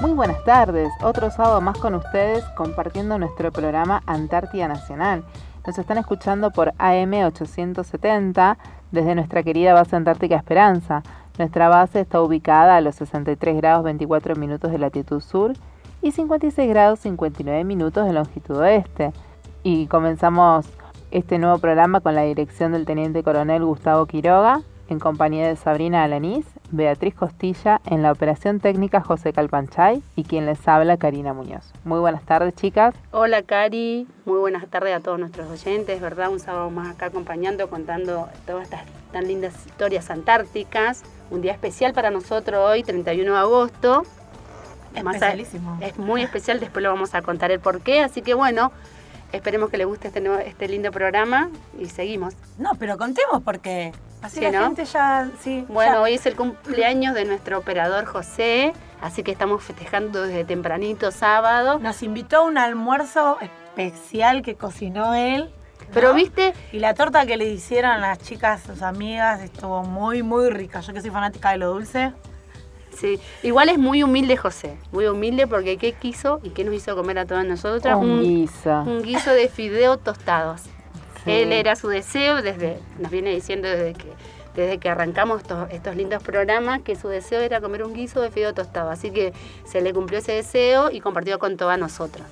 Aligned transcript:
Muy 0.00 0.12
buenas 0.12 0.44
tardes, 0.44 0.92
otro 1.02 1.28
sábado 1.28 1.60
más 1.60 1.76
con 1.76 1.96
ustedes 1.96 2.44
compartiendo 2.56 3.18
nuestro 3.18 3.50
programa 3.50 4.00
Antártida 4.06 4.68
Nacional. 4.68 5.24
Nos 5.66 5.76
están 5.76 5.98
escuchando 5.98 6.52
por 6.52 6.72
AM 6.78 7.14
870 7.14 8.58
desde 8.92 9.16
nuestra 9.16 9.42
querida 9.42 9.74
base 9.74 9.96
Antártica 9.96 10.36
Esperanza. 10.36 11.02
Nuestra 11.36 11.68
base 11.68 11.98
está 11.98 12.22
ubicada 12.22 12.76
a 12.76 12.80
los 12.80 12.94
63 12.94 13.56
grados 13.56 13.82
24 13.82 14.36
minutos 14.36 14.70
de 14.70 14.78
latitud 14.78 15.20
sur 15.20 15.54
y 16.00 16.12
56 16.12 16.68
grados 16.68 17.00
59 17.00 17.64
minutos 17.64 18.06
de 18.06 18.12
longitud 18.12 18.56
oeste. 18.56 19.12
Y 19.64 19.88
comenzamos 19.88 20.66
este 21.10 21.40
nuevo 21.40 21.58
programa 21.58 21.98
con 21.98 22.14
la 22.14 22.22
dirección 22.22 22.70
del 22.70 22.86
Teniente 22.86 23.24
Coronel 23.24 23.64
Gustavo 23.64 24.06
Quiroga, 24.06 24.62
en 24.88 24.98
compañía 24.98 25.46
de 25.46 25.56
Sabrina 25.56 26.02
Alanís, 26.02 26.46
Beatriz 26.70 27.14
Costilla, 27.14 27.80
en 27.86 28.02
la 28.02 28.12
operación 28.12 28.60
técnica 28.60 29.00
José 29.00 29.32
Calpanchay 29.32 30.02
y 30.16 30.24
quien 30.24 30.46
les 30.46 30.66
habla 30.66 30.96
Karina 30.96 31.32
Muñoz. 31.32 31.72
Muy 31.84 32.00
buenas 32.00 32.22
tardes, 32.24 32.54
chicas. 32.54 32.94
Hola, 33.10 33.42
Cari. 33.42 34.06
Muy 34.24 34.38
buenas 34.38 34.66
tardes 34.68 34.94
a 34.96 35.00
todos 35.00 35.18
nuestros 35.18 35.48
oyentes, 35.48 36.00
¿verdad? 36.00 36.30
Un 36.30 36.40
sábado 36.40 36.70
más 36.70 36.94
acá 36.94 37.06
acompañando, 37.06 37.68
contando 37.68 38.28
todas 38.46 38.64
estas 38.64 38.82
tan 39.12 39.26
lindas 39.26 39.54
historias 39.66 40.10
antárticas. 40.10 41.02
Un 41.30 41.42
día 41.42 41.52
especial 41.52 41.92
para 41.92 42.10
nosotros 42.10 42.58
hoy, 42.58 42.82
31 42.82 43.32
de 43.32 43.38
agosto. 43.38 44.04
Especialísimo. 44.94 45.78
Es 45.80 45.98
muy 45.98 46.22
especial, 46.22 46.60
después 46.60 46.82
lo 46.82 46.90
vamos 46.90 47.14
a 47.14 47.22
contar 47.22 47.50
el 47.50 47.60
por 47.60 47.80
qué. 47.80 48.00
Así 48.00 48.22
que 48.22 48.34
bueno, 48.34 48.72
Esperemos 49.32 49.68
que 49.70 49.76
les 49.76 49.86
guste 49.86 50.08
este, 50.08 50.20
nuevo, 50.20 50.38
este 50.40 50.68
lindo 50.68 50.90
programa 50.90 51.50
y 51.78 51.86
seguimos. 51.86 52.34
No, 52.58 52.70
pero 52.78 52.96
contemos 52.96 53.42
porque 53.44 53.92
así 54.22 54.36
Sí, 54.36 54.40
la 54.42 54.50
¿no? 54.52 54.64
gente 54.66 54.84
ya, 54.86 55.28
sí. 55.40 55.64
Bueno, 55.68 55.92
ya- 55.94 56.00
hoy 56.00 56.14
es 56.14 56.24
el 56.26 56.34
cumpleaños 56.34 57.14
de 57.14 57.24
nuestro 57.26 57.58
operador 57.58 58.06
José, 58.06 58.72
así 59.02 59.22
que 59.22 59.30
estamos 59.30 59.62
festejando 59.62 60.22
desde 60.22 60.44
tempranito 60.44 61.10
sábado. 61.10 61.78
nos 61.78 62.02
invitó 62.02 62.38
a 62.38 62.42
un 62.42 62.56
almuerzo 62.58 63.36
especial 63.40 64.42
que 64.42 64.54
cocinó 64.54 65.14
él. 65.14 65.50
¿no? 65.80 65.94
Pero 65.94 66.12
viste, 66.14 66.52
Y 66.72 66.80
la 66.80 66.94
torta 66.94 67.24
que 67.26 67.36
le 67.36 67.46
hicieron 67.46 68.00
las 68.00 68.18
chicas, 68.18 68.62
sus 68.62 68.82
amigas, 68.82 69.40
estuvo 69.40 69.82
muy, 69.82 70.22
muy 70.22 70.50
rica. 70.50 70.80
Yo 70.80 70.92
que 70.92 71.00
soy 71.00 71.10
fanática 71.10 71.50
de 71.50 71.58
lo 71.58 71.70
dulce. 71.70 72.12
Sí, 72.98 73.20
igual 73.42 73.68
es 73.68 73.78
muy 73.78 74.02
humilde 74.02 74.36
José, 74.36 74.76
muy 74.92 75.06
humilde 75.06 75.46
porque 75.46 75.76
¿qué 75.76 75.92
quiso 75.92 76.40
y 76.42 76.50
qué 76.50 76.64
nos 76.64 76.74
hizo 76.74 76.94
comer 76.96 77.18
a 77.18 77.26
todas 77.26 77.46
nosotras? 77.46 77.96
Un 77.96 78.22
guiso. 78.22 78.82
un 78.82 79.02
guiso 79.02 79.30
de 79.30 79.48
fideo 79.48 79.98
tostados. 79.98 80.62
Sí. 81.24 81.30
Él 81.30 81.52
era 81.52 81.76
su 81.76 81.88
deseo, 81.88 82.42
desde 82.42 82.78
nos 82.98 83.10
viene 83.10 83.30
diciendo 83.30 83.68
desde 83.68 83.94
que 83.94 84.12
desde 84.58 84.78
que 84.78 84.88
arrancamos 84.88 85.42
estos, 85.42 85.70
estos 85.70 85.94
lindos 85.94 86.20
programas, 86.22 86.82
que 86.82 86.96
su 86.96 87.06
deseo 87.06 87.40
era 87.40 87.60
comer 87.60 87.84
un 87.84 87.94
guiso 87.94 88.20
de 88.20 88.30
fideo 88.30 88.54
tostado. 88.54 88.90
Así 88.90 89.12
que 89.12 89.32
se 89.64 89.80
le 89.80 89.92
cumplió 89.94 90.18
ese 90.18 90.32
deseo 90.32 90.90
y 90.90 91.00
compartió 91.00 91.38
con 91.38 91.56
todas 91.56 91.78
nosotras. 91.78 92.26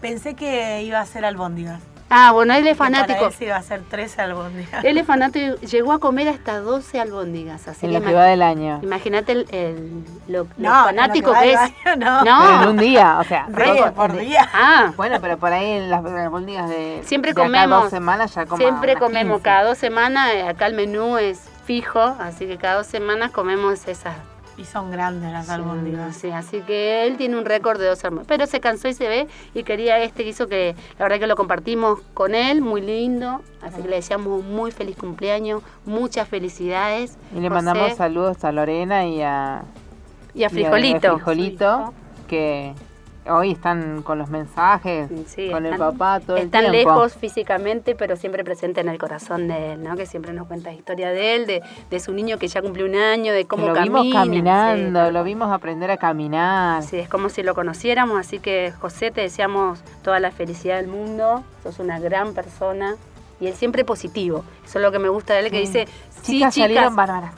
Pensé 0.00 0.34
que 0.34 0.82
iba 0.82 1.00
a 1.00 1.06
ser 1.06 1.24
albóndigas. 1.24 1.80
Ah, 2.12 2.32
bueno, 2.32 2.52
él 2.54 2.66
es 2.66 2.72
Que 2.72 2.78
para 2.78 2.90
fanático. 2.90 3.26
él 3.26 3.32
se 3.32 3.44
iba 3.44 3.54
a 3.54 3.60
hacer 3.60 3.82
13 3.88 4.22
albóndigas. 4.22 4.84
Él 4.84 4.98
es 4.98 5.06
fanático 5.06 5.54
y 5.62 5.66
llegó 5.66 5.92
a 5.92 6.00
comer 6.00 6.28
hasta 6.28 6.58
12 6.58 7.00
albóndigas. 7.00 7.68
Así 7.68 7.86
En 7.86 7.92
lo 7.92 8.02
que 8.02 8.12
va 8.12 8.24
del 8.24 8.42
año. 8.42 8.80
imagínate 8.82 9.32
el, 9.32 9.46
el- 9.52 10.04
lo, 10.26 10.46
fanático 10.56 11.32
que 11.34 11.38
que 11.40 11.52
es. 11.52 11.58
año, 11.60 11.96
no. 11.98 12.24
No. 12.24 12.40
Pero 12.48 12.62
en 12.62 12.68
un 12.70 12.76
día, 12.78 13.18
o 13.20 13.24
sea, 13.24 13.46
Sí, 13.46 13.80
por 13.94 14.12
día. 14.18 14.48
Ah, 14.52 14.92
Bueno, 14.96 15.18
pero 15.20 15.38
por 15.38 15.52
ahí 15.52 15.70
en 15.70 15.88
las, 15.90 16.04
albóndigas 16.04 16.68
de, 16.68 17.00
Siempre 17.04 17.30
de 17.32 17.40
comemos. 17.40 17.82
dos 17.82 17.90
semanas 17.90 18.34
ya 18.34 18.44
como 18.44 18.56
siempre 18.56 18.96
comemos 18.96 19.36
15. 19.38 19.42
cada 19.44 19.64
dos 19.64 19.78
semanas. 19.78 20.30
Acá 20.48 20.66
el 20.66 20.74
menú 20.74 21.16
es 21.16 21.48
fijo, 21.64 22.00
así 22.18 22.46
que 22.48 22.56
cada 22.56 22.74
dos 22.78 22.86
semanas 22.88 23.30
comemos 23.30 23.86
esas 23.86 24.16
Y 24.60 24.64
son 24.64 24.90
grandes 24.90 25.32
las 25.32 25.48
albóndigas. 25.48 26.14
Sí, 26.16 26.30
así 26.30 26.60
que 26.60 27.06
él 27.06 27.16
tiene 27.16 27.38
un 27.38 27.46
récord 27.46 27.80
de 27.80 27.86
dos 27.86 28.04
almuerzos. 28.04 28.28
Pero 28.28 28.46
se 28.46 28.60
cansó 28.60 28.88
y 28.88 28.92
se 28.92 29.08
ve 29.08 29.26
y 29.54 29.62
quería 29.62 29.98
este 30.00 30.22
que 30.22 30.28
hizo 30.28 30.48
que 30.48 30.74
la 30.98 31.06
verdad 31.06 31.18
que 31.18 31.26
lo 31.26 31.34
compartimos 31.34 32.00
con 32.12 32.34
él, 32.34 32.60
muy 32.60 32.82
lindo. 32.82 33.40
Así 33.62 33.80
que 33.80 33.88
le 33.88 33.96
deseamos 33.96 34.44
un 34.44 34.54
muy 34.54 34.70
feliz 34.70 34.98
cumpleaños, 34.98 35.62
muchas 35.86 36.28
felicidades. 36.28 37.16
Y 37.32 37.40
le 37.40 37.48
José, 37.48 37.54
mandamos 37.54 37.96
saludos 37.96 38.44
a 38.44 38.52
Lorena 38.52 39.06
y 39.06 39.22
a, 39.22 39.62
y 40.34 40.44
a 40.44 40.48
y 40.48 40.50
Frijolito. 40.50 41.14
Frijolito, 41.14 41.94
que 42.28 42.74
hoy 43.28 43.52
están 43.52 44.02
con 44.02 44.18
los 44.18 44.30
mensajes, 44.30 45.08
Sí, 45.26 45.50
con 45.50 45.66
el 45.66 45.76
papá 45.76 46.20
todo 46.20 46.36
el 46.36 46.44
Están 46.44 46.70
tiempo. 46.70 46.90
lejos 46.94 47.14
físicamente, 47.14 47.94
pero 47.94 48.16
siempre 48.16 48.44
presente 48.44 48.80
en 48.80 48.88
el 48.88 48.98
corazón 48.98 49.46
de 49.48 49.72
él, 49.74 49.82
¿no? 49.82 49.96
Que 49.96 50.06
siempre 50.06 50.32
nos 50.32 50.46
cuenta 50.46 50.72
historia 50.72 51.10
de 51.10 51.34
él, 51.36 51.46
de, 51.46 51.62
de 51.90 52.00
su 52.00 52.12
niño 52.12 52.38
que 52.38 52.48
ya 52.48 52.62
cumplió 52.62 52.86
un 52.86 52.94
año, 52.96 53.32
de 53.32 53.44
cómo 53.46 53.66
lo 53.68 53.74
camina. 53.74 54.00
vimos 54.02 54.14
caminando, 54.14 55.06
sí, 55.06 55.12
lo 55.12 55.24
vimos 55.24 55.52
aprender 55.52 55.90
a 55.90 55.96
caminar. 55.96 56.82
Sí, 56.82 56.96
es 56.98 57.08
como 57.08 57.28
si 57.28 57.42
lo 57.42 57.54
conociéramos, 57.54 58.18
así 58.18 58.38
que 58.38 58.72
José, 58.80 59.10
te 59.10 59.20
deseamos 59.20 59.80
toda 60.02 60.18
la 60.20 60.30
felicidad 60.30 60.76
del 60.76 60.88
mundo, 60.88 61.42
sos 61.62 61.78
una 61.78 61.98
gran 62.00 62.32
persona 62.34 62.96
y 63.40 63.46
él 63.46 63.54
siempre 63.54 63.84
positivo. 63.84 64.44
Eso 64.64 64.78
es 64.78 64.82
lo 64.82 64.92
que 64.92 64.98
me 64.98 65.08
gusta 65.08 65.34
de 65.34 65.40
él, 65.40 65.50
que 65.50 65.60
dice, 65.60 65.86
sí, 66.22 66.32
Chicas 66.38 66.54
chicas, 66.54 66.68
salieron 66.68 66.96
bárbaras. 66.96 67.32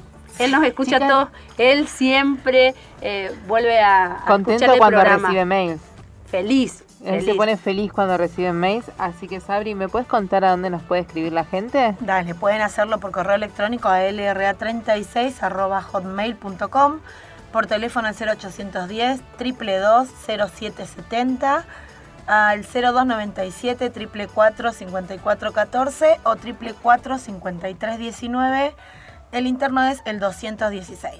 Él 0.44 0.50
nos 0.52 0.64
escucha 0.64 0.96
Chicas- 0.98 1.08
todos, 1.08 1.28
él 1.58 1.88
siempre 1.88 2.74
eh, 3.00 3.30
vuelve 3.46 3.80
a, 3.80 4.04
a 4.04 4.08
escuchar 4.08 4.26
Contento 4.26 4.72
el 4.72 4.78
cuando 4.78 4.98
programa. 4.98 5.28
recibe 5.28 5.44
mails. 5.44 5.80
Feliz, 6.26 6.84
Él 7.04 7.14
se 7.20 7.26
feliz. 7.26 7.36
pone 7.36 7.56
feliz 7.58 7.92
cuando 7.92 8.16
recibe 8.16 8.52
mails, 8.52 8.86
así 8.96 9.28
que 9.28 9.40
Sabri, 9.40 9.74
¿me 9.74 9.88
puedes 9.88 10.06
contar 10.08 10.44
a 10.44 10.50
dónde 10.52 10.70
nos 10.70 10.82
puede 10.82 11.02
escribir 11.02 11.32
la 11.32 11.44
gente? 11.44 11.94
Dale, 12.00 12.34
pueden 12.34 12.62
hacerlo 12.62 12.98
por 13.00 13.10
correo 13.10 13.34
electrónico 13.34 13.88
a 13.88 14.00
lra36.hotmail.com, 15.72 17.00
por 17.52 17.66
teléfono 17.66 18.08
al 18.08 18.14
0810 18.14 19.20
222 19.38 20.08
0770, 20.26 21.64
al 22.26 22.62
0297 22.64 23.90
444 23.90 24.72
5414 24.72 26.12
o 26.24 26.36
444 26.36 27.18
5319. 27.18 28.74
El 29.32 29.46
interno 29.46 29.82
es 29.84 30.02
el 30.04 30.20
216. 30.20 31.14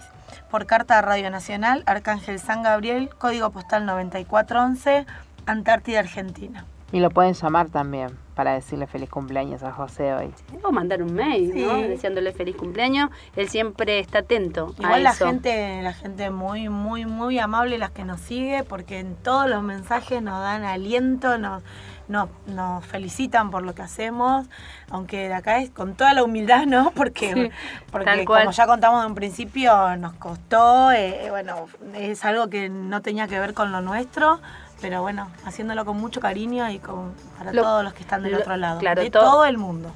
Por 0.51 0.67
carta 0.67 0.99
a 0.99 1.03
Radio 1.03 1.31
Nacional, 1.31 1.83
Arcángel 1.87 2.39
San 2.39 2.63
Gabriel, 2.63 3.09
código 3.17 3.49
postal 3.51 3.87
9411, 3.87 5.07
Antártida, 5.47 6.01
Argentina. 6.01 6.67
Y 6.93 7.01
lo 7.01 7.09
pueden 7.09 7.33
llamar 7.33 7.71
también 7.71 8.11
para 8.35 8.55
decirle 8.55 8.87
feliz 8.87 9.11
cumpleaños 9.11 9.63
a 9.63 9.73
José 9.73 10.15
hoy. 10.15 10.33
O 10.63 10.73
mandar 10.73 11.03
un 11.03 11.13
mail, 11.15 11.49
¿no? 11.55 11.77
Sí. 11.77 11.83
Deseándole 11.83 12.33
feliz 12.33 12.57
cumpleaños. 12.57 13.11
Él 13.37 13.49
siempre 13.49 13.99
está 13.99 14.21
atento 14.21 14.75
a 14.79 14.83
Igual 14.83 15.03
la 15.03 15.11
eso. 15.11 15.27
gente, 15.27 15.83
la 15.83 15.93
gente 15.93 16.31
muy, 16.31 16.69
muy, 16.69 17.05
muy 17.07 17.39
amable, 17.39 17.79
las 17.79 17.91
que 17.91 18.05
nos 18.05 18.21
sigue, 18.21 18.65
porque 18.65 18.99
en 19.01 19.15
todos 19.17 19.49
los 19.49 19.63
mensajes 19.63 20.23
nos 20.23 20.41
dan 20.41 20.65
aliento, 20.65 21.37
nos, 21.37 21.63
nos, 22.09 22.29
nos 22.47 22.85
felicitan 22.87 23.51
por 23.51 23.63
lo 23.63 23.75
que 23.75 23.83
hacemos, 23.83 24.47
aunque 24.91 25.29
de 25.29 25.35
acá 25.35 25.59
es 25.59 25.71
con 25.71 25.95
toda 25.95 26.13
la 26.15 26.25
humildad, 26.25 26.65
¿no? 26.67 26.91
Porque, 26.95 27.35
Sí, 27.35 27.51
porque 27.91 28.25
como 28.25 28.51
ya 28.51 28.67
contamos 28.67 29.01
de 29.03 29.07
un 29.09 29.15
principio, 29.15 29.97
nos 29.97 30.15
costó, 30.15 30.91
eh, 30.93 31.27
bueno, 31.31 31.67
es 31.95 32.25
algo 32.25 32.49
que 32.49 32.69
no 32.69 33.03
tenía 33.03 33.29
que 33.29 33.39
ver 33.39 33.55
con 33.55 33.73
lo 33.73 33.81
nuestro. 33.81 34.41
Pero 34.83 35.01
bueno, 35.01 35.29
haciéndolo 35.47 35.85
con 35.87 35.97
mucho 35.97 36.21
cariño 36.21 36.69
y 36.71 36.79
con, 36.79 37.15
para 37.39 37.53
Lo- 37.53 37.63
todos 37.63 37.85
los 37.85 37.95
que 37.95 38.01
están 38.03 38.23
del 38.23 38.33
lo- 38.33 38.39
otro 38.41 38.57
lado, 38.57 38.81
claro, 38.81 39.01
de 39.03 39.11
todo- 39.11 39.23
todo 39.31 39.45
el 39.47 39.57
mundo. 39.57 39.91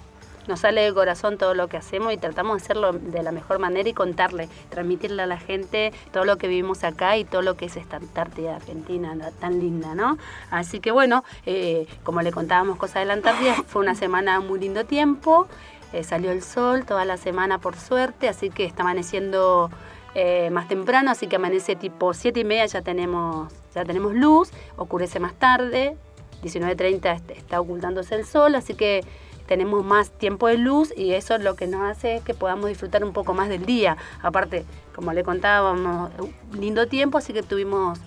Nos 0.47 0.61
sale 0.61 0.83
de 0.83 0.95
corazón 0.95 1.39
todo 1.39 1.55
lo 1.55 1.67
que 1.67 1.77
hacemos 1.77 2.13
y 2.13 2.19
tratamos 2.19 2.59
de 2.59 2.63
hacerlo 2.65 2.93
de 2.93 3.21
la 3.25 3.33
mejor 3.33 3.59
manera 3.59 3.89
y 3.89 3.93
contarle, 3.93 4.49
transmitirle 4.71 5.21
a 5.23 5.27
la 5.27 5.39
gente 5.39 5.93
todo 6.13 6.25
lo 6.25 6.39
que 6.39 6.47
vivimos 6.47 6.85
acá 6.85 7.17
y 7.17 7.25
todo 7.25 7.43
lo 7.43 7.57
que 7.57 7.65
es 7.65 7.77
esta 7.77 7.97
Antártida 7.97 8.55
Argentina 8.55 9.13
tan 9.41 9.59
linda, 9.59 9.97
¿no? 9.97 10.19
Así 10.53 10.79
que 10.79 10.93
bueno, 10.93 11.25
eh, 11.47 11.89
como 12.05 12.23
le 12.23 12.31
contábamos 12.31 12.77
cosas 12.77 13.01
de 13.03 13.07
la 13.07 13.15
Antártida, 13.15 13.55
fue 13.67 13.83
una 13.83 13.97
semana 13.97 14.39
muy 14.39 14.61
lindo 14.61 14.85
tiempo, 14.85 15.49
eh, 15.93 16.05
salió 16.05 16.31
el 16.31 16.45
sol 16.45 16.85
toda 16.87 17.05
la 17.05 17.17
semana 17.17 17.59
por 17.59 17.75
suerte, 17.75 18.29
así 18.29 18.49
que 18.51 18.65
está 18.67 18.83
amaneciendo 18.85 19.69
eh, 20.15 20.51
más 20.51 20.69
temprano, 20.69 21.11
así 21.11 21.27
que 21.27 21.37
amanece 21.37 21.75
tipo 21.75 22.15
7 22.15 22.39
y 22.39 22.45
media 22.45 22.67
ya 22.67 22.83
tenemos, 22.83 23.53
ya 23.77 23.85
tenemos 23.85 24.15
luz, 24.15 24.51
ocurrece 24.77 25.21
más 25.21 25.35
tarde, 25.35 25.97
19.30 26.43 27.15
est- 27.15 27.31
está 27.31 27.61
ocultándose 27.61 28.15
el 28.15 28.25
sol, 28.25 28.55
así 28.57 28.75
que 28.75 29.05
tenemos 29.47 29.85
más 29.85 30.11
tiempo 30.11 30.49
de 30.49 30.57
luz 30.59 30.93
y 30.97 31.13
eso 31.13 31.35
es 31.37 31.43
lo 31.45 31.55
que 31.55 31.67
nos 31.69 31.83
hace 31.83 32.21
que 32.25 32.35
podamos 32.35 32.67
disfrutar 32.69 33.05
un 33.05 33.13
poco 33.13 33.33
más 33.33 33.49
del 33.49 33.65
día. 33.65 33.97
Aparte, 34.23 34.65
como 34.95 35.13
le 35.13 35.23
contábamos, 35.23 36.11
un 36.19 36.61
lindo 36.61 36.89
tiempo, 36.89 37.19
así 37.19 37.33
que 37.33 37.43
tuvimos, 37.45 38.01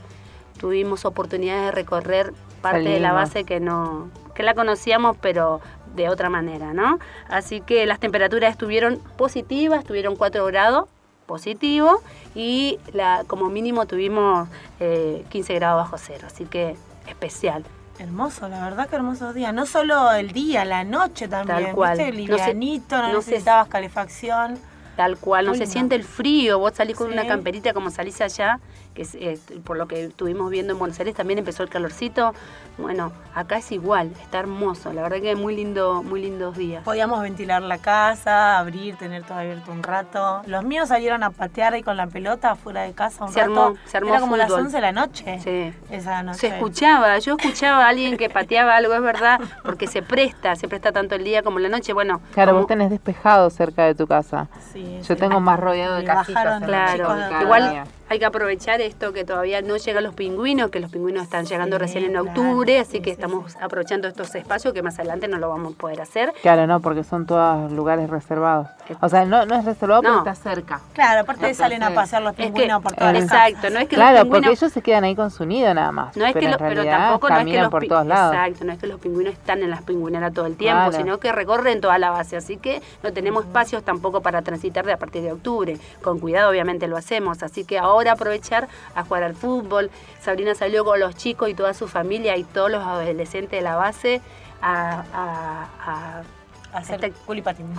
tuvimos 0.60 1.06
oportunidades 1.06 1.66
de 1.66 1.72
recorrer 1.72 2.34
parte 2.62 2.80
de 2.90 3.00
la 3.00 3.14
base 3.14 3.44
que 3.46 3.60
no 3.62 4.10
que 4.36 4.44
la 4.44 4.54
conocíamos, 4.54 5.18
pero 5.22 5.60
de 5.96 6.08
otra 6.08 6.30
manera, 6.30 6.74
¿no? 6.74 7.00
Así 7.30 7.60
que 7.62 7.86
las 7.86 8.00
temperaturas 8.00 8.52
estuvieron 8.52 9.00
positivas, 9.18 9.80
estuvieron 9.80 10.16
4 10.16 10.46
grados 10.46 10.88
positivo 11.34 12.02
y 12.34 12.80
la, 12.92 13.24
como 13.28 13.50
mínimo 13.50 13.86
tuvimos 13.86 14.50
eh, 14.80 15.24
15 15.30 15.54
grados 15.54 15.84
bajo 15.84 15.98
cero, 16.00 16.26
así 16.26 16.46
que 16.46 16.76
especial. 17.08 17.64
Hermoso, 18.00 18.48
la 18.50 18.64
verdad 18.64 18.90
que 18.90 18.96
hermosos 18.96 19.36
días. 19.36 19.54
No 19.54 19.66
solo 19.68 20.12
el 20.14 20.32
día, 20.32 20.66
la 20.66 20.84
noche 20.84 21.28
también. 21.28 21.66
Tal 21.66 21.76
cual. 21.76 21.98
¿viste? 21.98 22.12
No 22.12 22.38
se- 22.38 22.38
Livianito, 22.48 22.98
no, 22.98 23.14
no 23.14 23.22
se- 23.22 23.32
necesitabas 23.32 23.68
calefacción. 23.68 24.58
Tal 24.96 25.18
cual, 25.18 25.46
no 25.46 25.52
Muy 25.52 25.58
se 25.60 25.64
lindo. 25.66 25.74
siente 25.74 25.96
el 25.96 26.04
frío, 26.04 26.60
vos 26.60 26.74
salís 26.76 26.96
con 26.98 27.08
Sí. 27.08 27.14
una 27.14 27.28
camperita 27.28 27.74
como 27.74 27.90
salís 27.92 28.20
allá, 28.22 28.60
que 28.94 29.04
es, 29.04 29.16
eh, 29.16 29.38
por 29.64 29.78
lo 29.78 29.88
que 29.88 30.06
estuvimos 30.06 30.50
viendo 30.50 30.74
en 30.74 30.80
Buenos 30.80 31.00
Aires 31.00 31.16
también 31.16 31.40
empezó 31.40 31.64
el 31.64 31.70
calorcito. 31.70 32.34
Bueno, 32.78 33.12
acá 33.36 33.58
es 33.58 33.72
igual, 33.74 34.12
está 34.22 34.40
hermoso, 34.40 34.94
la 34.94 35.02
verdad 35.02 35.18
que 35.22 35.36
muy 35.36 35.54
lindo, 35.56 36.02
muy 36.02 36.22
lindos 36.22 36.58
días. 36.58 36.82
Podíamos 36.84 37.22
ventilar 37.22 37.62
la 37.62 37.78
casa, 37.78 38.58
abrir, 38.58 38.96
tener 38.96 39.24
todo 39.24 39.38
abierto 39.38 39.72
un 39.72 39.84
rato. 39.84 40.42
Los 40.46 40.64
míos 40.64 40.88
salieron 40.88 41.24
a 41.24 41.30
patear 41.30 41.74
ahí 41.74 41.84
con 41.84 41.98
la 41.98 42.08
pelota 42.08 42.56
fuera 42.56 42.84
de 42.84 42.94
casa 42.94 43.26
un 43.26 43.34
Se 43.34 43.42
rato. 43.42 43.52
armó- 43.72 43.78
se 43.86 43.98
armó 43.98 44.10
Era 44.12 44.20
como 44.22 44.38
las 44.38 44.48
fútbol. 44.48 44.62
11 44.62 44.78
de 44.78 44.82
la 44.82 44.92
noche. 44.94 45.40
Sí. 45.44 45.74
Esa 45.94 46.24
noche. 46.24 46.40
Se 46.40 46.48
escuchaba, 46.48 47.20
yo 47.20 47.36
escuchaba 47.38 47.86
a 47.86 47.90
alguien 47.90 48.16
que 48.18 48.30
pateaba 48.30 48.76
algo, 48.78 48.94
es 48.94 49.02
verdad, 49.02 49.40
porque 49.64 49.88
se 49.88 50.02
presta, 50.02 50.56
se 50.56 50.68
presta 50.70 50.92
tanto 50.94 51.16
el 51.16 51.24
día 51.26 51.44
como 51.44 51.60
la 51.60 51.68
noche. 51.70 51.92
Bueno, 51.92 52.22
Claro, 52.34 52.52
como- 52.52 52.62
vos 52.62 52.68
tenés 52.68 52.90
despejado 52.90 53.50
cerca 53.50 53.84
de 53.84 53.94
tu 53.94 54.08
casa. 54.08 54.48
Sí, 54.72 55.00
Yo 55.00 55.16
sí. 55.16 55.16
tengo 55.16 55.42
más 55.42 55.60
rodeado 55.60 55.96
de 55.96 56.02
Le 56.02 56.08
casitas. 56.08 56.44
bajaron 56.46 56.64
Claro, 56.64 57.42
igual 57.42 57.70
mía. 57.72 57.84
Hay 58.10 58.20
que 58.20 58.26
aprovechar 58.26 58.82
esto 58.82 59.14
que 59.14 59.24
todavía 59.24 59.62
no 59.62 59.78
llegan 59.78 60.04
los 60.04 60.16
pingüinos, 60.16 60.72
que 60.72 60.80
los 60.80 60.92
pingüinos 60.92 61.24
están 61.24 61.46
llegando 61.46 61.78
Sí, 61.78 61.80
recién 61.82 62.04
en 62.06 62.12
claro. 62.12 62.28
octubre, 62.28 62.80
así 62.80 62.94
Sí, 62.94 63.00
que 63.00 63.06
sí, 63.06 63.12
estamos 63.12 63.52
sí. 63.52 63.58
aprovechando 63.62 64.08
estos 64.08 64.34
espacios 64.36 64.74
que 64.74 64.82
más 64.82 64.96
adelante 65.00 65.28
no 65.28 65.38
lo 65.38 65.50
vamos 65.50 65.76
a 65.76 65.78
poder 65.78 66.02
hacer. 66.02 66.34
Claro, 66.42 66.66
no, 66.68 66.80
porque 66.80 67.04
son 67.04 67.26
todos 67.26 67.72
lugares 67.72 68.10
reservados. 68.10 68.68
O 69.02 69.10
sea, 69.10 69.26
no, 69.26 69.46
no 69.46 69.56
es 69.56 69.64
reservado, 69.66 70.02
No. 70.02 70.24
pero 70.24 70.32
está 70.32 70.36
cerca. 70.52 70.82
Claro, 70.94 71.22
aparte 71.22 71.42
Entonces, 71.42 71.58
salen 71.58 71.84
a 71.84 71.94
pasear 71.94 72.24
los 72.24 72.32
Es 72.32 72.38
que, 72.38 72.44
pingüinos 72.46 72.82
por 72.82 72.94
todas 72.94 73.14
las 73.14 73.24
exacto, 73.24 73.70
no 73.70 73.80
es 73.80 73.88
que 73.88 73.96
Claro, 73.96 74.12
los 74.18 74.20
porque 74.28 74.34
pingüinos 74.42 74.62
ellos 74.64 74.74
se 74.74 74.82
quedan 74.82 75.04
ahí 75.04 75.16
con 75.16 75.30
su 75.30 75.46
nido 75.46 75.72
nada 75.74 75.92
más. 75.92 76.18
No 76.18 76.26
es 76.26 76.34
que 76.34 76.40
pero 76.40 76.52
lo- 76.58 76.58
en 76.66 76.70
pero 76.70 76.84
tampoco 76.86 77.30
no 77.30 77.36
es 77.36 77.38
que 77.38 77.42
caminan 77.46 77.62
los 77.64 77.72
por 77.72 77.82
pi- 77.82 77.88
todos 77.90 78.06
lados. 78.08 78.34
Exacto, 78.36 78.66
no 78.66 78.72
es 78.74 78.80
que 78.80 78.88
los 78.88 79.00
pingüinos 79.00 79.34
están 79.34 79.62
en 79.62 79.70
las 79.70 79.84
pingüineras 79.84 80.34
todo 80.34 80.48
el 80.48 80.56
tiempo, 80.58 80.90
Claro. 80.90 80.98
sino 80.98 81.20
que 81.20 81.32
recorren 81.32 81.80
toda 81.80 82.00
la 82.00 82.10
base, 82.10 82.38
así 82.38 82.58
que 82.58 82.82
no 83.04 83.14
tenemos 83.14 83.46
espacios 83.46 83.84
tampoco 83.84 84.22
para 84.22 84.42
transitar 84.42 84.84
de 84.86 84.94
a 84.94 84.98
partir 84.98 85.22
de 85.22 85.32
octubre. 85.32 85.78
Con 86.02 86.18
cuidado 86.20 86.50
obviamente 86.50 86.88
lo 86.88 86.98
hacemos, 86.98 87.44
así 87.44 87.66
que 87.66 87.78
ahora 87.78 87.99
aprovechar 88.08 88.68
a 88.96 89.04
jugar 89.04 89.24
al 89.24 89.36
fútbol. 89.36 89.90
Sabrina 90.22 90.56
salió 90.56 90.86
con 90.86 91.00
los 91.00 91.16
chicos 91.16 91.50
y 91.50 91.54
toda 91.54 91.74
su 91.74 91.88
familia 91.88 92.38
y 92.38 92.44
todos 92.44 92.72
los 92.72 92.86
adolescentes 92.86 93.52
de 93.52 93.62
la 93.62 93.76
base 93.76 94.22
a, 94.62 95.04
a- 95.14 95.68
a- 95.86 96.24
Hacer 96.72 97.04
Este- 97.04 97.12
culipatín. 97.26 97.74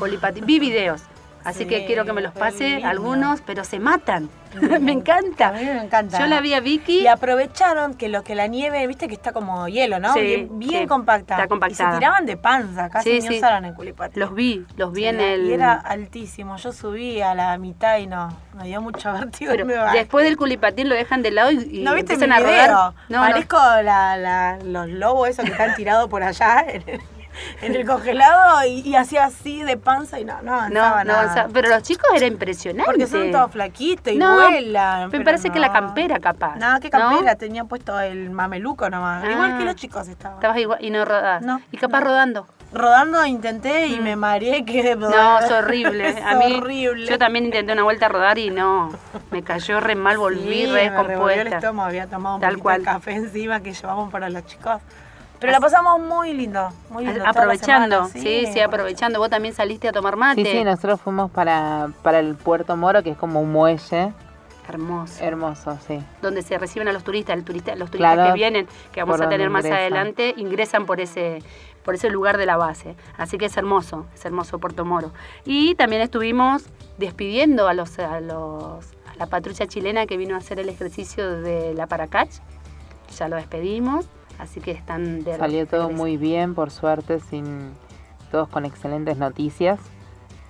Vi 0.46 0.58
videos. 0.58 1.00
Así 1.44 1.60
Sí, 1.60 1.66
que 1.66 1.87
quiero 1.87 2.04
que 2.04 2.12
me 2.12 2.20
los 2.20 2.32
pase 2.34 2.82
algunos, 2.84 3.40
pero 3.40 3.64
se 3.64 3.78
matan. 3.78 4.28
me 4.81 4.90
A 4.90 4.94
encanta. 4.94 5.52
mí 5.52 5.64
me 5.64 5.84
encanta. 5.84 6.19
Yo 6.19 6.26
la 6.26 6.40
vi 6.40 6.54
a 6.54 6.60
Vicky. 6.60 7.00
Y 7.02 7.06
aprovecharon 7.06 7.94
que 7.94 8.08
lo 8.08 8.25
que 8.25 8.34
la 8.34 8.46
nieve, 8.48 8.84
viste 8.88 9.06
que 9.08 9.14
está 9.14 9.32
como 9.32 9.69
hielo, 9.69 10.00
¿no? 10.00 10.12
Sí, 10.12 10.20
bien 10.20 10.58
bien 10.58 10.82
sí, 10.82 10.87
compacta. 10.88 11.34
está 11.34 11.44
Y 11.44 11.48
compactada. 11.48 11.92
se 11.92 11.98
tiraban 11.98 12.26
de 12.26 12.37
panza, 12.37 12.90
casi 12.90 13.20
ni 13.20 13.38
usaron 13.38 13.64
el 13.64 13.75
culipatín. 13.75 14.20
Los 14.20 14.34
vi, 14.34 14.66
los 14.76 14.92
vi 14.92 15.04
en 15.06 15.20
el. 15.20 15.46
Y 15.46 15.52
era 15.52 15.75
altísimo. 15.75 16.56
Yo 16.56 16.72
subí 16.72 17.20
a 17.22 17.34
la 17.34 17.56
mitad 17.58 17.98
y 17.98 18.06
no, 18.06 18.28
me 18.56 18.64
dio 18.64 18.81
mucho 18.82 19.12
vértigo. 19.14 19.52
Pero 19.56 19.90
y 19.94 19.96
después 19.96 20.25
del 20.25 20.36
culipatín 20.36 20.88
lo 20.88 20.94
dejan 20.94 21.22
de 21.22 21.31
lado 21.31 21.52
y, 21.52 21.56
y 21.81 21.82
¿No 21.82 21.94
viste 21.94 22.16
mi 22.16 22.25
empiezan 22.25 22.32
a 22.32 22.38
video? 22.40 22.66
rodar. 22.66 22.93
No, 23.08 23.19
no. 23.19 23.20
Parezco 23.31 23.56
la- 23.82 24.16
la- 24.16 24.58
los 24.64 24.88
lobos 24.88 25.28
esos 25.28 25.44
que 25.44 25.52
están 25.52 25.75
tirados 25.76 26.08
por 26.10 26.22
allá 26.25 26.64
en 27.62 27.75
el, 27.75 27.87
congelado 27.87 28.65
y, 28.67 28.81
y 28.81 28.97
hacía 28.97 29.25
así 29.25 29.62
de 29.62 29.77
panza 29.77 30.19
y 30.21 30.25
no, 30.25 30.41
no 30.43 30.50
No, 30.53 30.55
avanzaba 30.59 31.05
no 31.05 31.12
nada. 31.12 31.23
avanzaba. 31.23 31.49
Pero 31.53 31.69
los 31.69 31.82
chicos 31.82 32.09
era 32.15 32.27
impresionante. 32.27 32.85
Porque 32.91 33.06
son 33.06 33.31
todos 33.31 33.53
flaquitos 33.53 34.12
y 34.12 34.17
No, 34.19 34.35
vuelan. 34.35 35.11
me 35.11 35.21
parece 35.21 35.50
que 35.50 35.59
la 35.59 35.69
no. 35.69 35.73
campera 35.73 36.19
capaz. 36.19 36.56
No, 36.56 36.81
que 36.81 36.91
campera, 36.91 37.37
tenía 37.37 37.65
puesto 37.65 37.99
el 38.00 38.31
mameluco 38.31 38.88
nomás. 38.91 39.25
Ah. 39.25 39.31
Igual 39.31 39.59
que 39.59 39.65
los 39.65 39.75
chicos 39.77 40.09
estaban. 40.09 40.37
Estabas 40.38 40.59
igual 40.59 40.79
y 40.85 40.91
no 40.91 41.05
rodabas. 41.05 41.43
No, 41.43 41.61
y 41.71 41.77
capaz 41.77 42.00
no. 42.00 42.06
rodando. 42.06 42.47
Rodando 42.73 43.27
intenté 43.27 43.88
y 43.88 43.99
me 43.99 44.15
mareé 44.15 44.65
que 44.65 44.94
Mm. 44.94 45.00
No, 45.11 45.38
es 45.41 45.50
horrible. 45.50 46.09
Es 46.11 46.25
a 46.25 46.35
mí, 46.37 46.55
horrible. 46.55 47.06
Yo 47.06 47.19
también 47.19 47.47
intenté 47.47 47.73
una 47.73 47.82
vuelta 47.82 48.06
a 48.06 48.09
rodar 48.09 48.38
y 48.38 48.50
no. 48.50 48.91
Me 49.31 49.43
cayó 49.43 49.81
re 49.81 49.94
mal, 49.94 50.19
volví 50.19 50.41
Sí, 50.41 50.67
re 50.67 50.91
me 50.91 51.35
el 51.35 51.47
estómago, 51.53 51.88
había 51.88 52.06
tomado 52.06 52.37
un 52.37 52.41
Tal 52.41 52.50
poquito 52.50 52.62
cual. 52.62 52.79
de 52.79 52.85
café 52.85 53.12
encima 53.12 53.61
que 53.61 53.73
llevamos 53.73 54.11
para 54.12 54.31
los 54.31 54.44
chicos. 54.47 54.81
Pero 55.40 55.52
la 55.52 55.60
pasamos 55.60 55.98
muy 56.00 56.34
lindo, 56.34 56.69
muy 56.90 57.06
lindo. 57.06 57.25
Aprovechando, 57.26 58.06
semana, 58.06 58.22
sí, 58.22 58.46
sí, 58.52 58.60
aprovechando. 58.60 59.19
Vos 59.19 59.31
también 59.31 59.54
saliste 59.54 59.88
a 59.88 59.92
tomar 59.92 60.16
mate. 60.16 60.44
Sí, 60.44 60.50
sí, 60.50 60.64
nosotros 60.64 61.00
fuimos 61.00 61.31
para, 61.31 61.90
para 62.02 62.19
el 62.19 62.34
Puerto 62.37 62.76
Moro, 62.76 63.02
que 63.02 63.10
es 63.10 63.16
como 63.16 63.40
un 63.40 63.50
muelle 63.50 64.12
Hermoso. 64.69 65.25
hermoso, 65.25 65.78
sí. 65.87 65.98
donde 66.22 66.42
se 66.42 66.56
reciben 66.56 66.87
a 66.88 66.92
los 66.92 67.02
turistas, 67.02 67.37
el 67.37 67.42
turista, 67.44 67.75
los 67.75 67.90
turistas 67.90 68.14
Claro, 68.14 68.31
que 68.31 68.34
vienen, 68.34 68.69
que 68.92 69.00
vamos 69.02 69.20
a 69.20 69.28
tener 69.28 69.50
más 69.50 69.64
ingresan. 69.64 69.81
adelante, 69.81 70.34
ingresan 70.37 70.87
por 70.87 71.00
ese 71.00 71.43
por 71.84 71.94
ese 71.94 72.10
lugar 72.10 72.36
de 72.36 72.44
la 72.46 72.56
base. 72.58 72.94
Así 73.16 73.38
que 73.38 73.46
es 73.46 73.56
hermoso, 73.56 74.06
es 74.14 74.25
hermoso 74.25 74.58
Puerto 74.58 74.84
Moro. 74.84 75.12
Y 75.46 75.75
también 75.76 76.02
estuvimos 76.02 76.64
despidiendo 76.98 77.66
a 77.66 77.75
los 77.75 77.98
a 77.98 78.20
los 78.20 78.84
a 79.10 79.16
la 79.19 79.26
patrulla 79.26 79.66
chilena 79.66 80.06
que 80.06 80.16
vino 80.19 80.34
a 80.34 80.38
hacer 80.38 80.60
el 80.60 80.69
ejercicio 80.69 81.40
de 81.40 81.75
la 81.75 81.86
Paracach. 81.86 82.28
Ya 83.19 83.26
lo 83.28 83.36
despedimos, 83.36 84.06
así 84.40 84.60
que 84.60 84.70
están 84.72 85.22
de 85.25 85.37
Salió 85.37 85.66
todo 85.66 85.82
regreso. 85.82 86.02
muy 86.02 86.16
bien, 86.16 86.54
por 86.54 86.70
suerte, 86.70 87.20
sin 87.20 87.70
todos 88.31 88.48
con 88.48 88.64
excelentes 88.64 89.16
noticias. 89.19 89.78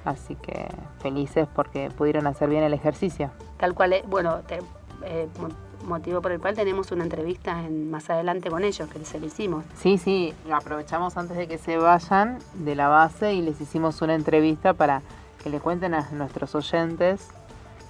Así 0.04 0.34
que 0.36 0.66
felices 1.00 1.46
porque 1.54 1.90
pudieron 1.96 2.26
hacer 2.26 2.48
bien 2.48 2.62
el 2.62 2.72
ejercicio. 2.72 3.30
Tal 3.58 3.74
cual, 3.74 3.92
es- 3.92 4.06
bueno, 4.08 4.38
te- 4.46 4.60
eh, 5.04 5.28
mo- 5.40 5.48
motivo 5.86 6.20
por 6.22 6.32
el 6.32 6.40
cual 6.40 6.54
tenemos 6.54 6.90
una 6.92 7.04
entrevista 7.04 7.62
en- 7.64 7.90
más 7.90 8.08
adelante 8.10 8.50
con 8.50 8.64
ellos, 8.64 8.88
que 8.88 9.04
se 9.04 9.18
lo 9.20 9.26
hicimos. 9.26 9.64
Sí, 9.76 9.98
sí, 9.98 10.34
lo 10.48 10.56
aprovechamos 10.56 11.16
antes 11.16 11.36
de 11.36 11.46
que 11.48 11.58
se 11.58 11.76
vayan 11.78 12.38
de 12.54 12.74
la 12.74 12.88
base 12.88 13.34
y 13.34 13.42
les 13.42 13.60
hicimos 13.60 14.00
una 14.02 14.14
entrevista 14.14 14.72
para 14.74 15.02
que 15.42 15.50
le 15.50 15.58
cuenten 15.60 15.94
a 15.94 16.06
nuestros 16.12 16.54
oyentes 16.54 17.28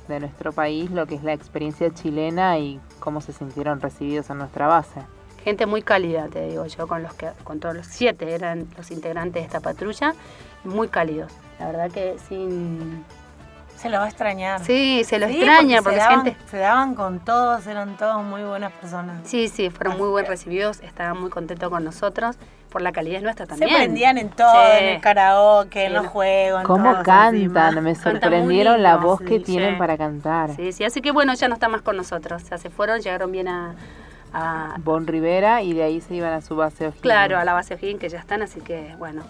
de 0.08 0.18
nuestro 0.20 0.52
país 0.52 0.90
lo 0.90 1.06
que 1.06 1.14
es 1.16 1.22
la 1.24 1.32
experiencia 1.32 1.92
chilena 1.94 2.58
y 2.58 2.80
cómo 3.00 3.20
se 3.20 3.32
sintieron 3.32 3.80
recibidos 3.80 4.30
en 4.30 4.38
nuestra 4.38 4.66
base. 4.66 5.00
Gente 5.44 5.66
muy 5.66 5.82
cálida, 5.82 6.26
te 6.28 6.48
digo 6.48 6.66
yo, 6.66 6.86
con 6.86 7.02
los 7.02 7.14
que, 7.14 7.30
con 7.44 7.60
todos 7.60 7.74
los 7.74 7.86
siete 7.86 8.34
eran 8.34 8.66
los 8.76 8.90
integrantes 8.90 9.34
de 9.42 9.46
esta 9.46 9.60
patrulla, 9.60 10.14
muy 10.64 10.88
cálidos. 10.88 11.32
La 11.58 11.66
verdad 11.66 11.90
que 11.90 12.16
sin 12.28 13.04
Se 13.76 13.88
lo 13.88 13.96
va 13.98 14.04
a 14.04 14.08
extrañar. 14.08 14.60
sí, 14.62 15.02
se 15.04 15.18
lo 15.18 15.26
Sí, 15.28 15.36
extraña 15.36 15.80
porque, 15.80 15.96
se, 15.98 16.02
daban, 16.04 16.24
gente. 16.26 16.40
se 16.50 16.56
daban 16.58 16.94
con 16.94 17.20
todos, 17.20 17.66
eran 17.66 17.96
todos 17.96 18.22
muy 18.22 18.42
buenas 18.42 18.72
personas. 18.72 19.22
Sí, 19.24 19.48
sí, 19.48 19.70
fueron 19.70 19.96
muy 19.96 20.08
buen 20.10 20.26
recibidos, 20.26 20.80
estaban 20.80 21.18
muy 21.18 21.30
contentos 21.30 21.70
con 21.70 21.82
nosotros, 21.84 22.36
por 22.68 22.82
la 22.82 22.92
calidad 22.92 23.22
nuestra 23.22 23.46
también. 23.46 23.70
Se 23.70 23.76
prendían 23.76 24.18
en 24.18 24.28
todo, 24.28 24.52
Sí. 24.52 24.78
en 24.84 24.88
el 24.96 25.00
karaoke, 25.00 25.86
en 25.86 25.94
los 25.94 26.04
no. 26.04 26.10
juegos. 26.10 26.60
en 26.60 26.66
¿Cómo 26.66 26.84
todo, 26.92 27.02
cantan? 27.02 27.34
encima. 27.36 27.70
Me 27.80 27.94
sorprendieron 27.94 28.82
la 28.82 28.96
voz 28.96 29.20
que 29.22 29.40
tienen 29.40 29.72
sí. 29.72 29.78
para 29.78 29.96
cantar. 29.96 30.54
Sí, 30.54 30.72
sí, 30.72 30.84
así 30.84 31.00
que 31.00 31.10
bueno, 31.10 31.32
ya 31.32 31.48
no 31.48 31.54
está 31.54 31.68
más 31.70 31.80
con 31.80 31.96
nosotros, 31.96 32.42
ya 32.50 32.58
se 32.58 32.68
fueron, 32.68 33.00
llegaron 33.00 33.32
bien 33.32 33.48
a, 33.48 33.74
a- 34.32 34.76
Bon 34.78 35.06
Rivera 35.06 35.62
y 35.62 35.72
de 35.72 35.82
ahí 35.82 36.00
se 36.00 36.14
iban 36.14 36.32
a 36.32 36.40
su 36.40 36.56
base 36.56 36.84
O'Higgins. 36.86 37.02
claro, 37.02 37.38
a 37.38 37.44
la 37.44 37.52
base 37.52 37.74
O'Higgins 37.74 38.00
que 38.00 38.08
ya 38.08 38.18
están, 38.18 38.42
así 38.42 38.60
que 38.60 38.94
bueno, 38.98 39.22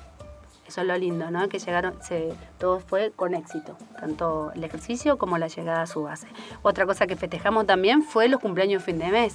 eso 0.66 0.82
es 0.82 0.86
lo 0.86 0.96
lindo, 0.96 1.30
¿no? 1.30 1.48
Que 1.48 1.58
llegaron, 1.58 1.94
se, 2.02 2.32
todo 2.58 2.78
fue 2.80 3.12
con 3.16 3.34
éxito, 3.34 3.76
tanto 3.98 4.52
el 4.54 4.62
ejercicio 4.64 5.18
como 5.18 5.36
la 5.38 5.48
llegada 5.48 5.82
a 5.82 5.86
su 5.86 6.02
base. 6.02 6.28
Otra 6.62 6.86
cosa 6.86 7.06
que 7.06 7.16
festejamos 7.16 7.66
también 7.66 8.02
fue 8.02 8.28
los 8.28 8.40
cumpleaños 8.40 8.82
fin 8.82 8.98
de 8.98 9.08
mes, 9.08 9.34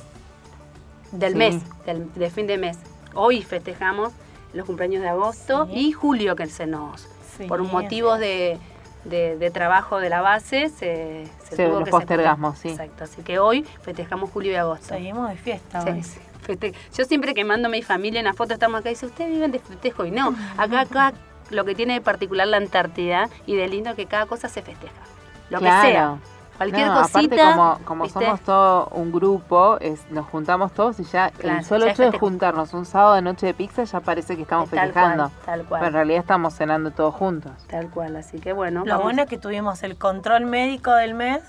del 1.11 1.33
Sí. 1.33 1.37
mes, 1.37 1.85
del, 1.85 2.13
de 2.13 2.29
fin 2.29 2.47
de 2.47 2.57
mes. 2.57 2.77
Hoy 3.13 3.41
festejamos 3.41 4.13
los 4.53 4.65
cumpleaños 4.65 5.01
de 5.01 5.09
agosto 5.09 5.65
Sí. 5.67 5.71
y 5.87 5.91
julio 5.91 6.35
que 6.35 6.45
se 6.47 6.65
nos, 6.67 7.07
Sí, 7.37 7.47
por 7.47 7.61
motivos 7.63 8.17
de, 8.19 8.57
de- 9.05 9.37
de 9.37 9.51
trabajo 9.51 9.99
de 9.99 10.09
la 10.09 10.21
base, 10.21 10.69
se, 10.69 11.25
se 11.47 11.55
Se- 11.55 11.65
tuvo 11.65 11.75
los 11.79 11.85
que 11.85 11.91
postergamos, 11.91 12.59
sí. 12.59 12.69
Exacto, 12.69 13.03
así 13.05 13.21
que 13.21 13.39
hoy 13.39 13.63
festejamos 13.81 14.29
julio 14.31 14.51
y 14.51 14.55
agosto. 14.55 14.87
Seguimos 14.89 15.29
de 15.29 15.35
fiesta 15.37 15.81
Sí, 15.81 15.89
hoy. 15.89 16.03
sí, 16.03 16.19
feste- 16.45 16.73
Yo 16.97 17.05
siempre 17.05 17.33
que 17.33 17.43
mando 17.45 17.67
a 17.67 17.71
mi 17.71 17.81
familia 17.81 18.19
una 18.21 18.33
foto, 18.33 18.53
estamos 18.53 18.79
acá 18.81 18.89
y 18.89 18.93
dice, 18.93 19.05
ustedes 19.05 19.31
viven 19.31 19.51
de 19.51 19.59
festejo 19.59 20.05
y 20.05 20.11
no. 20.11 20.35
Acá, 20.57 20.81
acá, 20.81 21.13
lo 21.51 21.63
que 21.65 21.75
tiene 21.75 21.93
de 21.93 22.01
particular 22.01 22.47
la 22.47 22.57
Antártida 22.57 23.29
y 23.45 23.55
de 23.55 23.67
lindo 23.67 23.95
que 23.95 24.07
cada 24.07 24.25
cosa 24.25 24.49
se 24.49 24.61
festeja. 24.63 24.93
Lo 25.51 25.59
Claro. 25.59 25.81
que 25.87 25.91
sea. 25.93 26.17
Cualquier 26.57 26.87
No, 26.87 27.01
cosita. 27.01 27.19
Aparte, 27.19 27.37
como, 27.53 27.79
como 27.85 28.03
¿viste? 28.05 28.19
somos 28.23 28.39
todo 28.41 28.87
un 28.93 29.11
grupo, 29.11 29.77
es, 29.81 30.09
nos 30.11 30.25
juntamos 30.27 30.71
todos 30.71 30.99
y 30.99 31.03
ya 31.03 31.29
Claro, 31.31 31.59
el 31.59 31.65
solo 31.65 31.85
ya 31.85 31.91
hecho 31.91 32.03
de 32.09 32.17
juntarnos 32.17 32.73
un 32.73 32.85
sábado 32.85 33.15
de 33.15 33.21
noche 33.21 33.47
de 33.47 33.53
pizza 33.53 33.83
ya 33.83 33.99
parece 33.99 34.35
que 34.37 34.43
estamos 34.43 34.69
Tal 34.69 34.79
festejando. 34.79 35.23
cual, 35.29 35.45
tal 35.45 35.65
cual. 35.65 35.79
Pero 35.81 35.87
en 35.89 35.93
realidad 35.93 36.19
estamos 36.21 36.53
cenando 36.53 36.91
todos 36.91 37.13
juntos. 37.13 37.51
Tal 37.67 37.89
cual, 37.89 38.15
así 38.15 38.39
que 38.39 38.53
bueno. 38.53 38.81
Lo 38.85 38.91
vamos- 38.91 39.03
bueno 39.03 39.21
es 39.23 39.29
que 39.29 39.37
tuvimos 39.37 39.83
el 39.83 39.97
control 39.97 40.45
médico 40.45 40.93
del 40.93 41.13
mes 41.13 41.41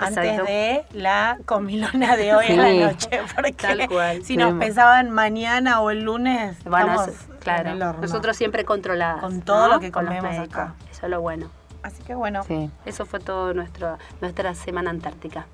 antes 0.00 0.18
Exacto. 0.24 0.44
de 0.52 0.84
la 0.92 1.38
comilona 1.46 2.16
de 2.16 2.34
hoy 2.34 2.44
en 2.48 2.52
Sí. 2.52 2.78
la 2.80 2.86
noche. 2.86 3.08
Porque 3.34 3.52
Tal 3.54 3.88
cual. 3.88 4.22
si 4.24 4.36
nos 4.36 4.52
Sí. 4.52 4.58
pensaban 4.58 5.10
mañana 5.10 5.80
o 5.80 5.90
el 5.90 6.02
lunes, 6.04 6.62
Bueno, 6.64 6.92
estamos 6.92 7.08
eso- 7.08 7.32
claro. 7.40 7.70
en 7.70 7.76
el 7.76 7.82
horno. 7.82 8.02
Nosotros 8.02 8.36
siempre 8.36 8.64
controladas. 8.64 9.20
Con 9.20 9.40
todo 9.40 9.68
¿no? 9.68 9.74
lo 9.74 9.80
que 9.80 9.90
comemos 9.90 10.38
acá. 10.38 10.74
Eso 10.90 11.06
es 11.06 11.10
lo 11.10 11.20
bueno. 11.22 11.50
Así 11.82 12.02
que 12.02 12.14
bueno, 12.14 12.42
Sí. 12.44 12.70
Eso 12.84 13.06
fue 13.06 13.20
todo 13.20 13.54
nuestro, 13.54 13.98
nuestra 14.20 14.54
semana 14.54 14.90
antártica. 14.90 15.46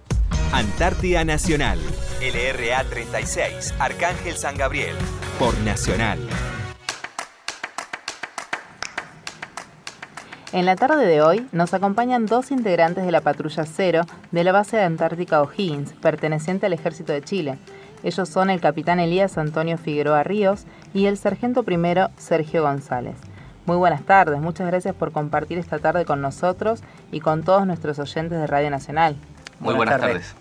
Antártida 0.52 1.24
Nacional. 1.24 1.78
LRA 2.20 2.84
36, 2.84 3.74
Arcángel 3.78 4.36
San 4.36 4.56
Gabriel. 4.56 4.94
Por 5.38 5.58
Nacional. 5.60 6.18
En 10.52 10.66
la 10.66 10.76
tarde 10.76 11.04
de 11.06 11.20
hoy 11.20 11.48
nos 11.50 11.74
acompañan 11.74 12.26
dos 12.26 12.52
integrantes 12.52 13.04
de 13.04 13.10
la 13.10 13.20
patrulla 13.22 13.64
cero 13.64 14.02
de 14.30 14.44
la 14.44 14.52
base 14.52 14.76
de 14.76 14.84
Antártica 14.84 15.42
O'Higgins, 15.42 15.92
perteneciente 15.94 16.66
al 16.66 16.72
Ejército 16.72 17.12
de 17.12 17.22
Chile. 17.22 17.58
Ellos 18.04 18.28
son 18.28 18.50
el 18.50 18.60
capitán 18.60 19.00
Elías 19.00 19.36
Antonio 19.36 19.76
Figueroa 19.78 20.22
Ríos 20.22 20.66
y 20.92 21.06
el 21.06 21.18
sargento 21.18 21.64
primero 21.64 22.10
Sergio 22.16 22.62
González. 22.62 23.16
Muy 23.66 23.76
buenas 23.78 24.02
tardes, 24.02 24.40
muchas 24.40 24.66
gracias 24.66 24.94
por 24.94 25.10
compartir 25.10 25.56
esta 25.56 25.78
tarde 25.78 26.04
con 26.04 26.20
nosotros 26.20 26.82
y 27.10 27.20
con 27.20 27.42
todos 27.44 27.66
nuestros 27.66 27.98
oyentes 27.98 28.38
de 28.38 28.46
Radio 28.46 28.68
Nacional. 28.68 29.16
Muy 29.58 29.74
buenas, 29.74 30.00
tardes. 30.00 30.34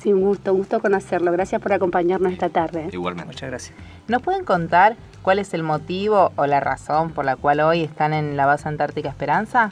Sí, 0.00 0.12
un 0.12 0.22
gusto, 0.22 0.52
un 0.52 0.58
gusto 0.58 0.80
conocerlo. 0.80 1.30
Gracias 1.30 1.62
por 1.62 1.72
acompañarnos 1.72 2.32
esta 2.32 2.48
tarde. 2.48 2.88
Igualmente. 2.90 3.32
Muchas 3.32 3.50
gracias. 3.50 3.78
¿Nos 4.08 4.20
pueden 4.22 4.44
contar 4.44 4.96
cuál 5.22 5.38
es 5.38 5.54
el 5.54 5.62
motivo 5.62 6.32
o 6.34 6.46
la 6.46 6.58
razón 6.58 7.12
por 7.12 7.24
la 7.24 7.36
cual 7.36 7.60
hoy 7.60 7.84
están 7.84 8.14
en 8.14 8.36
la 8.36 8.46
base 8.46 8.68
Antártica 8.68 9.10
Esperanza? 9.10 9.70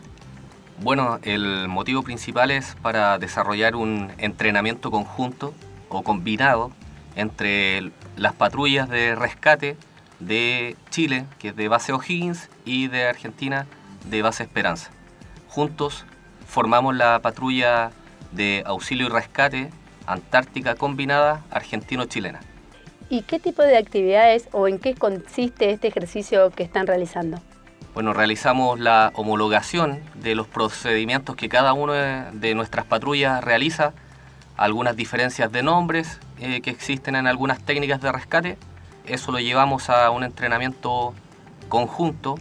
Bueno, 0.80 1.18
el 1.22 1.66
motivo 1.66 2.04
principal 2.04 2.52
es 2.52 2.76
para 2.80 3.18
desarrollar 3.18 3.74
un 3.74 4.12
entrenamiento 4.18 4.92
conjunto 4.92 5.52
o 5.88 6.04
combinado 6.04 6.70
entre 7.16 7.90
las 8.16 8.34
patrullas 8.34 8.88
de 8.88 9.16
rescate 9.16 9.76
de 10.20 10.76
Chile, 10.90 11.26
que 11.38 11.48
es 11.48 11.56
de 11.56 11.68
base 11.68 11.92
O'Higgins, 11.92 12.48
y 12.64 12.88
de 12.88 13.06
Argentina, 13.06 13.66
de 14.08 14.22
base 14.22 14.42
Esperanza. 14.42 14.90
Juntos 15.48 16.04
formamos 16.46 16.94
la 16.94 17.20
patrulla 17.20 17.90
de 18.32 18.62
auxilio 18.66 19.06
y 19.06 19.10
rescate 19.10 19.70
Antártica 20.06 20.74
Combinada 20.74 21.42
Argentino-Chilena. 21.50 22.40
¿Y 23.10 23.22
qué 23.22 23.38
tipo 23.38 23.62
de 23.62 23.76
actividades 23.76 24.48
o 24.52 24.68
en 24.68 24.78
qué 24.78 24.94
consiste 24.94 25.70
este 25.70 25.88
ejercicio 25.88 26.50
que 26.50 26.62
están 26.62 26.86
realizando? 26.86 27.40
Bueno, 27.94 28.12
realizamos 28.12 28.78
la 28.78 29.12
homologación 29.14 30.00
de 30.14 30.34
los 30.34 30.46
procedimientos 30.46 31.34
que 31.36 31.48
cada 31.48 31.72
una 31.72 32.30
de 32.32 32.54
nuestras 32.54 32.84
patrullas 32.84 33.42
realiza, 33.42 33.92
algunas 34.56 34.94
diferencias 34.94 35.50
de 35.50 35.62
nombres 35.62 36.20
eh, 36.38 36.60
que 36.60 36.70
existen 36.70 37.16
en 37.16 37.26
algunas 37.26 37.64
técnicas 37.64 38.00
de 38.00 38.12
rescate. 38.12 38.58
Eso 39.08 39.32
lo 39.32 39.38
llevamos 39.38 39.88
a 39.88 40.10
un 40.10 40.22
entrenamiento 40.22 41.14
conjunto 41.68 42.36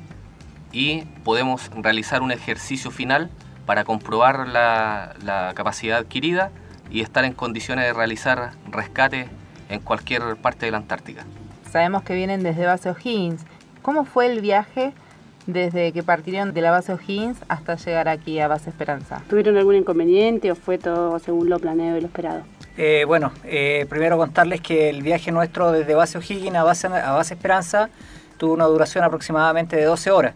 y 0.73 1.03
podemos 1.23 1.71
realizar 1.75 2.21
un 2.21 2.31
ejercicio 2.31 2.91
final 2.91 3.29
para 3.65 3.85
comprobar 3.85 4.47
la, 4.47 5.15
la 5.23 5.53
capacidad 5.55 5.97
adquirida 5.97 6.51
y 6.89 7.01
estar 7.01 7.23
en 7.23 7.33
condiciones 7.33 7.85
de 7.85 7.93
realizar 7.93 8.51
rescate 8.69 9.29
en 9.69 9.79
cualquier 9.79 10.35
parte 10.37 10.65
de 10.65 10.71
la 10.71 10.77
Antártica. 10.77 11.25
Sabemos 11.71 12.03
que 12.03 12.15
vienen 12.15 12.43
desde 12.43 12.65
base 12.65 12.89
O'Higgins. 12.89 13.41
¿Cómo 13.81 14.05
fue 14.05 14.27
el 14.27 14.41
viaje 14.41 14.93
desde 15.45 15.93
que 15.93 16.03
partieron 16.03 16.53
de 16.53 16.61
la 16.61 16.71
base 16.71 16.93
O'Higgins 16.93 17.37
hasta 17.47 17.75
llegar 17.75 18.09
aquí 18.09 18.39
a 18.39 18.47
base 18.47 18.69
Esperanza? 18.69 19.21
¿Tuvieron 19.29 19.57
algún 19.57 19.75
inconveniente 19.75 20.51
o 20.51 20.55
fue 20.55 20.77
todo 20.77 21.19
según 21.19 21.49
lo 21.49 21.59
planeado 21.59 21.97
y 21.97 22.01
lo 22.01 22.07
esperado? 22.07 22.43
Eh, 22.79 23.05
bueno, 23.07 23.31
eh, 23.43 23.87
primero 23.89 24.17
contarles 24.17 24.61
que 24.61 24.89
el 24.89 25.01
viaje 25.01 25.31
nuestro 25.31 25.71
desde 25.71 25.95
base 25.95 26.19
O'Higgins 26.19 26.55
a 26.55 26.63
base, 26.63 26.87
a 26.87 27.19
Esperanza 27.19 27.89
tuvo 28.37 28.53
una 28.53 28.65
duración 28.65 29.03
aproximadamente 29.03 29.75
de 29.75 29.85
12 29.85 30.11
horas. 30.11 30.35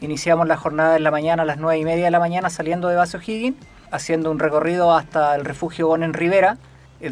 Iniciamos 0.00 0.48
la 0.48 0.56
jornada 0.56 0.96
en 0.96 1.04
la 1.04 1.12
mañana 1.12 1.44
a 1.44 1.46
las 1.46 1.58
9 1.58 1.78
y 1.78 1.84
media 1.84 2.06
de 2.06 2.10
la 2.10 2.18
mañana 2.18 2.50
saliendo 2.50 2.88
de 2.88 2.96
base 2.96 3.16
O'Higgins, 3.16 3.56
haciendo 3.92 4.32
un 4.32 4.40
recorrido 4.40 4.92
hasta 4.92 5.36
el 5.36 5.44
refugio 5.44 5.86
Bonen 5.86 6.14
Rivera, 6.14 6.58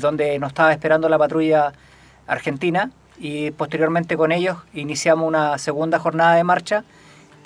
donde 0.00 0.36
nos 0.40 0.48
estaba 0.48 0.72
esperando 0.72 1.08
la 1.08 1.16
patrulla 1.16 1.72
argentina 2.26 2.90
y 3.18 3.52
posteriormente 3.52 4.16
con 4.16 4.32
ellos 4.32 4.58
iniciamos 4.74 5.28
una 5.28 5.58
segunda 5.58 6.00
jornada 6.00 6.34
de 6.34 6.42
marcha 6.42 6.84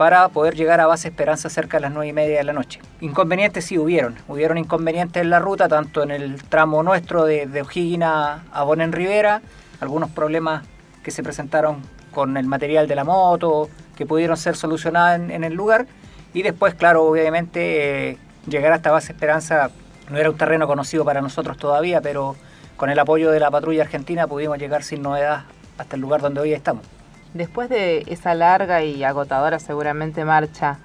para 0.00 0.30
poder 0.30 0.54
llegar 0.54 0.80
a 0.80 0.87
base 0.87 1.09
Esperanza 1.09 1.50
cerca 1.50 1.76
de 1.76 1.83
las 1.83 1.92
9 1.92 2.09
y 2.09 2.12
media 2.14 2.38
de 2.38 2.45
la 2.45 2.54
noche. 2.54 2.80
Inconvenientes 3.02 3.66
sí 3.66 3.76
hubieron, 3.76 4.16
hubieron 4.28 4.57
inconvenientes 4.57 5.23
en 5.23 5.28
la 5.28 5.40
ruta, 5.40 5.69
tanto 5.69 6.02
en 6.02 6.11
el 6.11 6.42
tramo 6.42 6.83
nuestro 6.83 7.26
de, 7.26 7.45
de 7.45 7.61
O'Higgins 7.61 8.04
a, 8.04 8.62
Bonen 8.64 8.92
Rivera, 8.92 9.42
algunos 9.78 10.09
problemas 10.09 10.64
que 11.02 11.11
se 11.11 11.23
presentaron 11.23 11.83
con 12.12 12.38
el 12.38 12.47
material 12.47 12.88
de 12.88 12.95
la 12.95 13.04
moto, 13.04 13.69
que 13.95 14.07
pudieron 14.07 14.38
ser 14.38 14.57
solucionados 14.57 15.21
en, 15.21 15.30
en 15.30 15.45
el 15.45 15.52
lugar, 15.52 15.87
y 16.33 16.40
después, 16.40 16.73
claro, 16.73 17.04
obviamente, 17.04 18.12
eh, 18.12 18.19
llegar 18.49 18.73
hasta 18.73 18.90
base 18.90 19.12
Esperanza 19.12 19.69
no 20.09 20.16
era 20.16 20.30
un 20.30 20.38
terreno 20.38 20.66
conocido 20.66 21.04
para 21.04 21.21
nosotros 21.21 21.59
todavía, 21.59 22.00
pero 22.00 22.37
con 22.78 22.88
el 22.88 22.99
apoyo 22.99 23.30
de 23.30 23.38
la 23.38 23.50
patrulla 23.50 23.83
argentina 23.83 24.26
pudimos 24.26 24.57
llegar 24.57 24.83
sin 24.83 25.02
novedad 25.02 25.42
hasta 25.76 25.97
el 25.97 26.00
lugar 26.00 26.23
donde 26.23 26.40
hoy 26.40 26.54
estamos. 26.54 26.87
Después 27.34 27.68
de 27.68 28.04
esa 28.08 28.34
larga 28.34 28.82
y 28.82 29.04
agotadora 29.04 29.60
seguramente 29.60 30.25
marcha, 30.25 30.78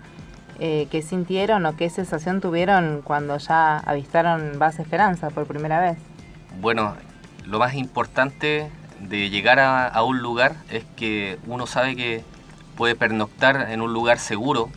eh, 0.59 0.87
¿qué 0.91 1.01
sintieron 1.01 1.65
o 1.65 1.75
qué 1.75 1.89
sensación 1.89 2.39
tuvieron 2.39 3.01
cuando 3.03 3.37
ya 3.37 3.77
avistaron 3.77 4.59
Base 4.59 4.83
Esperanza 4.83 5.31
por 5.31 5.47
primera 5.47 5.79
vez? 5.79 5.97
Bueno, 6.61 6.95
lo 7.45 7.57
más 7.57 7.73
importante 7.73 8.69
de 8.99 9.29
llegar 9.29 9.59
a, 9.59 9.87
a 9.87 10.03
un 10.03 10.21
lugar 10.21 10.55
es 10.69 10.85
que 10.95 11.39
uno 11.47 11.65
sabe 11.65 11.95
que 11.95 12.23
puede 12.77 12.95
pernoctar 12.95 13.71
en 13.71 13.81
un 13.81 13.91
lugar 13.91 14.19
seguro 14.19 14.69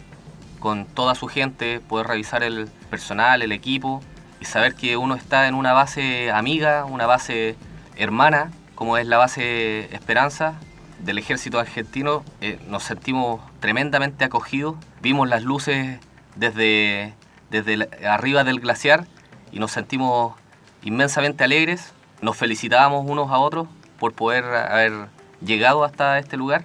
con 0.61 0.87
toda 0.87 1.15
su 1.15 1.29
gente, 1.29 1.81
poder 1.81 2.07
revisar 2.07 2.43
el 2.43 2.69
personal, 2.91 3.43
el 3.43 3.53
equipo 3.53 4.01
y 4.41 4.47
saber 4.47 4.75
que 4.75 4.97
uno 4.97 5.15
está 5.15 5.49
en 5.49 5.55
una 5.55 5.75
base 5.75 6.31
amiga, 6.31 6.87
una 6.87 7.07
base 7.07 7.57
hermana, 7.97 8.51
como 8.75 8.97
es 8.97 9.07
la 9.07 9.19
base 9.19 9.95
Esperanza 9.95 10.55
del 10.99 11.19
ejército 11.19 11.59
argentino, 11.59 12.25
eh, 12.41 12.59
nos 12.69 12.83
sentimos 12.85 13.41
tremendamente 13.61 14.25
acogidos. 14.25 14.77
Vimos 15.01 15.29
las 15.29 15.43
luces 15.43 15.99
desde, 16.37 17.15
desde 17.51 17.89
arriba 18.07 18.45
del 18.45 18.61
glaciar 18.61 19.07
y 19.53 19.59
nos 19.59 19.73
sentimos 19.73 20.35
inmensamente 20.83 21.45
alegres. 21.45 21.93
Nos 22.21 22.37
felicitábamos 22.37 23.09
unos 23.09 23.31
a 23.31 23.39
otros 23.39 23.69
por 23.99 24.13
poder 24.13 24.45
haber 24.45 25.09
llegado 25.45 25.85
hasta 25.85 26.19
este 26.19 26.37
lugar 26.37 26.65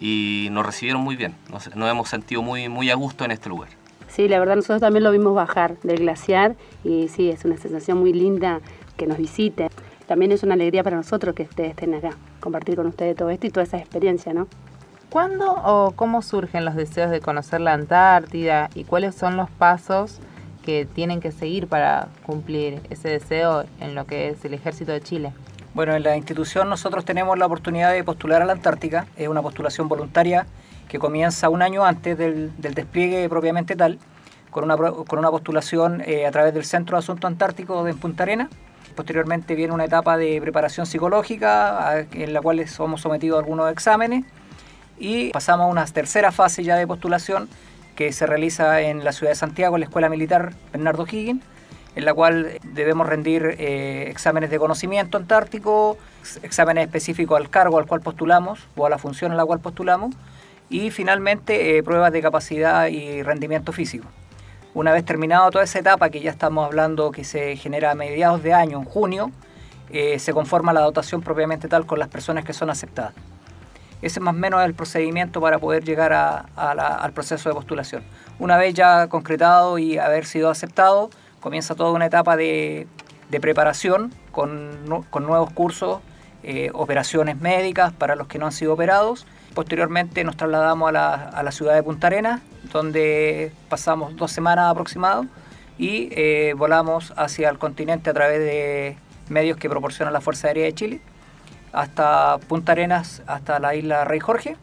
y 0.00 0.48
nos 0.50 0.66
recibieron 0.66 1.02
muy 1.02 1.16
bien. 1.16 1.34
Nos, 1.50 1.74
nos 1.74 1.90
hemos 1.90 2.08
sentido 2.08 2.42
muy, 2.42 2.68
muy 2.68 2.90
a 2.90 2.94
gusto 2.94 3.24
en 3.24 3.30
este 3.30 3.48
lugar. 3.48 3.70
Sí, 4.08 4.28
la 4.28 4.38
verdad 4.38 4.56
nosotros 4.56 4.80
también 4.80 5.04
lo 5.04 5.10
vimos 5.10 5.34
bajar 5.34 5.78
del 5.82 6.00
glaciar 6.00 6.54
y 6.84 7.08
sí, 7.08 7.30
es 7.30 7.44
una 7.44 7.56
sensación 7.56 7.98
muy 7.98 8.12
linda 8.12 8.60
que 8.96 9.06
nos 9.06 9.16
visite. 9.16 9.70
También 10.12 10.30
es 10.30 10.42
una 10.42 10.52
alegría 10.52 10.84
para 10.84 10.98
nosotros 10.98 11.34
que 11.34 11.44
ustedes 11.44 11.70
estén 11.70 11.94
acá, 11.94 12.10
compartir 12.38 12.76
con 12.76 12.86
ustedes 12.86 13.16
todo 13.16 13.30
esto 13.30 13.46
y 13.46 13.50
toda 13.50 13.64
esa 13.64 13.78
experiencia, 13.78 14.34
¿no? 14.34 14.46
¿Cuándo 15.08 15.50
o 15.50 15.92
cómo 15.92 16.20
surgen 16.20 16.66
los 16.66 16.74
deseos 16.74 17.10
de 17.10 17.22
conocer 17.22 17.62
la 17.62 17.72
Antártida 17.72 18.68
y 18.74 18.84
cuáles 18.84 19.14
son 19.14 19.38
los 19.38 19.48
pasos 19.48 20.18
que 20.62 20.84
tienen 20.84 21.20
que 21.20 21.32
seguir 21.32 21.66
para 21.66 22.08
cumplir 22.26 22.82
ese 22.90 23.08
deseo 23.08 23.64
en 23.80 23.94
lo 23.94 24.04
que 24.04 24.28
es 24.28 24.44
el 24.44 24.52
ejército 24.52 24.92
de 24.92 25.00
Chile? 25.00 25.32
Bueno, 25.72 25.94
en 25.94 26.02
la 26.02 26.14
institución 26.14 26.68
nosotros 26.68 27.06
tenemos 27.06 27.38
la 27.38 27.46
oportunidad 27.46 27.90
de 27.90 28.04
postular 28.04 28.42
a 28.42 28.44
la 28.44 28.52
Antártica. 28.52 29.06
Es 29.16 29.28
una 29.28 29.40
postulación 29.40 29.88
voluntaria 29.88 30.46
que 30.90 30.98
comienza 30.98 31.48
un 31.48 31.62
año 31.62 31.86
antes 31.86 32.18
del, 32.18 32.52
del 32.60 32.74
despliegue 32.74 33.26
propiamente 33.30 33.76
tal, 33.76 33.98
con 34.50 34.64
una, 34.64 34.76
con 34.76 35.18
una 35.18 35.30
postulación 35.30 36.02
eh, 36.04 36.26
a 36.26 36.30
través 36.30 36.52
del 36.52 36.66
Centro 36.66 36.98
de 36.98 36.98
Asuntos 36.98 37.26
Antárticos 37.26 37.86
de 37.86 37.94
Punta 37.94 38.24
Arena. 38.24 38.50
Posteriormente 38.94 39.54
viene 39.54 39.72
una 39.72 39.84
etapa 39.84 40.16
de 40.16 40.40
preparación 40.40 40.86
psicológica 40.86 42.06
en 42.12 42.32
la 42.32 42.40
cual 42.40 42.66
somos 42.68 43.00
sometidos 43.00 43.36
a 43.36 43.40
algunos 43.40 43.70
exámenes 43.72 44.24
y 44.98 45.30
pasamos 45.30 45.64
a 45.64 45.68
una 45.68 45.84
tercera 45.86 46.30
fase 46.32 46.62
ya 46.62 46.76
de 46.76 46.86
postulación 46.86 47.48
que 47.96 48.12
se 48.12 48.26
realiza 48.26 48.80
en 48.80 49.04
la 49.04 49.12
ciudad 49.12 49.32
de 49.32 49.36
Santiago, 49.36 49.76
en 49.76 49.80
la 49.80 49.86
Escuela 49.86 50.08
Militar 50.08 50.52
Bernardo 50.72 51.04
Higgins, 51.10 51.42
en 51.94 52.04
la 52.04 52.14
cual 52.14 52.58
debemos 52.62 53.06
rendir 53.06 53.56
eh, 53.58 54.06
exámenes 54.08 54.50
de 54.50 54.58
conocimiento 54.58 55.18
antártico, 55.18 55.98
ex- 56.20 56.40
exámenes 56.42 56.86
específicos 56.86 57.38
al 57.38 57.50
cargo 57.50 57.78
al 57.78 57.86
cual 57.86 58.00
postulamos 58.00 58.60
o 58.76 58.86
a 58.86 58.90
la 58.90 58.96
función 58.98 59.32
a 59.32 59.34
la 59.34 59.44
cual 59.44 59.60
postulamos 59.60 60.14
y 60.70 60.90
finalmente 60.90 61.76
eh, 61.76 61.82
pruebas 61.82 62.12
de 62.12 62.22
capacidad 62.22 62.86
y 62.86 63.22
rendimiento 63.22 63.72
físico. 63.72 64.08
Una 64.74 64.92
vez 64.92 65.04
terminado 65.04 65.50
toda 65.50 65.64
esa 65.64 65.78
etapa 65.78 66.08
que 66.08 66.20
ya 66.20 66.30
estamos 66.30 66.64
hablando 66.64 67.10
que 67.10 67.24
se 67.24 67.56
genera 67.56 67.90
a 67.90 67.94
mediados 67.94 68.42
de 68.42 68.54
año, 68.54 68.78
en 68.78 68.84
junio, 68.84 69.30
eh, 69.90 70.18
se 70.18 70.32
conforma 70.32 70.72
la 70.72 70.80
dotación 70.80 71.20
propiamente 71.20 71.68
tal 71.68 71.84
con 71.84 71.98
las 71.98 72.08
personas 72.08 72.44
que 72.44 72.54
son 72.54 72.70
aceptadas. 72.70 73.12
Ese 74.00 74.18
es 74.18 74.22
más 74.22 74.34
o 74.34 74.38
menos 74.38 74.64
el 74.64 74.72
procedimiento 74.74 75.40
para 75.40 75.58
poder 75.58 75.84
llegar 75.84 76.12
a- 76.14 76.46
a 76.56 76.74
la- 76.74 76.88
al 76.96 77.12
proceso 77.12 77.48
de 77.50 77.54
postulación. 77.54 78.02
Una 78.38 78.56
vez 78.56 78.72
ya 78.74 79.06
concretado 79.08 79.78
y 79.78 79.98
haber 79.98 80.24
sido 80.24 80.48
aceptado, 80.50 81.10
comienza 81.40 81.74
toda 81.74 81.90
una 81.92 82.06
etapa 82.06 82.36
de, 82.36 82.86
de 83.28 83.40
preparación 83.40 84.12
con, 84.32 85.04
con 85.10 85.24
nuevos 85.26 85.52
cursos, 85.52 86.00
eh, 86.42 86.70
operaciones 86.72 87.38
médicas 87.38 87.92
para 87.92 88.16
los 88.16 88.26
que 88.26 88.38
no 88.38 88.46
han 88.46 88.52
sido 88.52 88.72
operados. 88.72 89.26
Posteriormente 89.54 90.24
nos 90.24 90.36
trasladamos 90.36 90.88
a 90.88 90.92
la, 90.92 91.14
a 91.14 91.42
la 91.42 91.52
ciudad 91.52 91.74
de 91.74 91.82
Punta 91.82 92.06
Arenas, 92.08 92.40
donde 92.72 93.52
pasamos 93.68 94.16
dos 94.16 94.32
semanas 94.32 94.70
aproximadas 94.70 95.26
y 95.78 96.08
eh, 96.12 96.54
volamos 96.56 97.12
hacia 97.16 97.48
el 97.48 97.58
continente 97.58 98.10
a 98.10 98.14
través 98.14 98.38
de 98.38 98.96
medios 99.28 99.56
que 99.56 99.68
proporciona 99.68 100.10
la 100.10 100.20
Fuerza 100.20 100.48
Aérea 100.48 100.64
de 100.64 100.74
Chile 100.74 101.00
hasta 101.72 102.38
Punta 102.48 102.72
Arenas, 102.72 103.22
hasta 103.26 103.58
la 103.58 103.74
isla 103.74 104.04
Rey 104.04 104.20
Jorge, 104.20 104.56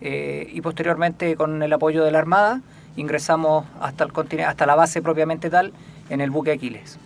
eh, 0.00 0.48
y 0.52 0.60
posteriormente 0.60 1.36
con 1.36 1.62
el 1.62 1.72
apoyo 1.72 2.04
de 2.04 2.10
la 2.10 2.18
Armada 2.18 2.60
ingresamos 2.96 3.66
hasta, 3.80 4.04
el 4.04 4.12
continente, 4.12 4.48
hasta 4.48 4.66
la 4.66 4.74
base 4.74 5.02
propiamente 5.02 5.50
tal 5.50 5.72
en 6.10 6.20
el 6.20 6.30
buque 6.30 6.52
Aquiles. 6.52 6.98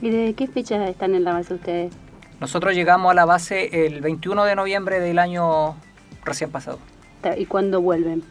¿Y 0.00 0.10
desde 0.10 0.34
qué 0.34 0.46
fecha 0.46 0.84
están 0.88 1.14
en 1.14 1.24
la 1.24 1.32
base 1.32 1.54
ustedes? 1.54 1.92
Nosotros 2.40 2.74
llegamos 2.74 3.10
a 3.12 3.14
la 3.14 3.24
base 3.24 3.86
el 3.86 4.00
21 4.00 4.44
de 4.44 4.56
noviembre 4.56 5.00
del 5.00 5.18
año 5.18 5.76
recién 6.24 6.50
pasado. 6.50 6.78
¿Y 7.36 7.46
cuándo 7.46 7.80
vuelven? 7.80 8.24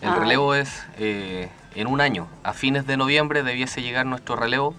El 0.00 0.10
Ah. 0.10 0.14
relevo 0.16 0.54
es 0.54 0.84
eh, 0.98 1.48
en 1.74 1.86
un 1.86 2.00
año. 2.00 2.28
A 2.42 2.52
fines 2.52 2.86
de 2.86 2.96
noviembre 2.96 3.42
debiese 3.42 3.82
llegar 3.82 4.06
nuestro 4.06 4.36
relevo. 4.36 4.74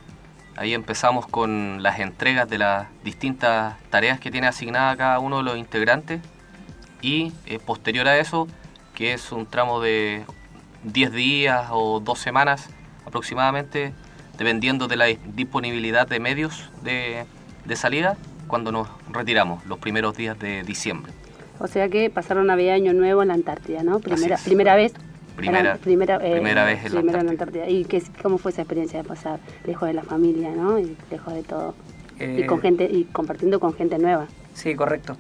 Ahí 0.56 0.74
empezamos 0.74 1.26
con 1.28 1.82
las 1.84 2.00
entregas 2.00 2.50
de 2.50 2.58
las 2.58 2.88
distintas 3.04 3.76
tareas 3.90 4.20
que 4.20 4.32
tiene 4.32 4.48
asignadas 4.48 4.98
cada 4.98 5.20
uno 5.20 5.38
de 5.38 5.44
los 5.44 5.58
integrantes. 5.58 6.22
Y 7.02 7.32
eh, 7.46 7.60
posterior 7.60 8.08
a 8.08 8.18
eso, 8.18 8.48
que 8.94 9.14
es 9.14 9.32
un 9.32 9.46
tramo 9.46 9.80
de 9.80 10.26
10 10.84 11.12
días 11.14 11.68
o 11.72 12.00
2 12.02 12.20
semanas 12.20 12.70
aproximadamente, 13.06 13.94
dependiendo 14.38 14.88
de 14.88 14.96
la 14.98 15.06
disponibilidad 15.06 16.08
de 16.08 16.20
medios 16.20 16.70
de, 16.84 17.26
de 17.66 17.76
salida, 17.76 18.18
cuando 18.48 18.72
nos 18.72 18.88
retiramos, 19.12 19.66
los 19.66 19.80
primeros 19.80 20.16
días 20.18 20.38
de 20.40 20.64
diciembre. 20.64 21.12
O 21.60 21.68
sea 21.68 21.88
que 21.90 22.10
pasaron 22.10 22.48
Navidad 22.48 22.76
Año 22.76 22.94
Nuevo 22.94 23.22
en 23.22 23.30
la 23.30 23.34
Antártida, 23.34 23.84
¿no? 23.84 24.00
Primera, 24.00 24.38
primera 24.38 24.76
vez. 24.76 24.94
Primera, 25.40 25.60
Era- 25.72 25.78
primera, 25.78 26.16
eh, 26.22 26.32
primera 26.34 26.66
vez 26.66 26.86
en 26.86 26.96
la 26.96 27.02
primera 27.02 27.20
Antártida. 27.22 27.68
¿Y 27.70 27.86
qué, 27.86 28.02
cómo 28.22 28.38
fue 28.38 28.52
esa 28.52 28.62
experiencia 28.62 29.02
de 29.02 29.08
pasar 29.08 29.40
lejos 29.66 29.88
de 29.88 29.94
la 29.94 30.04
familia, 30.04 30.50
¿no? 30.52 30.78
Y 30.80 30.96
lejos 31.10 31.34
de 31.34 31.44
todo. 31.44 31.76
y 32.20 32.42
Eh, 32.42 32.46
con 32.46 32.60
gente 32.60 32.84
y 32.84 33.06
compartiendo 33.06 33.60
con 33.60 33.74
gente 33.74 33.98
nueva. 33.98 34.28
Sí, 34.54 34.76
correcto. 34.76 35.16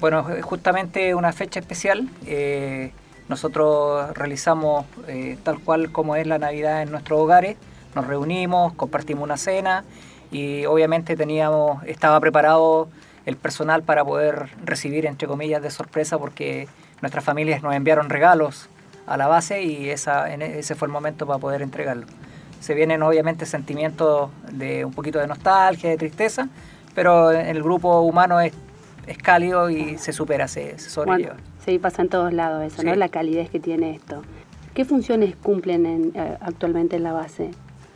Bueno, 0.00 0.28
es 0.30 0.44
justamente 0.44 1.14
una 1.14 1.32
fecha 1.32 1.60
especial. 1.60 2.08
eh, 2.26 2.92
nosotros 3.28 4.12
realizamos 4.14 4.84
eh, 5.08 5.38
tal 5.42 5.58
cual 5.60 5.90
como 5.90 6.16
es 6.16 6.26
la 6.26 6.38
Navidad 6.38 6.82
en 6.82 6.90
nuestros 6.90 7.18
hogares. 7.18 7.56
Nos 7.94 8.06
reunimos, 8.06 8.74
compartimos 8.74 9.24
una 9.24 9.38
cena 9.38 9.84
y 10.30 10.66
obviamente 10.66 11.16
teníamos, 11.16 11.82
estaba 11.84 12.20
preparado 12.20 12.88
el 13.24 13.36
personal 13.36 13.82
para 13.84 14.04
poder 14.04 14.48
recibir, 14.64 15.06
entre 15.06 15.28
comillas, 15.28 15.62
de 15.62 15.70
sorpresa 15.70 16.18
porque 16.18 16.68
nuestras 17.00 17.24
familias 17.24 17.62
nos 17.62 17.74
enviaron 17.74 18.10
regalos 18.10 18.68
a 19.06 19.16
la 19.16 19.26
base 19.26 19.62
y 19.62 19.90
esa, 19.90 20.32
en 20.32 20.42
e- 20.42 20.58
ese 20.58 20.74
fue 20.74 20.86
el 20.86 20.92
momento 20.92 21.26
para 21.26 21.38
poder 21.38 21.62
entregarlo. 21.62 22.06
Se 22.60 22.74
vienen 22.74 23.02
obviamente 23.02 23.44
sentimientos 23.46 24.30
de 24.52 24.84
un 24.84 24.92
poquito 24.92 25.18
de 25.18 25.26
nostalgia, 25.26 25.90
de 25.90 25.96
tristeza, 25.96 26.48
pero 26.94 27.30
el 27.30 27.62
grupo 27.62 28.00
humano 28.02 28.40
es, 28.40 28.52
es 29.06 29.18
cálido 29.18 29.68
y 29.70 29.98
se 29.98 30.12
supera, 30.12 30.46
se, 30.46 30.78
se 30.78 30.90
sobrelleva. 30.90 31.34
Bueno, 31.34 31.48
sí, 31.64 31.78
pasa 31.78 32.02
en 32.02 32.08
todos 32.08 32.32
lados 32.32 32.62
eso, 32.62 32.82
¿no? 32.82 32.94
La 32.94 33.08
calidez 33.08 33.50
que 33.50 33.58
tiene 33.58 33.94
esto. 33.94 34.22
¿Qué 34.74 34.84
funciones 34.84 35.34
cumplen 35.36 35.86
en, 35.86 36.12
eh, 36.14 36.38
actualmente 36.40 36.96
en 36.96 37.02
la 37.02 37.12
base? 37.12 37.50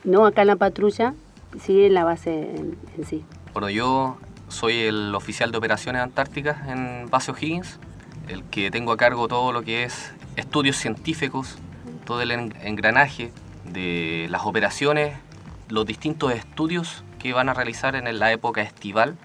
No 0.05 0.27
acá 0.27 0.43
en 0.43 0.49
la 0.49 0.57
patrulla, 0.57 1.15
sí 1.61 1.85
en 1.85 1.95
la 1.95 2.05
base 2.05 2.33
en, 2.57 2.77
en 2.99 3.05
sí. 3.05 3.25
Bueno, 3.53 3.71
yo 3.71 4.17
soy 4.49 4.81
el 4.83 5.15
oficial 5.15 5.53
de 5.53 5.59
operaciones 5.59 6.03
antárticas 6.03 6.69
en 6.69 7.09
Base 7.09 7.31
O'Higgins, 7.31 7.79
el 8.29 8.43
que 8.45 8.71
tengo 8.71 8.93
a 8.93 8.97
cargo 8.97 9.29
todo 9.29 9.53
lo 9.53 9.63
que 9.63 9.85
es 9.85 10.13
estudios 10.37 10.76
científicos, 10.76 11.57
todo 12.05 12.23
el 12.23 12.31
en- 12.31 12.55
engranaje 12.62 13.33
de 13.64 14.26
las 14.31 14.45
operaciones, 14.47 15.16
los 15.69 15.85
distintos 15.87 16.33
estudios 16.33 17.02
que 17.19 17.33
van 17.33 17.49
a 17.49 17.55
realizar 17.55 17.97
en 17.97 18.19
la 18.19 18.33
época 18.33 18.62
estival 18.62 19.16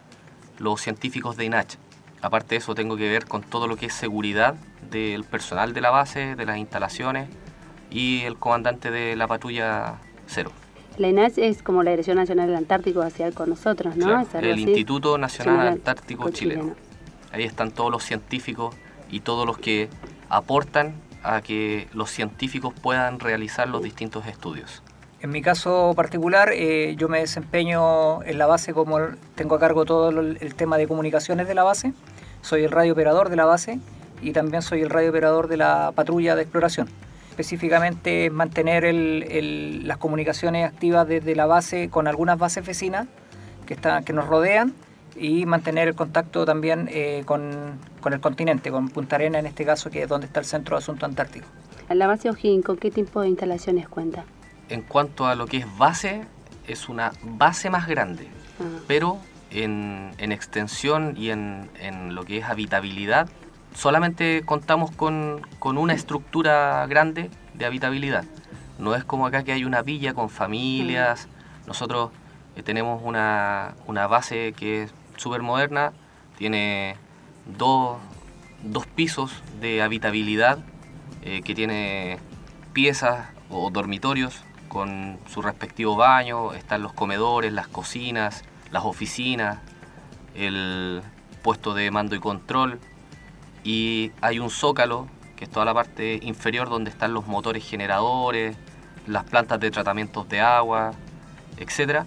los 0.58 0.82
científicos 0.82 1.38
de 1.38 1.46
INACH. 1.46 1.76
Aparte 2.22 2.50
de 2.50 2.58
eso, 2.58 2.76
tengo 2.76 2.98
que 2.98 3.10
ver 3.10 3.26
con 3.26 3.42
todo 3.42 3.68
lo 3.68 3.76
que 3.78 3.88
es 3.88 3.94
seguridad 3.94 4.56
del 4.90 5.24
personal 5.24 5.74
de 5.74 5.82
la 5.82 5.90
base, 5.90 6.36
de 6.36 6.46
las 6.46 6.58
instalaciones 6.58 7.30
y 7.90 8.22
el 8.22 8.38
comandante 8.38 8.92
de 8.92 9.16
la 9.16 9.28
patrulla 9.28 9.96
cero. 10.28 10.52
La 10.98 11.08
INACH 11.08 11.38
es 11.38 11.64
como 11.64 11.84
la 11.84 11.92
Dirección 11.92 12.18
Nacional 12.18 12.48
del 12.48 12.58
Antártico 12.58 13.02
hacia 13.02 13.32
con 13.32 13.50
nosotros, 13.50 13.96
¿no? 13.96 14.06
Claro, 14.08 14.28
el 14.40 14.52
así. 14.54 14.62
Instituto 14.62 15.18
Nacional 15.18 15.56
Nacional 15.56 15.74
Antártico 15.74 16.26
Antártico 16.26 16.30
Chileno. 16.30 16.76
Ahí 17.32 17.44
están 17.44 17.72
todos 17.72 17.90
los 17.92 18.04
científicos 18.04 18.76
y 19.10 19.22
todos 19.22 19.48
los 19.48 19.58
que 19.58 19.90
aportan 20.32 20.96
a 21.24 21.42
que 21.42 21.88
los 21.94 22.10
científicos 22.10 22.74
puedan 22.74 23.20
realizar 23.20 23.68
los 23.68 23.84
distintos 23.84 24.26
estudios. 24.26 24.82
En 25.22 25.30
mi 25.30 25.44
caso 25.44 25.94
particular, 25.96 26.50
eh, 26.52 26.96
yo 26.98 27.08
me 27.08 27.20
desempeño 27.20 28.24
en 28.24 28.40
la 28.40 28.48
base 28.48 28.74
como 28.74 28.98
tengo 29.36 29.56
a 29.56 29.60
cargo 29.60 29.86
todo 29.86 30.10
el, 30.10 30.56
tema 30.56 30.78
de 30.78 30.88
comunicaciones 30.88 31.48
de 31.48 31.54
la 31.54 31.64
base. 31.64 31.94
Soy 32.42 32.64
el 32.64 32.72
radio 32.72 32.94
operador 32.94 33.30
de 33.30 33.36
la 33.36 33.46
base 33.46 33.80
y 34.22 34.32
también 34.32 34.64
soy 34.64 34.82
el 34.82 34.90
radio 34.90 35.12
operador 35.12 35.48
de 35.48 35.58
la 35.58 35.92
patrulla 35.94 36.36
de 36.36 36.42
exploración. 36.42 36.90
Específicamente 37.30 38.32
mantener 38.32 38.92
las 38.92 39.98
comunicaciones 39.98 40.68
activas 40.68 41.08
desde 41.08 41.36
la 41.36 41.46
base 41.46 41.90
con 41.90 42.08
algunas 42.08 42.40
bases 42.40 42.66
vecinas 42.66 43.08
que, 43.68 43.76
están, 43.76 44.04
que 44.04 44.14
nos 44.14 44.26
rodean 44.26 44.74
y 45.16 45.46
mantener 45.46 45.88
el 45.88 45.96
contacto 45.96 46.46
también 46.46 46.88
eh, 46.92 47.24
con, 47.26 47.78
con 48.00 48.14
el 48.14 48.20
continente, 48.20 48.72
con 48.72 48.90
Punta 48.90 49.16
Arena 49.18 49.40
en 49.40 49.46
este 49.46 49.66
caso, 49.66 49.90
que 49.90 50.04
es 50.04 50.10
donde 50.10 50.28
está 50.28 50.40
el 50.40 50.46
Centro 50.46 50.76
de 50.76 50.80
Asuntos 50.84 51.08
Antárticos. 51.08 51.50
En 51.90 52.00
la 52.00 52.08
base 52.08 52.30
O'Higgins, 52.30 52.66
¿con 52.66 52.78
qué 52.78 52.92
tipo 52.92 53.22
de 53.22 53.30
instalaciones 53.30 53.88
cuenta? 53.90 54.24
En 54.70 54.82
cuanto 54.82 55.26
a 55.28 55.36
lo 55.36 55.46
que 55.48 55.58
es 55.58 55.78
base, 55.78 56.22
es 56.68 56.88
una 56.88 57.12
base 57.24 57.70
más 57.70 57.88
grande, 57.88 58.28
Ah, 58.60 58.64
pero 58.88 59.18
en, 59.50 60.12
en 60.18 60.32
extensión 60.32 61.16
y 61.18 61.32
en, 61.32 61.70
en 61.80 62.16
lo 62.16 62.24
que 62.24 62.38
es 62.38 62.46
habitabilidad, 62.46 63.28
solamente 63.74 64.44
contamos 64.46 64.92
con, 64.92 65.42
con 65.60 65.78
una 65.78 65.94
estructura 65.94 66.86
grande 66.88 67.30
de 67.54 67.66
habitabilidad. 67.66 68.24
No 68.80 68.96
es 68.96 69.04
como 69.04 69.26
acá 69.26 69.44
que 69.44 69.52
hay 69.52 69.66
una 69.66 69.82
villa 69.82 70.14
con 70.14 70.30
familias. 70.30 71.28
Nosotros 71.68 72.12
eh, 72.56 72.64
tenemos 72.64 73.02
una, 73.04 73.76
una 73.88 74.08
base 74.08 74.54
que 74.54 74.84
es 74.84 74.94
súper 75.22 75.42
moderna, 75.42 75.94
tiene 76.38 76.98
dos, 77.46 78.00
dos 78.64 78.88
pisos 78.88 79.32
de 79.62 79.82
habitabilidad, 79.82 80.60
eh, 81.22 81.42
que 81.44 81.54
tiene 81.54 82.18
piezas 82.74 83.28
o 83.50 83.70
dormitorios 83.70 84.44
con 84.68 85.20
su 85.28 85.42
respectivo 85.42 85.96
baño, 85.96 86.54
están 86.54 86.82
los 86.82 86.94
comedores, 86.94 87.54
las 87.54 87.68
cocinas, 87.68 88.44
las 88.72 88.84
oficinas, 88.86 89.60
el 90.34 91.02
puesto 91.44 91.74
de 91.74 91.92
mando 91.92 92.16
y 92.16 92.20
control 92.20 92.80
y 93.64 94.12
hay 94.22 94.40
un 94.40 94.50
zócalo 94.50 95.08
que 95.36 95.46
es 95.46 95.52
toda 95.52 95.66
la 95.66 95.74
parte 95.74 96.20
inferior 96.22 96.70
donde 96.70 96.90
están 96.90 97.14
los 97.14 97.28
motores 97.28 97.68
generadores, 97.68 98.56
las 99.08 99.24
plantas 99.26 99.60
de 99.60 99.72
tratamientos 99.72 100.30
de 100.30 100.40
agua, 100.40 100.94
etc. 101.58 102.06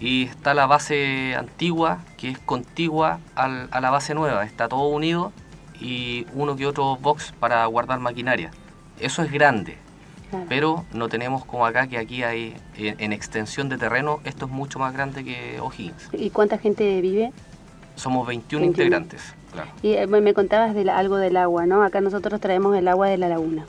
Y 0.00 0.24
está 0.24 0.52
la 0.54 0.66
base 0.66 1.34
antigua 1.36 2.00
que 2.16 2.28
es 2.30 2.38
contigua 2.38 3.18
al- 3.34 3.68
a 3.70 3.80
la 3.80 3.90
base 3.90 4.14
nueva, 4.14 4.44
está 4.44 4.68
todo 4.68 4.88
unido 4.88 5.32
y 5.80 6.26
uno 6.34 6.56
que 6.56 6.66
otro 6.66 6.96
box 6.96 7.32
para 7.40 7.64
guardar 7.66 7.98
maquinaria. 8.00 8.50
Eso 9.00 9.22
es 9.22 9.30
grande, 9.32 9.76
claro. 10.30 10.46
pero 10.48 10.84
no 10.92 11.08
tenemos 11.08 11.44
como 11.44 11.64
acá 11.66 11.86
que 11.86 11.98
aquí 11.98 12.22
hay 12.22 12.54
en, 12.76 12.96
en 12.98 13.12
extensión 13.12 13.68
de 13.68 13.78
terreno, 13.78 14.20
esto 14.24 14.46
es 14.46 14.50
mucho 14.52 14.78
más 14.78 14.92
grande 14.92 15.24
que 15.24 15.58
O'Higgins. 15.60 16.08
¿Y 16.12 16.30
cuánta 16.30 16.58
gente 16.58 17.00
vive? 17.00 17.32
Somos 17.94 18.26
21 18.26 18.60
21. 18.60 18.66
integrantes, 18.66 19.34
claro. 19.52 19.70
Y 19.82 19.94
eh, 19.94 20.06
me 20.06 20.34
contabas 20.34 20.74
de 20.74 20.84
la- 20.84 20.98
algo 20.98 21.16
del 21.16 21.36
agua, 21.38 21.64
¿no? 21.66 21.82
Acá 21.82 22.00
nosotros 22.02 22.38
traemos 22.40 22.76
el 22.76 22.88
agua 22.88 23.08
de 23.08 23.16
la 23.16 23.28
laguna. 23.28 23.66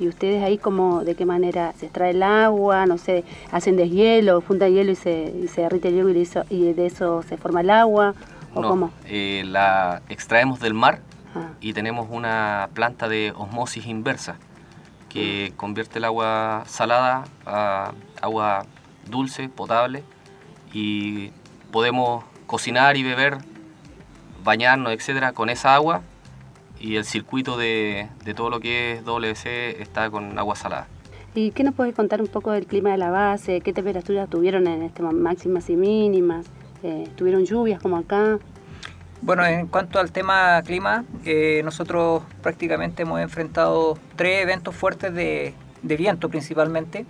¿Y 0.00 0.08
ustedes 0.08 0.42
ahí 0.42 0.56
cómo, 0.58 1.04
de 1.04 1.14
qué 1.14 1.26
manera 1.26 1.72
se 1.78 1.86
extrae 1.86 2.10
el 2.12 2.22
agua? 2.22 2.86
No 2.86 2.96
sé, 2.98 3.22
hacen 3.52 3.76
deshielo, 3.76 4.40
fundan 4.40 4.72
hielo 4.72 4.90
y 4.92 4.96
se, 4.96 5.32
y 5.44 5.46
se 5.48 5.60
derrite 5.60 5.88
el 5.88 5.94
hielo 5.94 6.08
y 6.08 6.14
de, 6.14 6.22
eso, 6.22 6.44
y 6.48 6.72
de 6.72 6.86
eso 6.86 7.22
se 7.22 7.36
forma 7.36 7.60
el 7.60 7.68
agua? 7.70 8.14
¿O 8.54 8.62
No, 8.62 8.68
cómo? 8.68 8.90
eh, 9.06 9.42
la 9.46 10.02
extraemos 10.08 10.58
del 10.60 10.74
mar 10.74 11.00
Ah, 11.32 11.50
y 11.60 11.74
tenemos 11.74 12.08
una 12.10 12.70
planta 12.74 13.08
de 13.08 13.32
osmosis 13.36 13.86
inversa 13.86 14.34
que 15.08 15.52
convierte 15.56 15.98
el 15.98 16.04
agua 16.06 16.64
salada 16.66 17.22
a 17.46 17.92
agua 18.20 18.66
dulce, 19.08 19.48
potable 19.48 20.02
y 20.72 21.30
podemos 21.70 22.24
cocinar 22.48 22.96
y 22.96 23.04
beber, 23.04 23.38
bañarnos, 24.42 24.92
etcétera, 24.92 25.32
con 25.32 25.50
esa 25.50 25.74
agua 25.76 26.00
y 26.80 26.96
el 26.96 27.04
circuito 27.04 27.56
de, 27.56 28.08
de 28.24 28.34
todo 28.34 28.50
lo 28.50 28.60
que 28.60 28.92
es 28.92 29.04
WC 29.04 29.80
está 29.80 30.10
con 30.10 30.38
agua 30.38 30.56
salada. 30.56 30.88
¿Y 31.34 31.52
qué 31.52 31.62
nos 31.62 31.74
puedes 31.74 31.94
contar 31.94 32.20
un 32.20 32.26
poco 32.26 32.50
del 32.50 32.66
clima 32.66 32.90
de 32.90 32.98
la 32.98 33.10
base? 33.10 33.60
¿Qué 33.60 33.72
temperaturas 33.72 34.28
tuvieron 34.28 34.66
en 34.66 34.82
este 34.82 35.02
máximas 35.02 35.70
y 35.70 35.76
mínimas? 35.76 36.46
Eh, 36.82 37.08
¿Tuvieron 37.14 37.44
lluvias 37.44 37.80
como 37.80 37.96
acá? 37.98 38.38
Bueno, 39.22 39.44
en 39.46 39.66
cuanto 39.66 40.00
al 40.00 40.10
tema 40.12 40.60
clima, 40.62 41.04
eh, 41.24 41.60
nosotros 41.62 42.22
prácticamente 42.42 43.02
hemos 43.02 43.20
enfrentado 43.20 43.98
tres 44.16 44.42
eventos 44.42 44.74
fuertes 44.74 45.12
de, 45.14 45.54
de 45.82 45.96
viento 45.96 46.30
principalmente. 46.30 47.04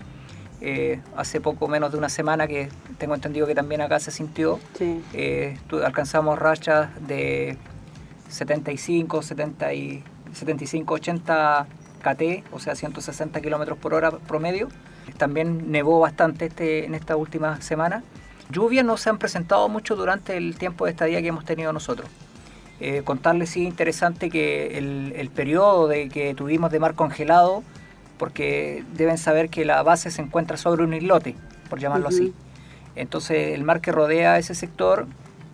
Eh, 0.61 1.01
hace 1.17 1.41
poco 1.41 1.69
menos 1.69 1.91
de 1.93 1.97
una 1.97 2.11
semana 2.11 2.47
que 2.47 2.69
tengo 2.99 3.15
entendido 3.15 3.47
que 3.47 3.55
también 3.55 3.81
acá 3.81 3.99
se 4.01 4.11
sintió. 4.11 4.59
Sí. 4.75 5.03
Eh, 5.15 5.57
alcanzamos 5.83 6.39
rachas 6.39 6.91
de 7.07 7.57
75, 8.31 9.23
70 9.23 9.75
y 9.75 10.05
75, 10.33 10.95
80 10.95 11.67
KT, 12.01 12.23
o 12.53 12.59
sea 12.59 12.75
160 12.75 13.41
kilómetros 13.41 13.79
por 13.79 13.95
hora 13.95 14.11
promedio. 14.11 14.69
También 15.19 15.71
nevó 15.71 16.01
bastante 16.01 16.47
este, 16.47 16.87
en 16.87 16.95
esta 16.95 17.17
última 17.17 17.61
semana. 17.61 18.03
Lluvias 18.51 18.85
no 18.85 18.97
se 18.97 19.11
han 19.11 19.19
presentado 19.19 19.69
mucho 19.69 19.97
durante 19.97 20.37
el 20.37 20.57
tiempo 20.57 20.85
de 20.85 20.93
estadía 20.93 21.21
que 21.21 21.29
hemos 21.29 21.45
tenido 21.45 21.73
nosotros. 21.73 22.09
Eh, 22.81 23.03
contarles 23.05 23.51
sí 23.51 23.65
interesante 23.65 24.31
que 24.31 24.79
el, 24.79 25.13
el, 25.15 25.29
periodo 25.29 25.87
de 25.87 26.09
que 26.09 26.35
tuvimos 26.35 26.73
de 26.73 26.81
mar 26.81 26.95
congelado, 26.95 27.63
porque 28.17 28.85
deben 28.95 29.19
saber 29.19 29.51
que 29.51 29.65
la 29.65 29.83
base 29.83 30.11
se 30.11 30.23
encuentra 30.23 30.57
sobre 30.57 30.83
un 30.85 30.95
islote, 30.95 31.37
por 31.69 31.79
llamarlo 31.79 32.09
así. 32.09 32.33
Entonces 32.97 33.55
el 33.55 33.65
mar 33.65 33.81
que 33.81 33.93
rodea 33.93 34.39
ese 34.39 34.55
sector, 34.55 35.07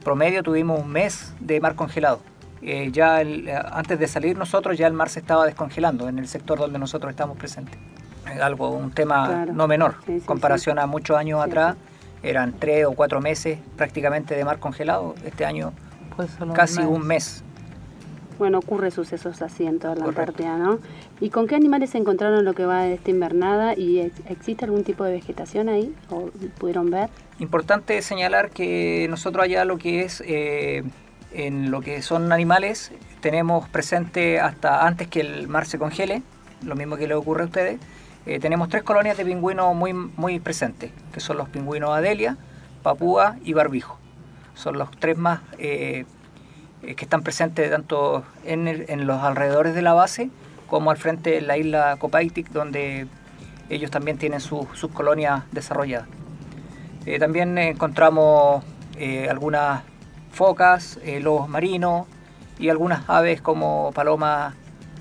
promedio 0.04 0.42
tuvimos 0.42 0.80
un 0.80 0.88
mes 0.88 1.32
de 1.40 1.60
mar 1.60 1.74
congelado. 1.74 2.20
Eh, 2.62 2.90
ya 2.92 3.20
el, 3.20 3.48
antes 3.50 3.98
de 3.98 4.08
salir 4.08 4.36
nosotros 4.36 4.76
ya 4.78 4.86
el 4.86 4.92
mar 4.94 5.08
se 5.08 5.20
estaba 5.20 5.44
descongelando 5.44 6.08
en 6.08 6.18
el 6.18 6.26
sector 6.26 6.58
donde 6.58 6.78
nosotros 6.78 7.10
estamos 7.10 7.36
presentes. 7.36 7.78
Algo, 8.40 8.70
un 8.70 8.90
tema 8.90 9.26
Claro. 9.26 9.52
no 9.52 9.68
menor, 9.68 9.94
Sí, 10.06 10.18
sí, 10.20 10.26
comparación 10.26 10.78
a 10.78 10.86
muchos 10.86 11.16
años 11.16 11.40
Sí, 11.44 11.50
atrás, 11.50 11.76
eran 12.22 12.54
tres 12.58 12.86
o 12.86 12.92
cuatro 12.92 13.20
meses 13.20 13.58
prácticamente 13.76 14.34
de 14.34 14.44
mar 14.44 14.58
congelado. 14.58 15.14
Este 15.24 15.44
año 15.44 15.72
Pues 16.16 16.30
casi 16.54 16.80
un 16.82 17.06
mes. 17.06 17.44
Bueno, 18.38 18.58
ocurre 18.58 18.90
sucesos 18.90 19.40
así 19.42 19.64
en 19.64 19.78
toda 19.78 19.94
la 19.94 20.04
Correcto. 20.04 20.20
Antártida, 20.22 20.58
¿no? 20.58 20.78
¿Y 21.20 21.30
con 21.30 21.46
qué 21.46 21.54
animales 21.54 21.90
se 21.90 21.98
encontraron 21.98 22.44
lo 22.44 22.52
que 22.52 22.66
va 22.66 22.82
de 22.82 22.94
esta 22.94 23.10
invernada? 23.10 23.74
¿Y 23.78 24.00
ex- 24.00 24.20
existe 24.28 24.64
algún 24.66 24.84
tipo 24.84 25.04
de 25.04 25.12
vegetación 25.12 25.70
ahí? 25.70 25.94
¿O 26.10 26.28
pudieron 26.58 26.90
ver? 26.90 27.08
Importante 27.38 28.02
señalar 28.02 28.50
que 28.50 29.06
nosotros 29.08 29.44
allá 29.44 29.64
lo 29.64 29.78
que 29.78 30.02
es, 30.02 30.22
eh, 30.26 30.82
en 31.36 31.70
lo 31.70 31.82
que 31.82 32.00
son 32.00 32.32
animales, 32.32 32.92
tenemos 33.20 33.68
presente 33.68 34.40
hasta 34.40 34.86
antes 34.86 35.06
que 35.08 35.20
el 35.20 35.48
mar 35.48 35.66
se 35.66 35.78
congele, 35.78 36.22
lo 36.62 36.74
mismo 36.76 36.96
que 36.96 37.06
le 37.06 37.14
ocurre 37.14 37.42
a 37.42 37.46
ustedes, 37.46 37.78
eh, 38.24 38.40
tenemos 38.40 38.70
tres 38.70 38.82
colonias 38.82 39.18
de 39.18 39.24
pingüinos 39.26 39.74
muy, 39.76 39.92
muy 39.92 40.40
presentes, 40.40 40.90
que 41.12 41.20
son 41.20 41.36
los 41.36 41.50
pingüinos 41.50 41.90
Adelia, 41.90 42.38
Papúa 42.82 43.36
y 43.44 43.52
Barbijo. 43.52 43.98
Son 44.54 44.78
los 44.78 44.90
tres 44.92 45.18
más 45.18 45.40
eh, 45.58 46.06
eh, 46.82 46.94
que 46.94 47.04
están 47.04 47.22
presentes 47.22 47.70
tanto 47.70 48.24
en, 48.44 49.06
los 49.06 49.22
alrededores 49.22 49.74
de 49.74 49.82
la 49.82 49.92
base 49.92 50.30
como 50.66 50.90
al 50.90 50.96
frente 50.96 51.30
de 51.30 51.42
la 51.42 51.58
isla 51.58 51.96
Copaitic, 51.98 52.48
donde 52.48 53.06
ellos 53.68 53.90
también 53.90 54.16
tienen 54.16 54.40
su- 54.40 54.66
sus 54.72 54.90
colonias 54.90 55.44
desarrolladas. 55.52 56.08
También 57.20 57.56
encontramos 57.58 58.64
algunas 59.30 59.82
focas, 60.36 60.98
eh, 61.02 61.18
lobos 61.20 61.48
marinos 61.48 62.06
y 62.58 62.68
algunas 62.68 63.08
aves 63.08 63.40
como 63.40 63.90
paloma 63.94 64.54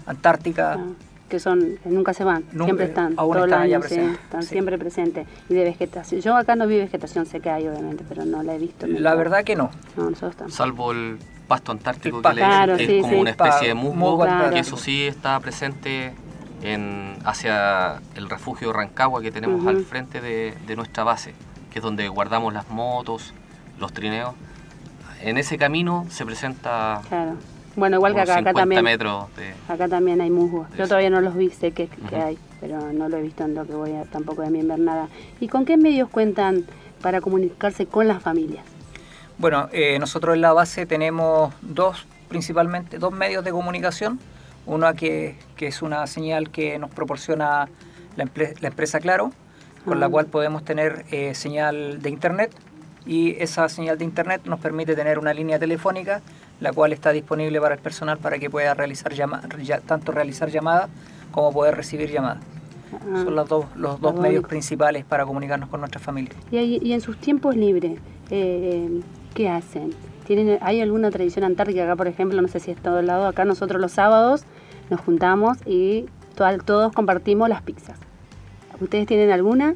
antártica. 0.05 0.73
Ah, 0.73 0.85
que 1.29 1.39
son, 1.39 1.77
que 1.83 1.89
nunca 1.89 2.13
se 2.13 2.23
van, 2.23 2.43
Nunca- 2.51 2.65
siempre 2.65 2.85
están, 2.85 3.13
aún 3.17 3.33
todo 3.33 3.45
el 3.45 3.49
están 3.49 3.63
allá 3.63 3.77
año, 3.77 3.83
sí, 3.87 3.95
presentes, 3.95 4.19
están 4.23 4.43
sí. 4.43 4.49
siempre 4.49 4.77
presentes. 4.77 5.27
Y 5.49 5.53
de 5.55 5.63
vegetación, 5.63 6.21
yo 6.21 6.35
acá 6.37 6.55
no 6.55 6.67
vi 6.67 6.77
vegetación, 6.77 7.25
sé 7.25 7.39
que 7.39 7.49
hay 7.49 7.67
obviamente, 7.67 8.05
pero 8.07 8.25
no 8.25 8.43
la 8.43 8.53
he 8.55 8.59
visto. 8.59 8.85
La 8.87 8.93
nunca. 8.93 9.15
verdad 9.15 9.43
que 9.43 9.55
no. 9.55 9.71
No, 9.97 10.03
nosotros 10.09 10.31
estamos. 10.31 10.53
Salvo 10.53 10.91
el 10.91 11.17
pasto 11.47 11.71
antártico 11.71 12.17
El 12.17 12.21
que 12.21 12.23
pasto. 12.23 12.35
le 12.35 12.41
dicen, 12.45 12.57
Claro, 12.57 12.77
que 12.77 12.83
es 12.83 12.89
sí, 12.89 13.01
como 13.01 13.13
sí. 13.13 13.19
una 13.19 13.29
especie 13.31 13.67
de 13.67 13.73
musgo, 13.73 13.95
musgo 13.95 14.23
Claro. 14.23 14.53
que 14.53 14.59
eso 14.59 14.77
sí 14.77 15.07
está 15.07 15.39
presente 15.39 16.13
en, 16.61 17.15
hacia 17.25 18.01
el 18.15 18.29
refugio 18.29 18.71
Rancagua 18.71 19.21
que 19.21 19.31
tenemos 19.31 19.59
Ujú. 19.61 19.69
al 19.69 19.83
frente 19.83 20.21
de, 20.21 20.53
de 20.67 20.75
nuestra 20.75 21.03
base, 21.03 21.33
que 21.71 21.79
es 21.79 21.83
donde 21.83 22.07
guardamos 22.07 22.53
las 22.53 22.69
motos, 22.69 23.33
los 23.79 23.91
trineos. 23.93 24.35
En 25.21 25.37
ese 25.37 25.57
camino 25.57 26.05
se 26.09 26.25
presenta 26.25 27.01
Claro. 27.09 27.33
Bueno, 27.75 27.97
igual 27.97 28.13
que 28.15 28.21
acá, 28.21 28.33
acá 28.37 28.39
50 28.51 28.59
también. 28.61 28.83
metros 28.85 29.35
de... 29.35 29.53
Acá 29.67 29.87
también 29.89 30.21
hay 30.21 30.29
musgos. 30.29 30.67
Yo 30.77 30.87
todavía 30.87 31.09
no 31.09 31.19
los 31.19 31.35
vi, 31.35 31.49
sé 31.49 31.71
que, 31.73 31.87
que 31.87 32.15
Ujú. 32.15 32.25
hay, 32.25 32.37
pero 32.61 32.93
no 32.93 33.09
lo 33.09 33.17
he 33.17 33.21
visto 33.21 33.43
en 33.43 33.53
lo 33.53 33.65
que 33.65 33.73
voy 33.73 33.91
a, 33.93 34.03
tampoco 34.05 34.43
de 34.43 34.49
mi 34.49 34.59
invernada. 34.59 35.09
¿Y 35.41 35.49
con 35.49 35.65
qué 35.65 35.75
medios 35.75 36.07
cuentan 36.09 36.65
para 37.01 37.19
comunicarse 37.19 37.85
con 37.85 38.07
las 38.07 38.23
familias? 38.23 38.63
Bueno, 39.37 39.67
eh, 39.73 39.99
nosotros 39.99 40.35
en 40.35 40.41
la 40.41 40.53
base 40.53 40.85
tenemos 40.85 41.53
dos, 41.61 42.07
principalmente, 42.29 42.97
dos 42.97 43.11
medios 43.11 43.43
de 43.43 43.51
comunicación. 43.51 44.19
Una 44.65 44.93
que, 44.93 45.35
que 45.57 45.67
es 45.67 45.81
una 45.81 46.07
señal 46.07 46.49
que 46.51 46.79
nos 46.79 46.89
proporciona 46.91 47.67
la, 48.15 48.23
emple- 48.23 48.57
la 48.61 48.69
empresa 48.69 49.01
Claro, 49.01 49.31
con 49.83 49.99
la 49.99 50.05
Ah. 50.05 50.09
cual 50.09 50.27
podemos 50.27 50.63
tener 50.63 51.03
eh, 51.11 51.35
señal 51.35 52.01
de 52.01 52.09
internet. 52.09 52.55
Y 53.05 53.35
esa 53.39 53.69
señal 53.69 53.97
de 53.97 54.05
internet 54.05 54.41
nos 54.45 54.59
permite 54.59 54.95
tener 54.95 55.19
una 55.19 55.33
línea 55.33 55.59
telefónica, 55.59 56.21
la 56.59 56.71
cual 56.73 56.91
está 56.93 57.11
disponible 57.11 57.59
para 57.61 57.75
el 57.75 57.81
personal 57.81 58.17
para 58.17 58.39
que 58.39 58.49
pueda 58.49 58.73
realizar 58.73 59.13
llama- 59.13 59.41
ya- 59.61 59.79
tanto 59.81 60.11
realizar 60.11 60.49
llamadas 60.49 60.89
como 61.31 61.51
poder 61.53 61.75
recibir 61.75 62.09
llamadas. 62.11 62.39
Ah. 62.93 63.23
Son 63.23 63.35
los 63.35 63.47
dos, 63.49 63.65
los 63.75 63.99
dos 63.99 64.15
medios 64.15 64.45
principales 64.45 65.03
para 65.05 65.25
comunicarnos 65.25 65.69
con 65.69 65.81
nuestra 65.81 65.99
familia. 65.99 66.33
Y, 66.51 66.57
ahí- 66.57 66.79
y 66.81 66.93
en 66.93 67.01
sus 67.01 67.17
tiempos 67.17 67.55
libres, 67.55 67.99
eh, 68.31 69.01
¿qué 69.33 69.49
hacen? 69.49 69.93
¿Tienen, 70.25 70.57
¿Hay 70.61 70.81
alguna 70.81 71.11
tradición 71.11 71.45
antártica 71.45 71.83
acá, 71.83 71.95
por 71.95 72.07
ejemplo? 72.07 72.41
No 72.41 72.47
sé 72.47 72.59
si 72.59 72.71
es 72.71 72.77
todo 72.77 72.99
el 72.99 73.05
lado. 73.07 73.27
Acá 73.27 73.45
nosotros 73.45 73.79
los 73.81 73.91
sábados 73.91 74.45
nos 74.89 74.99
juntamos 75.01 75.57
y 75.67 76.05
to- 76.35 76.45
todos 76.65 76.91
compartimos 76.93 77.49
las 77.49 77.61
pizzas. 77.61 77.99
¿Ustedes 78.79 79.05
tienen 79.07 79.29
alguna? 79.31 79.75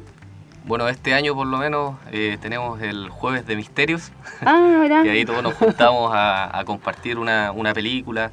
Bueno, 0.64 0.88
este 0.88 1.14
año 1.14 1.34
por 1.34 1.46
lo 1.46 1.56
menos 1.58 1.96
eh, 2.12 2.38
tenemos 2.40 2.80
el 2.82 3.08
jueves 3.08 3.46
de 3.46 3.56
misterios, 3.56 4.12
Ah, 4.44 4.84
y 5.04 5.08
ahí 5.08 5.24
todos 5.24 5.42
nos 5.42 5.54
juntamos 5.54 6.12
a, 6.14 6.56
a 6.58 6.64
compartir 6.64 7.18
una, 7.18 7.50
una 7.52 7.72
película, 7.72 8.30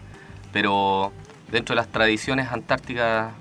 pero 0.51 1.11
dentro 1.51 1.73
de 1.73 1.77
las 1.77 1.87
tradiciones 1.87 2.51
antárticas 2.51 3.31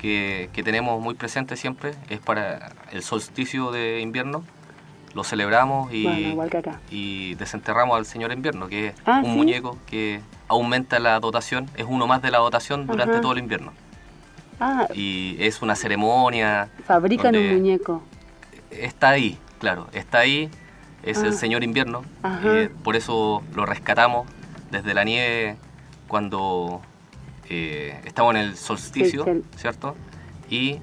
que, 0.00 0.50
que 0.52 0.62
tenemos 0.62 1.00
muy 1.00 1.14
presentes 1.14 1.58
siempre 1.58 1.94
es 2.10 2.20
para 2.20 2.72
el 2.92 3.02
solsticio 3.02 3.70
de 3.72 4.00
invierno, 4.00 4.44
lo 5.14 5.24
celebramos 5.24 5.90
y, 5.92 6.02
Bueno, 6.04 6.28
igual 6.28 6.50
que 6.50 6.58
acá. 6.58 6.78
y 6.90 7.34
desenterramos 7.36 7.96
al 7.96 8.04
señor 8.04 8.32
invierno, 8.32 8.68
que 8.68 8.88
es 8.88 8.94
Ah, 9.06 9.20
un 9.24 9.30
¿sí? 9.32 9.36
muñeco 9.36 9.78
que 9.86 10.20
aumenta 10.46 10.98
la 10.98 11.18
dotación, 11.20 11.70
es 11.74 11.86
uno 11.88 12.06
más 12.06 12.20
de 12.20 12.30
la 12.30 12.38
dotación 12.38 12.86
durante 12.86 13.14
Ajá. 13.14 13.20
todo 13.22 13.32
el 13.32 13.38
invierno. 13.38 13.72
Ah, 14.60 14.86
Y 14.94 15.36
es 15.40 15.62
una 15.62 15.74
ceremonia, 15.74 16.68
fabrican 16.86 17.32
donde- 17.32 17.48
un 17.50 17.56
muñeco. 17.62 18.02
Está 18.80 19.10
ahí, 19.10 19.38
claro, 19.58 19.88
está 19.92 20.18
ahí, 20.18 20.50
es 21.02 21.18
Ah. 21.18 21.26
el 21.26 21.34
señor 21.34 21.62
invierno, 21.64 22.02
eh, 22.44 22.70
por 22.82 22.96
eso 22.96 23.42
lo 23.54 23.66
rescatamos 23.66 24.26
desde 24.70 24.94
la 24.94 25.04
nieve 25.04 25.56
cuando 26.08 26.80
eh, 27.48 28.00
estamos 28.04 28.34
en 28.34 28.40
el 28.40 28.56
solsticio, 28.56 29.24
Sí, 29.24 29.30
sí. 29.52 29.58
¿cierto? 29.58 29.94
Y 30.50 30.78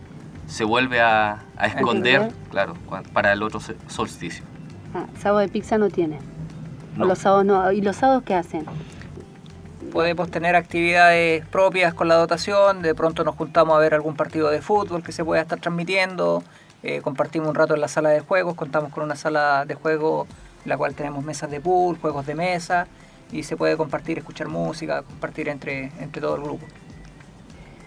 se 0.48 0.64
vuelve 0.64 1.02
a, 1.02 1.44
a 1.58 1.68
esconder, 1.68 2.32
claro, 2.52 2.76
para 3.14 3.34
el 3.34 3.44
otro 3.44 3.60
solsticio. 3.88 4.44
Ah, 4.94 5.06
sábado 5.20 5.40
de 5.40 5.48
pizza 5.48 5.78
no. 5.78 5.88
O 5.88 7.06
los 7.06 7.18
sábados 7.20 7.46
no. 7.46 7.72
¿Y 7.72 7.82
los 7.82 7.96
sábados 7.96 8.24
qué 8.24 8.36
hacen? 8.36 8.66
Podemos 9.92 10.30
tener 10.32 10.56
actividades 10.56 11.46
propias 11.48 11.94
con 11.94 12.08
la 12.08 12.16
dotación, 12.16 12.82
de 12.82 12.96
pronto 12.96 13.24
nos 13.24 13.36
juntamos 13.36 13.76
a 13.76 13.80
ver 13.80 13.94
algún 13.94 14.16
partido 14.16 14.50
de 14.50 14.62
fútbol 14.62 15.04
que 15.04 15.12
se 15.12 15.24
pueda 15.26 15.42
estar 15.42 15.60
transmitiendo, 15.60 16.44
eh, 16.84 17.02
compartimos 17.02 17.50
un 17.50 17.56
rato 17.56 17.74
en 17.74 17.82
la 17.82 17.88
sala 17.88 18.10
de 18.10 18.20
juegos, 18.20 18.56
contamos 18.56 18.92
con 18.92 19.04
una 19.04 19.16
sala 19.16 19.66
de 19.66 19.76
juego 19.76 20.28
en 20.64 20.70
la 20.70 20.78
cual 20.78 20.94
tenemos 20.94 21.24
mesas 21.24 21.50
de 21.50 21.60
pool, 21.60 21.98
juegos 21.98 22.26
de 22.26 22.36
mesa 22.36 22.88
y 23.32 23.44
se 23.44 23.58
puede 23.58 23.76
compartir, 23.78 24.20
escuchar 24.20 24.48
música, 24.48 25.02
compartir 25.02 25.50
entre, 25.50 25.92
entre 26.00 26.22
todo 26.22 26.36
el 26.36 26.44
grupo. 26.44 26.66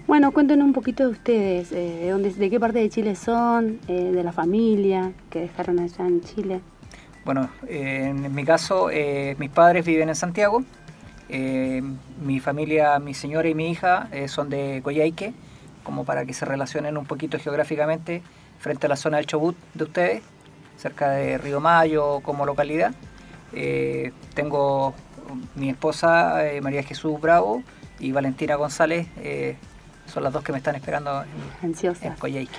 Bueno, 0.06 0.30
cuéntenos 0.32 0.64
un 0.64 0.72
poquito 0.72 1.04
de 1.04 1.10
ustedes, 1.10 1.72
eh, 1.72 1.98
de, 2.02 2.10
dónde, 2.10 2.30
de 2.30 2.50
qué 2.50 2.60
parte 2.60 2.78
de 2.78 2.88
Chile 2.88 3.16
son, 3.16 3.80
eh, 3.88 4.12
de 4.12 4.22
la 4.22 4.32
familia 4.32 5.12
que 5.30 5.40
dejaron 5.40 5.80
allá 5.80 6.06
en 6.06 6.20
Chile. 6.20 6.60
Bueno, 7.24 7.50
eh, 7.66 8.06
en 8.10 8.32
mi 8.32 8.44
caso, 8.44 8.88
eh, 8.90 9.34
mis 9.38 9.50
padres 9.50 9.84
viven 9.84 10.08
en 10.08 10.14
Santiago. 10.14 10.62
eh, 11.28 11.82
mi 12.24 12.38
familia, 12.38 12.98
mi 13.00 13.14
señora 13.14 13.48
y 13.48 13.54
mi 13.54 13.70
hija 13.70 14.08
son 14.28 14.48
de 14.48 14.80
Coyhaique, 14.84 15.34
como 15.82 16.04
para 16.04 16.24
que 16.24 16.32
se 16.32 16.44
relacionen 16.44 16.96
un 16.96 17.04
poquito 17.04 17.38
geográficamente 17.38 18.22
frente 18.58 18.86
a 18.86 18.88
la 18.88 18.96
zona 18.96 19.16
del 19.18 19.26
Chobut 19.26 19.56
de 19.74 19.84
ustedes, 19.84 20.22
cerca 20.76 21.10
de 21.10 21.38
Río 21.38 21.60
Mayo 21.60 22.20
como 22.20 22.44
localidad. 22.46 22.92
Eh, 23.52 24.12
tengo 24.34 24.94
mi 25.54 25.70
esposa 25.70 26.46
eh, 26.46 26.60
María 26.60 26.82
Jesús 26.82 27.20
Bravo 27.20 27.62
y 27.98 28.12
Valentina 28.12 28.54
González, 28.56 29.08
eh, 29.18 29.56
son 30.06 30.22
las 30.22 30.32
dos 30.32 30.42
que 30.44 30.52
me 30.52 30.58
están 30.58 30.74
esperando 30.76 31.22
en, 31.62 31.74
en 32.02 32.12
Coyhaique. 32.14 32.58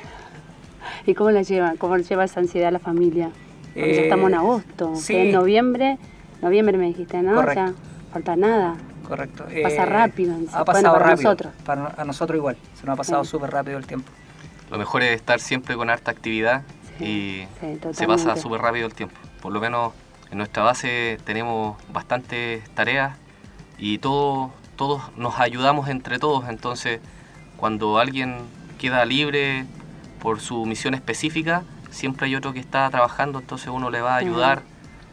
¿Y 1.05 1.13
cómo 1.13 1.31
la 1.31 1.41
llevan? 1.41 1.77
¿Cómo 1.77 1.97
lleva 1.97 2.23
esa 2.25 2.39
ansiedad 2.39 2.71
la 2.71 2.79
familia? 2.79 3.29
Porque 3.73 3.93
ya 3.95 4.01
Eh, 4.01 4.03
estamos 4.05 4.29
en 4.29 4.35
agosto. 4.35 4.95
sí. 4.95 5.15
En 5.15 5.31
noviembre, 5.31 5.97
noviembre 6.41 6.77
me 6.77 6.85
dijiste, 6.87 7.21
¿no? 7.21 7.35
Correcto. 7.35 7.65
Ya 7.65 7.73
falta 8.11 8.35
nada. 8.35 8.75
Correcto. 9.07 9.45
Pasa 9.63 9.85
rápido, 9.85 10.33
en- 10.35 10.47
Ha 10.51 10.63
bueno, 10.63 10.65
pasado 10.65 10.93
para 10.95 11.05
rápido. 11.11 11.23
nosotros. 11.29 11.53
Para 11.65 11.93
a 11.97 12.03
nosotros 12.03 12.37
igual. 12.37 12.57
Se 12.79 12.85
nos 12.85 12.93
ha 12.93 12.97
pasado 12.97 13.23
Sí. 13.23 13.29
súper 13.31 13.51
rápido 13.51 13.77
el 13.77 13.85
tiempo. 13.87 14.11
Lo 14.69 14.77
mejor 14.77 15.03
es 15.03 15.15
estar 15.15 15.39
siempre 15.39 15.75
con 15.75 15.89
harta 15.89 16.11
actividad 16.11 16.63
Sí, 16.97 17.03
y 17.05 17.47
sí, 17.61 17.79
se 17.93 18.07
pasa 18.07 18.35
súper 18.37 18.61
rápido 18.61 18.87
el 18.87 18.93
tiempo. 18.93 19.15
Por 19.41 19.53
lo 19.53 19.59
menos 19.61 19.93
en 20.31 20.39
nuestra 20.39 20.63
base 20.63 21.19
tenemos 21.25 21.77
bastantes 21.93 22.67
tareas 22.71 23.15
y 23.77 23.99
todos, 23.99 24.51
todos 24.75 25.01
nos 25.15 25.39
ayudamos 25.39 25.89
entre 25.89 26.17
todos, 26.19 26.49
entonces 26.49 26.99
cuando 27.55 27.99
alguien 27.99 28.35
queda 28.79 29.05
libre 29.05 29.65
por 30.21 30.39
su 30.39 30.65
misión 30.65 30.93
específica, 30.95 31.63
siempre 31.91 32.25
hay 32.27 32.35
otro 32.35 32.51
que 32.53 32.59
está 32.59 32.89
trabajando, 32.89 33.39
entonces 33.39 33.69
uno 33.69 33.89
le 33.89 34.01
va 34.01 34.15
a 34.15 34.17
ayudar 34.17 34.63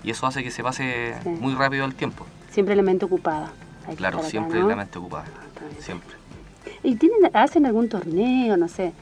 y 0.03 0.11
eso 0.11 0.27
hace 0.27 0.43
que 0.43 0.51
se 0.51 0.63
pase 0.63 1.15
Sí. 1.23 1.29
muy 1.29 1.55
rápido 1.55 1.85
el 1.85 1.95
tiempo. 1.95 2.27
Siempre 2.51 2.75
la 2.77 2.83
mente 2.83 3.05
ocupada. 3.05 3.53
Hay 3.87 3.97
Claro, 3.97 4.19
acá, 4.19 4.29
siempre 4.29 4.61
¿no? 4.61 4.69
la 4.69 4.77
mente 4.77 4.99
ocupada, 4.99 5.25
siempre. 5.81 6.17
¿Y 6.83 6.97
tienen, 6.97 7.31
hacen 7.35 7.67
algún 7.67 7.89
torneo, 7.89 8.57
no 8.57 8.69
sé? 8.69 8.93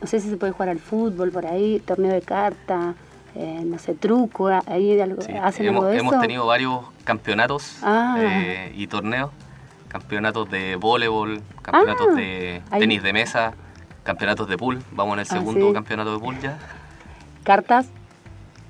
No 0.00 0.06
sé 0.06 0.20
si 0.20 0.28
se 0.28 0.36
puede 0.36 0.52
jugar 0.52 0.68
al 0.68 0.78
fútbol 0.78 1.30
por 1.30 1.46
ahí, 1.46 1.80
torneo 1.80 2.12
de 2.12 2.20
carta, 2.22 2.94
eh, 3.34 3.62
no 3.64 3.78
sé, 3.78 3.94
truco, 3.94 4.48
ahí 4.66 5.00
algo, 5.00 5.22
Sí, 5.22 5.32
hacen 5.32 5.66
hemos, 5.66 5.80
algo 5.84 5.92
de 5.92 5.98
hemos 5.98 6.12
eso. 6.12 6.20
tenido 6.22 6.46
varios 6.46 6.80
campeonatos 7.04 7.78
Ah. 7.82 8.16
eh, 8.20 8.72
y 8.76 8.86
torneos, 8.88 9.30
campeonatos 9.88 10.50
de 10.50 10.76
voleibol, 10.76 11.40
campeonatos 11.62 12.08
Ah, 12.10 12.14
de 12.14 12.62
ahí. 12.70 12.80
tenis 12.80 13.02
de 13.02 13.12
mesa, 13.12 13.54
campeonatos 14.04 14.48
de 14.48 14.56
pool, 14.58 14.82
vamos 14.92 15.14
en 15.14 15.20
el 15.20 15.26
Ah, 15.30 15.34
segundo 15.34 15.68
sí. 15.68 15.72
campeonato 15.72 16.12
de 16.14 16.18
pool 16.20 16.38
ya. 16.40 16.58
¿Cartas? 17.44 17.86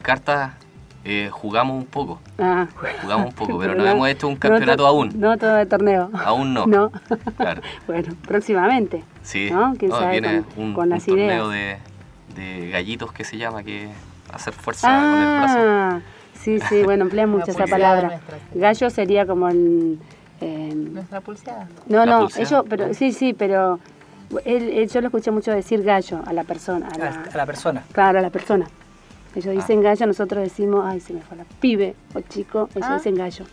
Cartas 0.02 0.52
eh, 1.08 1.28
jugamos 1.30 1.76
un 1.76 1.86
poco, 1.86 2.18
Ah. 2.38 2.66
jugamos 3.00 3.26
un 3.28 3.32
poco, 3.32 3.58
pero 3.58 3.72
Pero 3.74 3.84
no 3.84 3.88
hemos 3.90 4.08
hecho 4.08 4.26
un 4.26 4.34
no 4.34 4.40
campeonato 4.40 4.78
to- 4.82 4.86
aún, 4.88 5.10
No 5.14 5.38
todo 5.38 5.54
de 5.54 5.66
torneo. 5.66 6.10
aún 6.24 6.52
no. 6.52 6.66
No. 6.66 6.90
Claro, 7.36 7.62
bueno, 7.86 8.12
próximamente. 8.26 9.04
sí, 9.22 9.48
¿No? 9.50 9.74
¿Quién 9.78 9.90
No, 9.92 9.98
sabe 9.98 10.10
viene 10.20 10.42
con- 10.54 10.64
un, 10.64 10.74
con 10.74 10.82
un 10.84 10.90
las 10.90 11.04
torneo 11.06 11.52
ideas? 11.52 11.80
de, 12.34 12.42
de 12.42 12.70
gallitos 12.70 13.12
que 13.12 13.22
se 13.24 13.36
llama, 13.38 13.62
que 13.62 13.88
hacer 14.32 14.52
fuerza 14.52 14.88
con 14.88 15.20
el 15.22 15.38
brazo. 15.38 15.58
Ah, 15.60 16.00
sí, 16.42 16.58
sí, 16.68 16.82
bueno, 16.82 17.04
emplean 17.04 17.30
mucho 17.30 17.52
esa 17.52 17.66
palabra. 17.66 18.08
nuestra, 18.08 18.38
sí. 18.52 18.58
Gallo 18.58 18.90
sería 18.90 19.26
como 19.26 19.48
el... 19.48 19.98
eh, 20.40 20.72
Nuestra 20.74 21.20
pulseada. 21.20 21.68
no, 21.86 21.98
La 22.04 22.06
no, 22.06 22.20
pulseada. 22.22 22.48
ellos, 22.48 22.64
pero 22.68 22.94
sí, 22.94 23.12
sí, 23.12 23.32
pero 23.32 23.78
él, 24.44 24.70
él- 24.70 24.88
yo 24.90 25.00
lo 25.00 25.06
escuché 25.06 25.30
mucho 25.30 25.52
decir 25.52 25.84
gallo 25.84 26.20
a 26.26 26.32
la 26.32 26.42
persona. 26.42 26.88
A 26.88 26.94
a, 26.94 26.98
la, 26.98 27.24
a 27.32 27.36
la 27.36 27.46
persona. 27.46 27.84
Claro, 27.92 28.18
a 28.18 28.22
la 28.22 28.30
persona. 28.30 28.66
Ellos 29.36 29.46
Ah. 29.48 29.60
dicen 29.60 29.82
gallo, 29.82 30.06
nosotros 30.06 30.42
decimos, 30.42 30.84
ay, 30.84 30.98
se 31.00 31.12
me 31.12 31.20
fue 31.20 31.36
la 31.36 31.44
pibe 31.60 31.94
o 32.14 32.20
chico, 32.22 32.68
ellos 32.74 32.88
Ah. 32.90 32.96
dicen 32.96 33.14
gallo. 33.14 33.44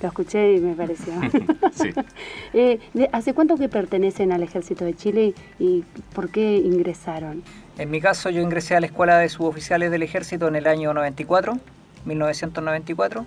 Lo 0.00 0.08
escuché 0.08 0.54
y 0.54 0.60
me 0.60 0.74
pareció. 0.74 1.12
Sí. 1.74 1.90
Eh, 2.54 2.80
de- 2.94 3.08
¿Hace 3.12 3.34
cuánto 3.34 3.56
que 3.56 3.68
pertenecen 3.68 4.32
al 4.32 4.42
ejército 4.42 4.84
de 4.84 4.94
Chile 4.94 5.34
y, 5.58 5.64
y 5.64 5.84
por 6.14 6.28
qué 6.30 6.56
ingresaron? 6.56 7.42
En 7.78 7.90
mi 7.90 8.00
caso, 8.00 8.30
yo 8.30 8.40
ingresé 8.40 8.76
a 8.76 8.80
la 8.80 8.86
Escuela 8.86 9.18
de 9.18 9.28
Suboficiales 9.28 9.90
del 9.90 10.02
Ejército 10.02 10.46
en 10.48 10.56
el 10.56 10.66
año 10.66 10.92
94, 10.94 11.58
1994, 12.04 13.24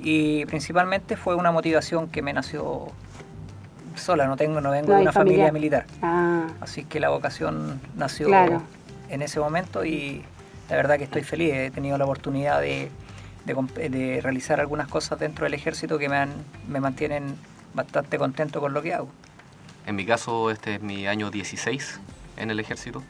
y 0.00 0.44
principalmente 0.46 1.16
fue 1.16 1.34
una 1.34 1.52
motivación 1.52 2.08
que 2.08 2.22
me 2.22 2.32
nació 2.32 2.86
sola, 3.96 4.26
no 4.26 4.36
tengo, 4.36 4.60
no 4.60 4.70
vengo 4.70 4.88
No 4.88 4.96
de 4.96 5.02
una 5.02 5.12
familia 5.12 5.46
familia. 5.46 5.52
militar, 5.52 5.86
Ah, 6.02 6.46
así 6.60 6.84
que 6.84 6.98
la 7.00 7.10
vocación 7.10 7.80
nació 7.96 8.26
Claro. 8.28 8.62
en 9.08 9.22
ese 9.22 9.38
momento 9.40 9.84
y 9.84 10.22
la 10.70 10.76
verdad 10.76 10.98
que 10.98 11.04
estoy 11.04 11.22
feliz, 11.22 11.52
he 11.54 11.70
tenido 11.70 11.98
la 11.98 12.04
oportunidad 12.04 12.60
de, 12.60 12.90
de 13.44 13.88
de 13.88 14.20
realizar 14.22 14.60
algunas 14.60 14.88
cosas 14.88 15.18
dentro 15.18 15.44
del 15.44 15.54
ejército 15.54 15.98
que 15.98 16.08
me, 16.08 16.16
han- 16.16 16.44
me 16.68 16.80
mantienen 16.80 17.36
bastante 17.74 18.18
contento 18.18 18.60
con 18.60 18.72
lo 18.72 18.82
que 18.82 18.94
hago. 18.94 19.08
En 19.86 19.96
mi 19.96 20.06
caso, 20.06 20.50
este 20.50 20.76
es 20.76 20.82
mi 20.82 21.06
año 21.06 21.30
16 21.30 22.00
en 22.38 22.50
el 22.50 22.58
ejército. 22.60 23.02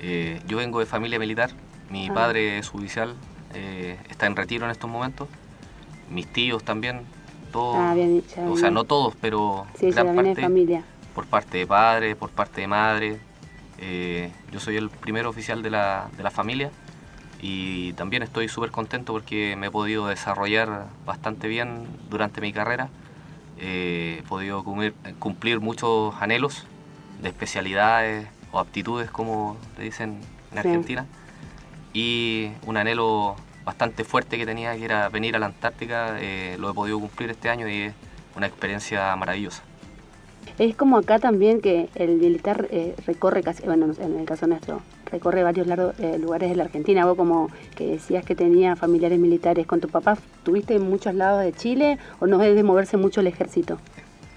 Eh, 0.00 0.40
yo 0.48 0.56
vengo 0.58 0.80
de 0.80 0.86
familia 0.86 1.18
militar. 1.18 1.50
Mi 1.90 2.08
Ah. 2.08 2.14
padre 2.14 2.58
es 2.58 2.68
judicial, 2.68 3.14
eh, 3.54 3.96
está 4.10 4.26
en 4.26 4.34
retiro 4.36 4.64
en 4.64 4.70
estos 4.72 4.90
momentos. 4.90 5.28
Mis 6.10 6.26
tíos 6.26 6.64
también, 6.64 7.02
todos. 7.52 7.76
ah, 7.78 7.94
bien, 7.94 8.22
ya 8.34 8.42
o 8.48 8.56
sea, 8.56 8.70
no 8.70 8.84
todos, 8.84 9.14
pero 9.20 9.66
Sí, 9.78 9.90
gran 9.90 10.06
viene 10.06 10.22
de 10.22 10.34
parte 10.34 10.42
familia. 10.42 10.82
por 11.14 11.26
parte 11.26 11.58
de 11.58 11.66
padre, 11.66 12.16
por 12.16 12.30
parte 12.30 12.62
de 12.62 12.66
madre. 12.66 13.20
Eh, 13.78 14.30
yo 14.50 14.58
soy 14.58 14.76
el 14.76 14.90
primer 14.90 15.26
oficial 15.26 15.62
de 15.62 15.70
la, 15.70 16.08
de 16.16 16.22
la 16.24 16.30
familia 16.30 16.70
y 17.40 17.92
también 17.94 18.22
estoy 18.22 18.48
súper 18.48 18.70
contento 18.70 19.12
porque 19.12 19.54
me 19.56 19.68
he 19.68 19.70
podido 19.70 20.06
desarrollar 20.08 20.86
bastante 21.06 21.48
bien 21.48 21.86
durante 22.10 22.40
mi 22.40 22.52
carrera. 22.52 22.88
Eh, 23.58 24.18
he 24.20 24.22
podido 24.28 24.62
cumplir, 24.64 24.94
cumplir 25.18 25.60
muchos 25.60 26.14
anhelos 26.20 26.64
de 27.22 27.28
especialidades 27.28 28.26
o 28.52 28.58
aptitudes, 28.58 29.10
como 29.10 29.56
te 29.76 29.82
dicen 29.82 30.10
en 30.50 30.52
Sí. 30.52 30.58
Argentina. 30.58 31.06
Y 31.92 32.50
un 32.66 32.76
anhelo 32.76 33.36
bastante 33.64 34.04
fuerte 34.04 34.38
que 34.38 34.46
tenía, 34.46 34.76
que 34.76 34.84
era 34.84 35.08
venir 35.08 35.36
a 35.36 35.38
la 35.38 35.46
Antártica, 35.46 36.16
eh, 36.20 36.56
lo 36.58 36.70
he 36.70 36.74
podido 36.74 36.98
cumplir 37.00 37.30
este 37.30 37.50
año 37.50 37.68
y 37.68 37.82
es 37.82 37.94
una 38.36 38.46
experiencia 38.46 39.14
maravillosa. 39.16 39.62
Es 40.58 40.74
como 40.74 40.96
acá 40.96 41.18
también 41.18 41.60
que 41.60 41.88
el 41.94 42.16
militar 42.16 42.66
eh, 42.70 42.94
recorre 43.06 43.42
casi, 43.42 43.64
bueno, 43.64 43.92
en 43.98 44.18
el 44.18 44.26
caso 44.26 44.46
nuestro, 44.46 44.80
recorre 45.10 45.42
varios 45.42 45.66
largo- 45.66 45.92
eh, 45.98 46.18
lugares 46.18 46.50
de 46.50 46.56
la 46.56 46.64
Argentina. 46.64 47.04
Vos 47.06 47.16
como 47.16 47.50
que 47.74 47.86
decías 47.86 48.24
que 48.24 48.34
tenía 48.34 48.76
familiares 48.76 49.18
militares 49.18 49.66
con 49.66 49.80
tu 49.80 49.88
papá, 49.88 50.16
¿tuviste 50.42 50.74
en 50.76 50.88
muchos 50.88 51.14
lados 51.14 51.42
de 51.42 51.52
Chile 51.52 51.98
o 52.20 52.26
no 52.26 52.42
es 52.42 52.54
de 52.54 52.62
moverse 52.62 52.96
mucho 52.96 53.20
el 53.20 53.26
ejército? 53.26 53.78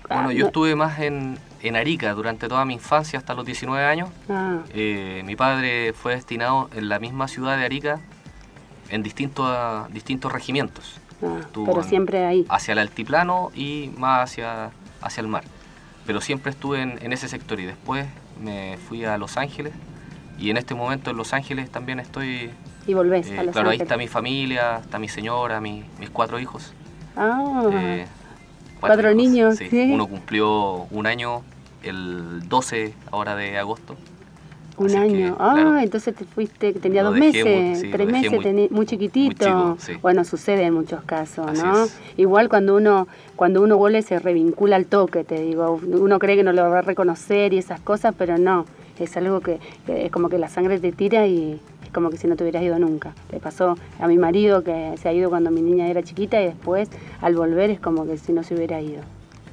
Bueno, 0.10 0.30
Ah, 0.30 0.34
yo 0.34 0.40
no- 0.42 0.46
estuve 0.48 0.76
más 0.76 1.00
en, 1.00 1.38
en 1.62 1.76
Arica 1.76 2.14
durante 2.14 2.48
toda 2.50 2.66
mi 2.66 2.74
infancia, 2.74 3.18
hasta 3.20 3.34
los 3.34 3.46
19 3.46 3.84
años. 3.86 4.10
Ah, 4.30 4.60
Eh, 4.74 5.22
mi 5.26 5.36
padre 5.36 5.94
fue 5.94 6.16
destinado 6.16 6.70
en 6.76 6.90
la 6.90 7.00
misma 7.00 7.28
ciudad 7.28 7.58
de 7.58 7.64
Arica 7.66 8.00
en 8.90 9.04
distintos, 9.04 9.48
distintos 9.94 10.32
regimientos, 10.34 11.00
ah, 11.24 11.40
pero 11.54 11.78
en- 11.82 11.84
siempre 11.88 12.26
ahí. 12.26 12.46
hacia 12.50 12.74
el 12.74 12.80
altiplano 12.80 13.52
y 13.56 13.90
más 13.98 14.24
hacia, 14.30 14.72
hacia 15.02 15.22
el 15.22 15.28
mar. 15.28 15.44
Pero 16.06 16.20
siempre 16.20 16.52
estuve 16.52 16.82
en, 16.82 17.00
en 17.02 17.14
ese 17.14 17.30
sector 17.30 17.60
y 17.60 17.66
después 17.66 18.06
me 18.44 18.78
fui 18.90 19.06
a 19.06 19.18
Los 19.18 19.38
Ángeles 19.38 19.72
y 20.42 20.50
en 20.50 20.58
este 20.58 20.74
momento 20.74 21.12
en 21.12 21.18
Los 21.18 21.34
Ángeles 21.34 21.70
también 21.70 22.00
estoy... 22.00 22.50
Y 22.88 22.94
volvés 22.96 23.28
eh, 23.30 23.38
a 23.40 23.44
Los 23.44 23.54
claro, 23.54 23.70
ahí 23.70 23.78
está 23.78 23.96
mi 23.96 24.08
familia, 24.08 24.80
está 24.82 24.98
mi 24.98 25.08
señora, 25.08 25.62
mi- 25.62 25.84
mis 26.00 26.10
cuatro 26.10 26.40
hijos. 26.40 26.74
Ah, 27.16 27.64
Eh, 27.72 28.06
Cuatro 28.80 29.14
niños, 29.14 29.58
sí. 29.58 29.68
sí. 29.70 29.92
Uno 29.94 30.08
cumplió 30.08 30.88
un 30.90 31.06
año 31.06 31.44
el 31.84 32.48
12 32.50 32.96
ahora 33.12 33.36
de 33.36 33.58
agosto. 33.60 33.96
un 34.78 34.88
así 34.88 34.96
que, 34.96 35.00
año. 35.26 35.36
Ah, 35.40 35.52
claro. 35.54 35.78
entonces 35.78 36.16
te 36.16 36.26
fuiste, 36.26 36.74
tenía 36.74 37.04
dos 37.04 37.14
dejé 37.14 37.44
meses, 37.44 37.80
sí, 37.82 37.92
tres 37.92 38.08
meses, 38.08 38.32
muy- 38.32 38.44
tení- 38.44 38.70
muy 38.72 38.86
chiquitito. 38.88 39.46
chico, 39.46 39.76
sí. 39.80 39.94
Bueno, 40.02 40.24
sucede 40.24 40.64
en 40.64 40.74
muchos 40.74 41.04
casos, 41.04 41.46
Así 41.48 41.62
¿no? 41.62 41.84
es. 41.84 42.00
Igual 42.18 42.50
cuando 42.50 42.76
uno 42.76 43.08
cuando 43.36 43.62
uno 43.62 43.78
vuelve 43.78 44.02
se 44.02 44.18
revincula 44.18 44.78
al 44.78 44.88
toque, 44.88 45.24
te 45.24 45.40
digo. 45.40 45.80
Uno 45.84 46.18
cree 46.18 46.36
que 46.36 46.44
no 46.44 46.52
lo 46.54 46.68
va 46.68 46.80
a 46.80 46.82
reconocer 46.82 47.54
y 47.54 47.60
esas 47.60 47.80
cosas, 47.82 48.16
pero 48.18 48.40
no. 48.40 48.66
Es 49.02 49.18
algo 49.18 49.42
que, 49.42 49.60
que 49.86 50.06
es 50.06 50.12
como 50.12 50.30
que 50.30 50.38
la 50.38 50.48
sangre 50.48 50.80
te 50.80 50.92
tira 50.92 51.28
y 51.28 51.60
es 51.84 51.92
como 51.92 52.10
que 52.10 52.18
si 52.18 52.28
no 52.28 52.36
te 52.36 52.44
hubieras 52.44 52.64
ido 52.64 52.78
nunca. 52.80 53.14
Le 53.32 53.40
pasó 53.40 53.78
a 54.00 54.08
mi 54.08 54.18
marido 54.18 54.64
que 54.64 54.96
se 54.98 55.10
ha 55.10 55.14
ido 55.14 55.30
cuando 55.30 55.52
mi 55.52 55.62
niña 55.62 55.88
era 55.88 56.04
chiquita 56.04 56.42
y 56.42 56.46
después 56.46 56.90
al 57.22 57.36
volver 57.36 57.70
es 57.70 57.80
como 57.80 58.06
que 58.06 58.18
si 58.18 58.34
no 58.34 58.44
se 58.44 58.56
hubiera 58.56 58.80
ido. 58.82 59.02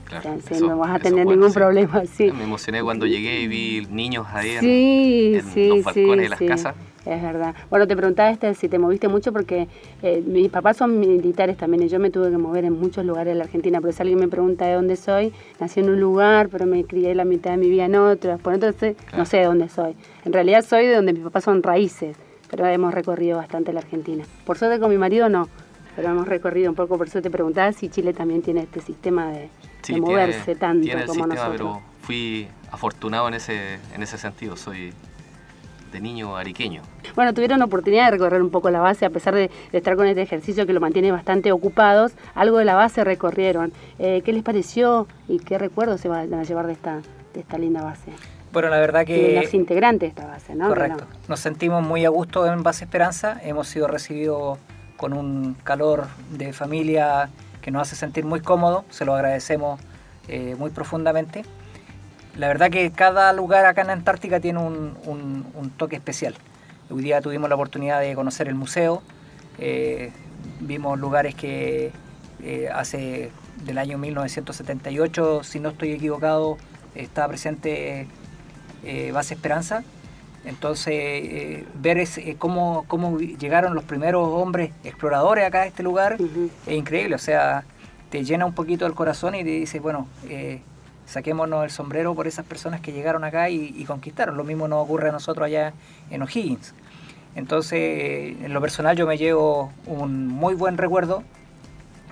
Claro, 0.08 0.36
si 0.46 0.54
eso- 0.54 0.66
no 0.66 0.78
vas 0.78 0.90
a 0.90 0.98
tener 0.98 1.26
ningún 1.26 1.52
problema, 1.52 2.04
sí. 2.06 2.32
Me 2.32 2.44
emocioné 2.44 2.82
cuando 2.82 3.06
llegué 3.06 3.42
y 3.42 3.48
vi 3.48 3.86
niños 3.90 4.26
ahí 4.32 4.52
en, 4.52 4.60
Sí, 4.60 5.32
en 5.34 5.42
sí, 5.42 5.68
los 5.68 5.84
balcones 5.84 6.22
de 6.24 6.28
las 6.30 6.40
casas. 6.40 6.74
Es 7.04 7.22
verdad. 7.22 7.54
Bueno, 7.70 7.86
te 7.86 7.96
preguntaba 7.96 8.30
este, 8.30 8.52
si 8.54 8.68
te 8.68 8.78
moviste 8.78 9.08
mucho 9.08 9.32
porque 9.32 9.66
eh, 10.02 10.22
mis 10.26 10.50
papás 10.50 10.76
son 10.76 10.98
militares 11.00 11.56
también 11.56 11.82
y 11.84 11.88
yo 11.88 11.98
me 11.98 12.10
tuve 12.10 12.30
que 12.30 12.36
mover 12.36 12.64
en 12.66 12.78
muchos 12.78 13.02
lugares 13.04 13.32
de 13.32 13.38
la 13.38 13.44
Argentina. 13.44 13.80
Pero 13.80 13.92
si 13.92 14.02
alguien 14.02 14.18
me 14.18 14.28
pregunta 14.28 14.66
de 14.66 14.74
dónde 14.74 14.96
soy, 14.96 15.32
nací 15.58 15.80
en 15.80 15.88
un 15.88 16.00
lugar, 16.00 16.48
pero 16.50 16.66
me 16.66 16.84
crié 16.84 17.14
la 17.14 17.24
mitad 17.24 17.52
de 17.52 17.56
mi 17.56 17.70
vida 17.70 17.86
en 17.86 17.94
otro. 17.94 18.36
Por 18.38 18.52
entonces 18.52 18.94
no 19.16 19.24
sé 19.24 19.38
de 19.38 19.44
dónde 19.44 19.68
soy. 19.70 19.94
En 20.26 20.32
realidad 20.34 20.62
soy 20.66 20.86
de 20.86 20.96
donde 20.96 21.14
mis 21.14 21.22
papás 21.22 21.44
son 21.44 21.62
raíces, 21.62 22.16
pero 22.50 22.66
hemos 22.66 22.92
recorrido 22.92 23.38
bastante 23.38 23.72
la 23.72 23.80
Argentina. 23.80 24.24
Por 24.44 24.58
suerte 24.58 24.78
con 24.78 24.90
mi 24.90 24.98
marido 24.98 25.30
no, 25.30 25.48
pero 25.96 26.10
hemos 26.10 26.28
recorrido 26.28 26.68
un 26.68 26.76
poco. 26.76 26.98
Por 26.98 27.06
eso 27.06 27.22
te 27.22 27.30
preguntaba 27.30 27.72
si 27.72 27.88
Chile 27.88 28.12
también 28.12 28.42
tiene 28.42 28.60
este 28.64 28.80
sistema 28.80 29.30
de, 29.30 29.48
Sí, 29.88 29.94
de 29.94 30.00
tiene- 30.00 30.10
moverse 30.12 30.54
tanto 30.54 30.82
tiene 30.84 31.00
el 31.02 31.06
como 31.06 31.24
sistema, 31.24 31.44
nosotros. 31.48 31.78
pero 31.78 31.82
fui 32.02 32.48
afortunado 32.70 33.28
en 33.28 33.34
ese, 33.34 33.74
en 33.94 34.02
ese 34.02 34.18
sentido. 34.18 34.56
Soy 34.56 34.92
de 35.92 36.00
niño 36.00 36.36
ariqueño. 36.36 36.82
Bueno, 37.16 37.32
tuvieron 37.32 37.62
oportunidad 37.62 38.04
de 38.06 38.10
recorrer 38.12 38.42
un 38.42 38.50
poco 38.50 38.68
la 38.70 38.80
base, 38.80 39.06
a 39.06 39.10
pesar 39.10 39.34
de, 39.34 39.50
de 39.72 39.78
estar 39.78 39.96
con 39.96 40.06
este 40.06 40.20
ejercicio 40.20 40.66
que 40.66 40.74
lo 40.74 40.80
mantiene 40.80 41.10
bastante 41.10 41.50
ocupados, 41.50 42.12
algo 42.34 42.58
de 42.58 42.66
la 42.66 42.74
base 42.74 43.04
recorrieron. 43.04 43.72
Eh, 43.98 44.20
¿Qué 44.22 44.32
les 44.34 44.42
pareció 44.42 45.06
y 45.28 45.38
qué 45.38 45.56
recuerdos 45.58 46.00
se 46.02 46.08
van 46.08 46.32
a 46.34 46.42
llevar 46.42 46.66
de 46.66 46.74
esta, 46.74 47.00
de 47.32 47.40
esta 47.40 47.56
linda 47.56 47.82
base? 47.82 48.12
Bueno, 48.52 48.68
la 48.68 48.78
verdad 48.78 49.04
Y 49.06 49.12
de 49.14 49.40
los 49.40 49.50
que... 49.50 49.56
integrantes 49.56 50.00
de 50.14 50.20
esta 50.20 50.26
base, 50.26 50.54
¿no? 50.54 50.68
Correcto. 50.68 51.04
Nos 51.26 51.40
sentimos 51.40 51.82
muy 51.82 52.04
a 52.04 52.10
gusto 52.10 52.46
en 52.46 52.62
Base 52.62 52.84
Esperanza. 52.84 53.40
Hemos 53.42 53.68
sido 53.68 53.86
recibidos 53.88 54.58
con 54.98 55.12
un 55.14 55.54
calor 55.64 56.06
de 56.32 56.52
familia 56.52 57.30
que 57.68 57.72
nos 57.72 57.82
hace 57.82 57.96
sentir 57.96 58.24
muy 58.24 58.40
cómodos. 58.40 58.86
Se 58.88 59.04
lo 59.04 59.14
agradecemos 59.14 59.78
eh, 60.26 60.56
muy 60.58 60.70
profundamente. 60.70 61.44
La 62.34 62.48
verdad 62.48 62.70
que 62.70 62.90
cada 62.92 63.30
lugar 63.34 63.66
acá 63.66 63.82
en 63.82 63.90
Antártica 63.90 64.40
tiene 64.40 64.60
un, 64.60 65.74
toque 65.76 65.96
especial. 65.96 66.34
Hoy 66.88 67.02
día 67.02 67.20
tuvimos 67.20 67.50
la 67.50 67.56
oportunidad 67.56 68.00
de 68.00 68.14
conocer 68.14 68.48
el 68.48 68.54
museo. 68.54 69.02
eh, 69.58 70.12
vimos 70.60 70.98
lugares 70.98 71.34
que 71.34 71.92
eh, 72.42 72.70
hace 72.72 73.32
del 73.66 73.76
año 73.76 73.98
1978, 73.98 75.44
si 75.44 75.60
no 75.60 75.68
estoy 75.68 75.92
equivocado, 75.92 76.56
estaba 76.94 77.28
presente 77.28 78.08
Base 79.12 79.34
Esperanza. 79.34 79.84
Entonces, 80.44 81.64
ver 81.74 82.06
cómo, 82.38 82.84
cómo 82.88 83.18
llegaron 83.18 83.74
los 83.74 83.84
primeros 83.84 84.28
hombres 84.28 84.70
exploradores 84.84 85.44
acá 85.44 85.62
a 85.62 85.66
este 85.66 85.82
lugar 85.82 86.16
es 86.66 86.74
increíble. 86.74 87.14
O 87.14 87.18
sea, 87.18 87.64
te 88.10 88.24
llena 88.24 88.46
un 88.46 88.54
poquito 88.54 88.86
el 88.86 88.94
corazón 88.94 89.34
y 89.34 89.44
te 89.44 89.50
dice, 89.50 89.80
bueno, 89.80 90.06
saquémonos 91.08 91.64
el 91.64 91.70
sombrero 91.70 92.14
por 92.14 92.26
esas 92.26 92.44
personas 92.44 92.80
que 92.80 92.92
llegaron 92.92 93.24
acá 93.24 93.48
y, 93.48 93.84
conquistaron. 93.86 94.36
Lo 94.36 94.44
mismo 94.44 94.68
nos 94.68 94.84
ocurre 94.84 95.08
a 95.08 95.12
nosotros 95.12 95.46
allá 95.46 95.72
en 96.10 96.22
O'Higgins. 96.22 96.74
Entonces, 97.34 98.36
en 98.42 98.52
lo 98.52 98.60
personal 98.60 98.96
yo 98.96 99.06
me 99.06 99.16
llevo 99.16 99.72
un 99.86 100.28
muy 100.28 100.54
buen 100.54 100.76
recuerdo. 100.76 101.22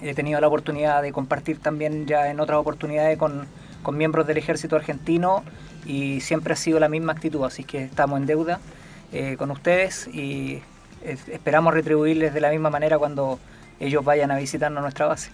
He 0.01 0.15
tenido 0.15 0.41
la 0.41 0.49
oportunidad 0.49 1.03
de 1.03 1.13
compartir 1.13 1.59
también 1.59 2.07
ya 2.07 2.31
en 2.31 2.41
otras 2.41 2.59
oportunidades 2.59 3.19
con, 3.19 3.47
miembros 3.93 4.27
del 4.27 4.37
ejército 4.37 4.75
argentino 4.75 5.45
y 5.87 6.21
siempre 6.21 6.53
ha 6.53 6.57
sido 6.57 6.81
la 6.81 6.89
misma 6.89 7.13
actitud, 7.13 7.45
así 7.45 7.65
que 7.65 7.85
estamos 7.85 8.19
en 8.21 8.27
deuda 8.27 8.61
eh, 9.13 9.37
con 9.39 9.51
ustedes 9.51 10.09
y 10.09 10.63
esperamos 11.03 11.73
retribuirles 11.73 12.35
de 12.35 12.41
la 12.41 12.51
misma 12.51 12.71
manera 12.71 12.99
cuando 12.99 13.39
ellos 13.79 14.05
vayan 14.05 14.31
a 14.31 14.37
visitarnos 14.37 14.83
nuestra 14.83 15.07
base. 15.07 15.31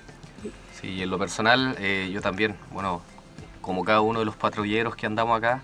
Sí, 0.81 1.03
en 1.03 1.11
lo 1.11 1.19
personal 1.19 1.77
eh, 1.79 2.11
yo 2.13 2.21
también, 2.21 2.57
bueno, 2.73 3.01
como 3.61 3.85
cada 3.85 4.01
uno 4.01 4.19
de 4.19 4.25
los 4.25 4.37
patrulleros 4.37 4.97
que 4.97 5.07
andamos 5.07 5.39
acá, 5.39 5.63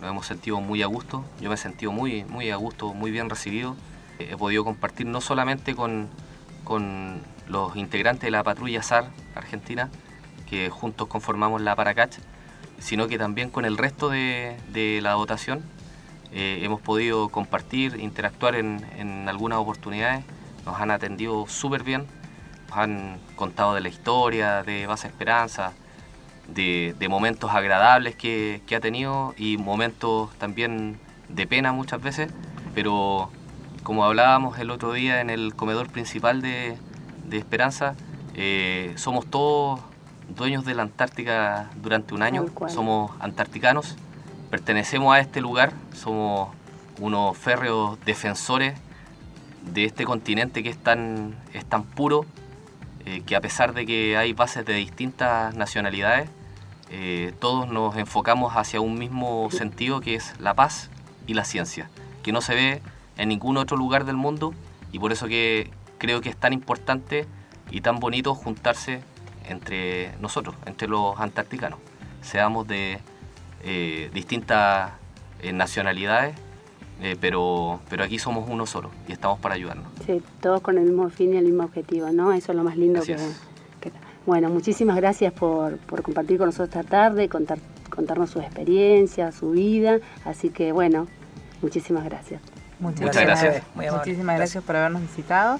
nos 0.00 0.10
hemos 0.10 0.26
sentido 0.26 0.60
muy 0.60 0.82
a 0.82 0.86
gusto. 0.86 1.24
Yo 1.40 1.48
me 1.48 1.54
he 1.54 1.58
sentido 1.58 1.92
muy, 1.92 2.24
muy 2.24 2.50
a 2.50 2.56
gusto, 2.56 2.94
muy 2.94 3.10
bien 3.10 3.28
recibido. 3.28 3.76
He 4.18 4.36
podido 4.36 4.64
compartir 4.64 5.06
no 5.06 5.20
solamente 5.20 5.74
con, 5.74 6.08
con 6.64 7.20
los 7.48 7.76
integrantes 7.76 8.22
de 8.22 8.30
la 8.30 8.42
patrulla 8.42 8.82
SAR 8.82 9.10
Argentina, 9.34 9.90
que 10.48 10.70
juntos 10.70 11.08
conformamos 11.08 11.60
la 11.60 11.74
Paracach, 11.76 12.16
sino 12.78 13.08
que 13.08 13.18
también 13.18 13.50
con 13.50 13.64
el 13.64 13.78
resto 13.78 14.08
de, 14.08 15.00
la 15.02 15.12
dotación. 15.12 15.62
Eh, 16.32 16.60
hemos 16.62 16.80
podido 16.80 17.28
compartir, 17.28 18.00
interactuar 18.00 18.54
en, 18.54 18.84
en 18.96 19.28
algunas 19.28 19.58
oportunidades, 19.58 20.24
nos 20.64 20.80
han 20.80 20.90
atendido 20.90 21.46
súper 21.46 21.82
bien, 21.82 22.06
nos 22.70 22.78
han 22.78 23.18
contado 23.36 23.74
de 23.74 23.82
la 23.82 23.88
historia 23.88 24.62
de 24.62 24.86
Base 24.86 25.08
Esperanza, 25.08 25.72
de, 26.48 27.06
momentos 27.08 27.50
agradables 27.50 28.16
que, 28.16 28.62
ha 28.74 28.80
tenido 28.80 29.34
y 29.36 29.56
momentos 29.56 30.30
también 30.38 30.98
de 31.28 31.46
pena 31.46 31.72
muchas 31.72 32.02
veces, 32.02 32.30
pero 32.74 33.30
como 33.82 34.04
hablábamos 34.04 34.58
el 34.58 34.70
otro 34.70 34.92
día 34.92 35.20
en 35.20 35.30
el 35.30 35.54
comedor 35.54 35.90
principal 35.90 36.42
de, 36.42 36.76
Esperanza, 37.30 37.94
eh, 38.34 38.92
somos 38.96 39.24
todos 39.24 39.80
dueños 40.34 40.64
de 40.64 40.74
la 40.74 40.82
Antártica 40.82 41.70
durante 41.76 42.14
un 42.14 42.22
año, 42.22 42.46
somos 42.68 43.12
antarticanos, 43.20 43.96
pertenecemos 44.50 45.14
a 45.14 45.20
este 45.20 45.40
lugar, 45.40 45.72
somos 45.94 46.50
unos 47.00 47.36
férreos 47.36 47.98
defensores 48.04 48.78
de 49.62 49.84
este 49.84 50.04
continente 50.04 50.62
que 50.62 50.70
es 50.70 50.78
tan, 50.78 51.36
es 51.52 51.64
tan 51.64 51.84
puro, 51.84 52.26
eh, 53.04 53.22
que 53.26 53.36
a 53.36 53.40
pesar 53.40 53.74
de 53.74 53.86
que 53.86 54.16
hay 54.16 54.32
bases 54.32 54.64
de 54.64 54.74
distintas 54.74 55.54
nacionalidades, 55.54 56.28
eh, 56.90 57.32
todos 57.40 57.68
nos 57.68 57.96
enfocamos 57.96 58.52
hacia 58.54 58.80
un 58.80 58.98
mismo 58.98 59.50
sentido 59.50 60.00
que 60.00 60.14
es 60.14 60.38
la 60.38 60.54
paz 60.54 60.90
y 61.26 61.34
la 61.34 61.44
ciencia, 61.44 61.88
que 62.22 62.32
no 62.32 62.40
se 62.40 62.54
ve 62.54 62.82
en 63.16 63.28
ningún 63.28 63.56
otro 63.56 63.76
lugar 63.76 64.04
del 64.04 64.16
mundo 64.16 64.52
y 64.92 64.98
por 64.98 65.12
eso 65.12 65.26
que 65.26 65.70
creo 65.98 66.20
que 66.20 66.28
es 66.28 66.36
tan 66.36 66.52
importante 66.52 67.26
y 67.70 67.80
tan 67.80 67.98
bonito 67.98 68.34
juntarse 68.34 69.02
entre 69.48 70.12
nosotros, 70.20 70.54
entre 70.66 70.88
los 70.88 71.18
antarcticanos, 71.18 71.78
seamos 72.20 72.66
de 72.66 73.00
eh, 73.64 74.10
distintas 74.12 74.92
eh, 75.40 75.52
nacionalidades, 75.52 76.34
pero, 77.20 77.80
pero 77.90 78.04
aquí 78.04 78.20
somos 78.20 78.48
uno 78.48 78.64
solo 78.64 78.92
y 79.08 79.12
estamos 79.12 79.40
para 79.40 79.56
ayudarnos. 79.56 79.86
Sí, 80.06 80.22
todos 80.40 80.60
con 80.60 80.78
el 80.78 80.84
mismo 80.84 81.10
fin 81.10 81.34
y 81.34 81.36
el 81.36 81.46
mismo 81.46 81.64
objetivo, 81.64 82.10
¿no? 82.12 82.32
Eso 82.32 82.52
es 82.52 82.56
lo 82.56 82.62
más 82.62 82.76
lindo 82.76 83.02
que, 83.02 83.16
bueno, 84.24 84.50
muchísimas 84.50 84.96
gracias 84.96 85.32
por, 85.32 85.78
compartir 86.02 86.38
con 86.38 86.46
nosotros 86.46 86.68
esta 86.68 86.88
tarde, 86.88 87.28
contar, 87.28 87.58
contarnos 87.90 88.30
su 88.30 88.40
experiencia, 88.40 89.32
su 89.32 89.50
vida. 89.50 89.98
Así 90.24 90.50
que 90.50 90.70
bueno, 90.72 91.08
muchísimas 91.60 92.04
gracias. 92.04 92.40
Muchas, 92.78 93.16
gracias. 93.16 93.62
muchísimas 93.74 94.36
gracias. 94.36 94.62
por 94.64 94.76
habernos 94.76 95.02
visitado. 95.02 95.58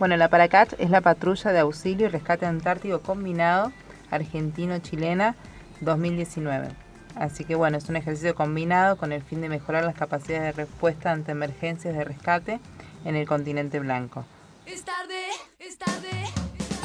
Bueno, 0.00 0.16
la 0.16 0.30
Paracat 0.30 0.72
es 0.80 0.88
la 0.88 1.02
patrulla 1.02 1.52
de 1.52 1.58
auxilio 1.58 2.06
y 2.06 2.08
rescate 2.08 2.46
antártico 2.46 3.02
combinado 3.02 3.70
argentino-chilena 4.10 5.34
2019. 5.82 6.70
Así 7.16 7.44
que 7.44 7.54
bueno, 7.54 7.76
es 7.76 7.86
un 7.90 7.96
ejercicio 7.96 8.34
combinado 8.34 8.96
con 8.96 9.12
el 9.12 9.22
fin 9.22 9.42
de 9.42 9.50
mejorar 9.50 9.84
las 9.84 9.94
capacidades 9.94 10.56
de 10.56 10.64
respuesta 10.64 11.12
ante 11.12 11.32
emergencias 11.32 11.94
de 11.94 12.04
rescate 12.04 12.60
en 13.04 13.14
el 13.14 13.28
continente 13.28 13.78
blanco. 13.78 14.24
Es 14.64 14.84
tarde, 14.84 15.20
es 15.58 15.76
tarde. 15.76 16.08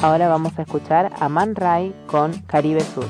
Ahora 0.02 0.28
vamos 0.28 0.52
a 0.58 0.62
escuchar 0.62 1.10
a 1.18 1.30
Man 1.30 1.54
Ray 1.54 1.94
con 2.06 2.42
Caribe 2.42 2.82
Sur. 2.82 3.06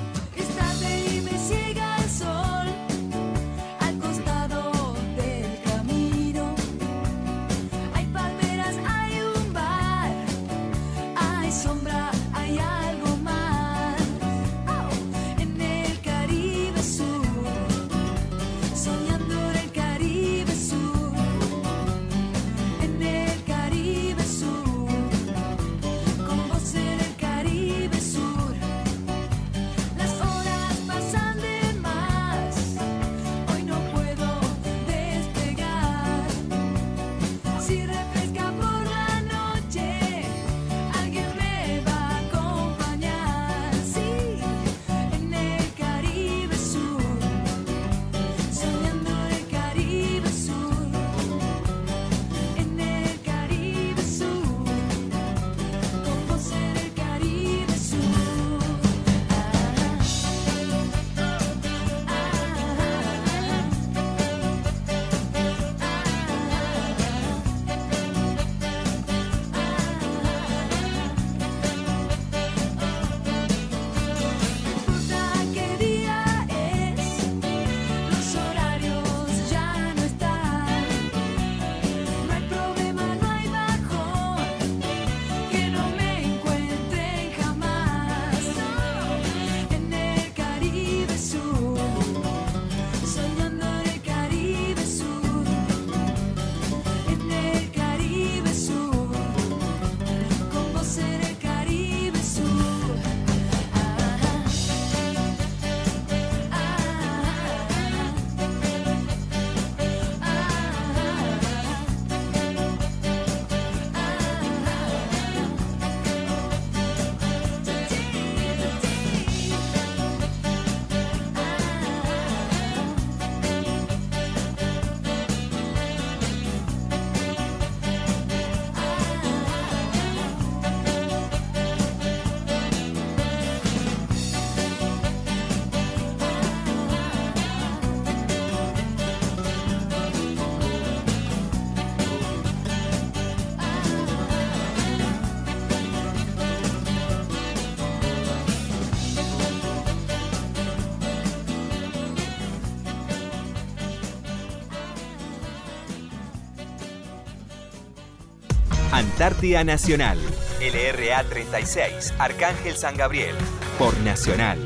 Antártida 159.17 159.65
Nacional, 159.65 160.19
LRA 160.61 161.25
36, 161.25 162.13
Arcángel 162.19 162.77
San 162.77 162.99
Gabriel, 162.99 163.35
por 163.79 163.99
Nacional. 164.01 164.59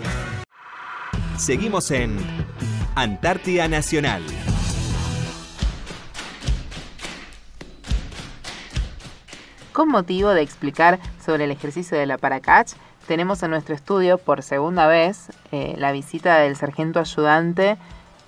Seguimos 1.37 1.93
en 1.93 2.17
Antártida 2.97 3.69
Nacional. 3.69 4.25
Con 9.73 9.89
motivo 9.89 10.31
de 10.31 10.43
explicar 10.43 10.99
sobre 11.25 11.45
el 11.45 11.53
ejercicio 11.53 11.97
de 11.97 12.07
la 12.07 12.19
Paracach, 12.19 12.73
tenemos 13.07 13.45
en 13.45 13.51
nuestro 13.51 13.77
estudio 13.77 14.19
por 14.19 14.43
segunda 14.43 14.89
vez 14.89 15.29
eh, 15.53 15.77
la 15.79 15.93
visita 15.93 16.41
del 16.41 16.57
sargento 16.57 16.99
ayudante 16.99 17.79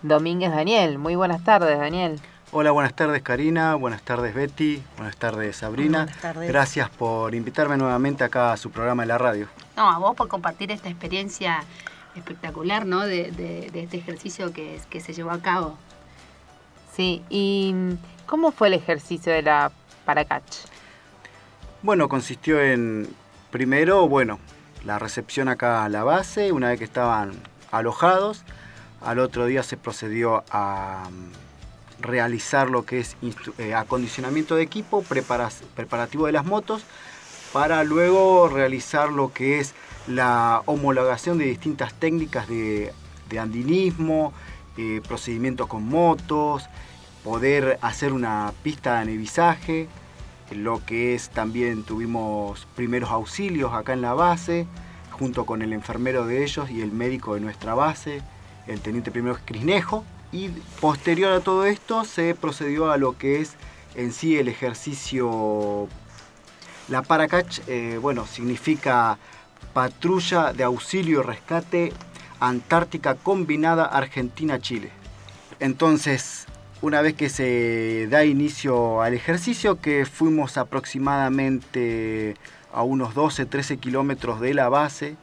Domínguez 0.03 0.53
Daniel. 0.53 0.99
Muy 0.99 1.17
buenas 1.17 1.43
tardes, 1.43 1.81
Daniel. 1.81 2.21
Hola, 2.55 2.71
buenas 2.71 2.95
tardes 2.95 3.23
Karina, 3.23 3.75
buenas 3.77 4.03
tardes 4.03 4.35
Betty, 4.35 4.83
buenas 4.97 5.17
tardes 5.17 5.57
Sabrina. 5.57 6.03
Buenas 6.05 6.21
tardes. 6.21 6.49
Gracias 6.49 6.91
por 6.91 7.35
invitarme 7.35 7.79
nuevamente 7.79 8.25
acá 8.25 8.53
a 8.53 8.57
su 8.59 8.71
programa 8.71 9.05
de 9.05 9.07
la 9.07 9.17
radio. 9.19 9.49
No, 9.77 9.91
a 9.91 9.99
vos 9.99 10.15
por 10.15 10.29
compartir 10.29 10.71
esta 10.71 10.91
experiencia 10.91 11.65
espectacular, 12.15 12.85
¿no? 12.85 13.01
De, 13.01 13.31
de- 13.33 13.71
de 13.73 13.83
este 13.85 13.97
ejercicio 13.97 14.53
que, 14.53 14.79
que 14.91 15.01
se 15.01 15.15
llevó 15.15 15.31
a 15.31 15.41
cabo. 15.41 15.79
Sí, 16.95 17.23
¿y 17.31 17.73
mm, 17.75 17.93
cómo 18.27 18.53
fue 18.53 18.69
el 18.69 18.75
ejercicio 18.75 19.33
de 19.33 19.41
la 19.41 19.73
Paracach? 20.05 20.45
Bueno, 21.83 22.07
consistió 22.11 22.61
en, 22.61 23.09
primero, 23.51 24.09
bueno, 24.09 24.39
la 24.85 24.99
recepción 24.99 25.49
acá 25.49 25.85
a 25.85 25.89
la 25.89 26.05
base, 26.05 26.53
una 26.53 26.69
vez 26.69 26.79
que 26.79 26.85
estaban 26.85 27.33
alojados. 27.71 28.43
Al 29.01 29.19
otro 29.21 29.47
día 29.47 29.63
se 29.63 29.79
procedió 29.79 30.45
a 30.51 31.09
realizar 32.03 32.69
lo 32.69 32.85
que 32.85 33.01
es 33.01 33.17
eh, 33.59 33.75
acondicionamiento 33.75 34.57
de 34.57 34.63
equipo, 34.63 35.03
preparativo 35.03 36.27
de 36.27 36.33
las 36.33 36.45
motos, 36.45 36.85
para 37.53 37.85
luego 37.85 38.49
realizar 38.49 39.11
lo 39.11 39.33
que 39.33 39.61
es 39.61 39.75
la 40.07 40.63
homologación 40.67 41.39
de 41.39 41.45
distintas 41.45 41.95
técnicas 41.95 42.49
de, 42.49 42.93
de 43.29 43.39
andinismo, 43.39 44.33
eh, 44.77 45.01
procedimientos 45.07 45.67
con 45.67 45.85
motos, 45.87 46.65
poder 47.25 47.79
hacer 47.83 48.13
una 48.13 48.53
pista 48.63 48.95
de 48.95 48.99
anevisaje, 49.01 49.89
lo 50.51 50.85
que 50.85 51.15
es 51.15 51.31
también 51.31 51.83
tuvimos 51.83 52.67
primeros 52.75 53.11
auxilios 53.11 53.73
acá 53.73 53.93
en 53.93 54.03
la 54.03 54.15
base, 54.15 54.67
junto 55.11 55.47
con 55.47 55.63
el 55.63 55.73
enfermero 55.73 56.27
de 56.27 56.43
ellos 56.43 56.71
y 56.71 56.83
el 56.83 56.93
médico 56.93 57.35
de 57.35 57.41
nuestra 57.41 57.75
base, 57.75 58.23
el 58.67 58.81
teniente 58.81 59.11
primero 59.11 59.39
Crisnejo. 59.45 60.05
Y 60.33 60.49
posterior 60.81 61.33
a 61.33 61.41
todo 61.41 61.67
esto 61.67 62.05
se 62.05 62.35
procedió 62.35 62.91
a 62.91 62.97
lo 62.97 63.19
que 63.19 63.41
es 63.41 63.53
en 63.95 64.13
sí 64.13 64.39
el 64.39 64.49
ejercicio. 64.49 65.89
La 66.89 67.03
Paracach, 67.03 67.61
eh, 67.69 67.99
bueno, 68.01 68.27
significa 68.27 69.19
Patrulla 69.75 70.55
de 70.55 70.65
Auxilio 70.65 71.21
y 71.21 71.23
Rescate 71.23 71.93
Antártica 72.41 73.15
Combinada 73.15 73.85
Argentina-Chile. 73.85 74.91
Entonces, 75.61 76.47
una 76.81 77.03
vez 77.03 77.15
que 77.15 77.29
se 77.29 78.09
da 78.11 78.25
inicio 78.25 79.03
al 79.03 79.15
ejercicio, 79.15 79.81
que 79.81 80.07
fuimos 80.07 80.57
aproximadamente 80.57 82.37
a 82.73 82.83
unos 82.83 83.15
12-13 83.15 83.79
kilómetros 83.79 84.41
de 84.41 84.55
la 84.55 84.69
base, 84.69 85.17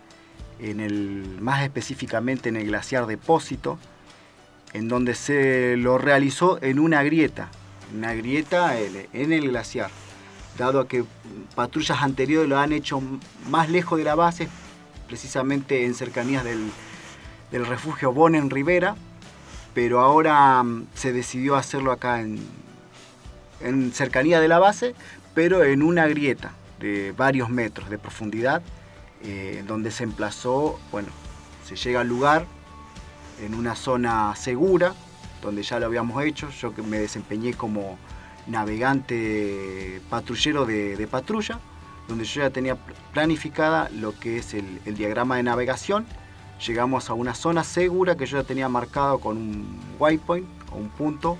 en 0.59 0.79
el, 0.79 1.39
más 1.41 1.63
específicamente 1.63 2.49
en 2.49 2.55
el 2.55 2.67
glaciar 2.67 3.07
Depósito, 3.07 3.77
en 4.73 4.87
donde 4.87 5.15
se 5.15 5.75
lo 5.77 5.97
realizó 5.97 6.61
en 6.61 6.79
una 6.79 7.03
grieta, 7.03 7.49
una 7.95 8.13
grieta 8.13 8.77
en 8.79 9.33
el 9.33 9.49
glaciar, 9.49 9.89
dado 10.57 10.87
que 10.87 11.05
patrullas 11.55 12.01
anteriores 12.01 12.49
lo 12.49 12.59
han 12.59 12.71
hecho 12.71 13.01
más 13.49 13.69
lejos 13.69 13.97
de 13.97 14.05
la 14.05 14.15
base, 14.15 14.47
precisamente 15.07 15.85
en 15.85 15.95
cercanías 15.95 16.43
del, 16.43 16.69
del 17.51 17.65
refugio 17.65 18.13
Bonen 18.13 18.49
Rivera, 18.49 18.95
pero 19.73 20.01
ahora 20.01 20.61
mm, 20.61 20.87
se 20.93 21.13
decidió 21.13 21.55
hacerlo 21.55 21.91
acá 21.91 22.21
en, 22.21 22.39
en 23.61 23.91
cercanía 23.91 24.39
de 24.39 24.47
la 24.47 24.59
base, 24.59 24.93
pero 25.33 25.63
en 25.63 25.81
una 25.81 26.07
grieta 26.07 26.53
de 26.79 27.13
varios 27.15 27.49
metros 27.49 27.89
de 27.89 27.97
profundidad, 27.97 28.61
eh, 29.23 29.63
donde 29.67 29.91
se 29.91 30.03
emplazó, 30.03 30.79
bueno, 30.91 31.09
se 31.65 31.75
llega 31.75 32.01
al 32.01 32.07
lugar 32.07 32.45
en 33.41 33.53
una 33.53 33.75
zona 33.75 34.35
segura, 34.35 34.93
donde 35.41 35.63
ya 35.63 35.79
lo 35.79 35.85
habíamos 35.85 36.23
hecho, 36.23 36.49
yo 36.49 36.71
me 36.83 36.99
desempeñé 36.99 37.53
como 37.53 37.97
navegante 38.47 40.01
patrullero 40.09 40.65
de, 40.65 41.07
patrulla, 41.09 41.59
donde 42.07 42.25
yo 42.25 42.41
ya 42.41 42.49
tenía 42.49 42.75
planificada 43.13 43.89
lo 43.89 44.17
que 44.19 44.37
es 44.37 44.53
el, 44.53 44.81
el 44.85 44.95
diagrama 44.95 45.37
de 45.37 45.43
navegación, 45.43 46.05
llegamos 46.65 47.09
a 47.09 47.13
una 47.13 47.33
zona 47.33 47.63
segura 47.63 48.15
que 48.15 48.25
yo 48.25 48.37
ya 48.37 48.43
tenía 48.43 48.69
marcado 48.69 49.19
con 49.19 49.37
un 49.37 49.79
waypoint 49.97 50.47
o 50.71 50.77
un 50.77 50.89
punto. 50.89 51.37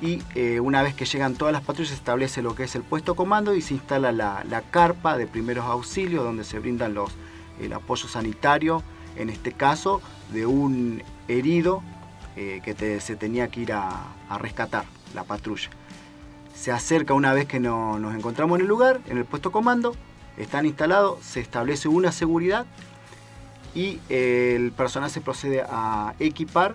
Y 0.00 0.20
eh, 0.34 0.58
una 0.58 0.82
vez 0.82 0.94
que 0.94 1.04
llegan 1.04 1.36
todas 1.36 1.52
las 1.52 1.62
patrullas 1.62 1.90
se 1.90 1.94
establece 1.94 2.42
lo 2.42 2.56
que 2.56 2.64
es 2.64 2.74
el 2.74 2.82
puesto 2.82 3.14
comando 3.14 3.54
y 3.54 3.62
se 3.62 3.74
instala 3.74 4.10
la, 4.10 4.44
la 4.48 4.62
carpa 4.62 5.16
de 5.16 5.28
primeros 5.28 5.64
auxilios 5.66 6.24
donde 6.24 6.42
se 6.42 6.58
brindan 6.58 6.94
los, 6.94 7.12
el 7.60 7.72
apoyo 7.72 8.08
sanitario, 8.08 8.82
en 9.16 9.30
este 9.30 9.52
caso 9.52 10.00
de 10.32 10.46
un 10.46 11.02
herido 11.28 11.82
eh, 12.36 12.60
que 12.64 13.00
se 13.00 13.16
tenía 13.16 13.48
que 13.48 13.60
ir 13.60 13.72
a, 13.72 13.90
a 14.28 14.38
rescatar, 14.38 14.84
la 15.14 15.24
patrulla. 15.24 15.68
Se 16.54 16.72
acerca 16.72 17.14
una 17.14 17.32
vez 17.32 17.46
que 17.46 17.60
no- 17.60 17.98
nos 17.98 18.14
encontramos 18.14 18.56
en 18.56 18.62
el 18.62 18.68
lugar, 18.68 19.00
en 19.08 19.18
el 19.18 19.24
puesto 19.24 19.52
comando, 19.52 19.94
están 20.38 20.64
instalados, 20.64 21.22
se 21.24 21.40
establece 21.40 21.88
una 21.88 22.10
seguridad 22.12 22.64
y 23.74 24.00
eh, 24.08 24.54
el 24.56 24.72
personal 24.72 25.10
se 25.10 25.20
procede 25.20 25.62
a 25.68 26.14
equipar 26.18 26.74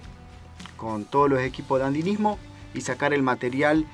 con 0.77 1.05
todos 1.05 1.29
los 1.29 1.39
equipos 1.39 1.79
de 1.79 1.85
andinismo 1.85 2.38
y 2.73 2.81
sacar 2.81 3.13
el 3.13 3.23
material, 3.23 3.85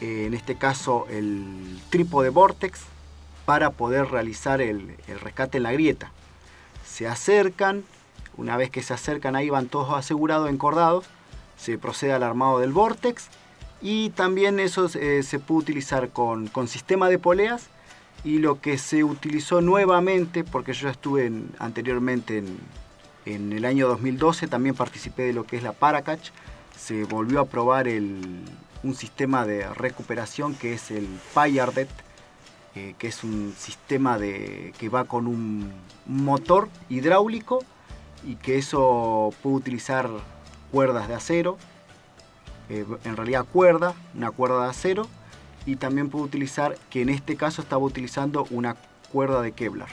eh, 0.00 0.24
en 0.26 0.32
este 0.34 0.54
caso 0.54 1.06
el 1.10 1.78
trípode 1.90 2.30
Vortex, 2.30 2.80
para 3.44 3.70
poder 3.70 4.06
realizar 4.10 4.60
el, 4.62 4.96
el 5.08 5.20
rescate 5.20 5.58
en 5.58 5.64
la 5.64 5.72
grieta. 5.72 6.12
Se 6.90 7.06
acercan, 7.06 7.84
una 8.36 8.56
vez 8.56 8.70
que 8.70 8.82
se 8.82 8.92
acercan 8.94 9.36
ahí 9.36 9.50
van 9.50 9.66
todos 9.68 9.94
asegurados, 9.94 10.48
encordados, 10.50 11.04
se 11.56 11.78
procede 11.78 12.12
al 12.12 12.22
armado 12.22 12.58
del 12.58 12.72
Vortex 12.72 13.28
y 13.82 14.10
también 14.10 14.58
eso 14.60 14.88
eh, 14.94 15.22
se 15.22 15.38
puede 15.38 15.60
utilizar 15.60 16.08
con, 16.10 16.48
con 16.48 16.68
sistema 16.68 17.08
de 17.08 17.18
poleas 17.18 17.66
y 18.24 18.38
lo 18.38 18.60
que 18.60 18.76
se 18.78 19.04
utilizó 19.04 19.60
nuevamente, 19.60 20.44
porque 20.44 20.72
yo 20.74 20.88
estuve 20.88 21.26
en- 21.26 21.50
anteriormente 21.58 22.38
en, 22.38 22.58
en 23.24 23.52
el 23.52 23.64
año 23.64 23.88
2012, 23.88 24.46
también 24.48 24.74
participé 24.74 25.22
de 25.22 25.32
lo 25.32 25.44
que 25.44 25.56
es 25.56 25.62
la 25.62 25.72
Paracach, 25.72 26.30
se 26.78 27.04
volvió 27.04 27.40
a 27.40 27.44
probar 27.46 27.88
el- 27.88 28.44
un 28.82 28.94
sistema 28.94 29.46
de 29.46 29.66
recuperación 29.74 30.54
que 30.54 30.74
es 30.74 30.90
el 30.90 31.06
Payardet, 31.34 31.88
eh, 32.74 32.94
que 32.98 33.08
es 33.08 33.24
un 33.24 33.54
sistema 33.58 34.16
de, 34.18 34.72
que 34.78 34.88
va 34.88 35.04
con 35.04 35.26
un, 35.26 35.72
motor 36.06 36.68
hidráulico 36.88 37.64
y 38.24 38.34
que 38.34 38.58
eso 38.58 39.32
puede 39.42 39.56
utilizar 39.56 40.10
cuerdas 40.72 41.08
de 41.08 41.14
acero, 41.14 41.56
eh, 42.68 42.84
en 43.04 43.16
realidad 43.16 43.44
cuerda, 43.44 43.94
una 44.14 44.30
cuerda 44.30 44.64
de 44.64 44.70
acero, 44.70 45.08
y 45.66 45.76
también 45.76 46.10
puede 46.10 46.24
utilizar, 46.24 46.76
que 46.90 47.02
en 47.02 47.10
este 47.10 47.36
caso 47.36 47.62
estaba 47.62 47.82
utilizando 47.82 48.46
una 48.50 48.76
cuerda 49.12 49.42
de 49.42 49.52
Kevlar. 49.52 49.88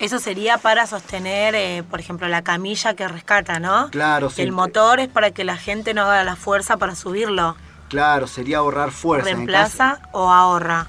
Eso 0.00 0.20
sería 0.20 0.58
para 0.58 0.86
sostener, 0.86 1.54
eh, 1.56 1.82
por 1.88 1.98
ejemplo, 1.98 2.28
la 2.28 2.42
camilla 2.42 2.94
que 2.94 3.08
rescata, 3.08 3.58
¿no? 3.58 3.90
Claro, 3.90 4.30
sí. 4.30 4.42
el 4.42 4.52
motor 4.52 5.00
es 5.00 5.08
para 5.08 5.32
que 5.32 5.42
la 5.44 5.56
gente 5.56 5.92
no 5.92 6.02
haga 6.02 6.22
la 6.22 6.36
fuerza 6.36 6.76
para 6.76 6.94
subirlo. 6.94 7.56
Claro, 7.88 8.26
sería 8.26 8.58
ahorrar 8.58 8.92
fuerza. 8.92 9.30
en 9.30 9.36
¿Reemplaza 9.36 10.00
o 10.12 10.30
ahorra? 10.30 10.86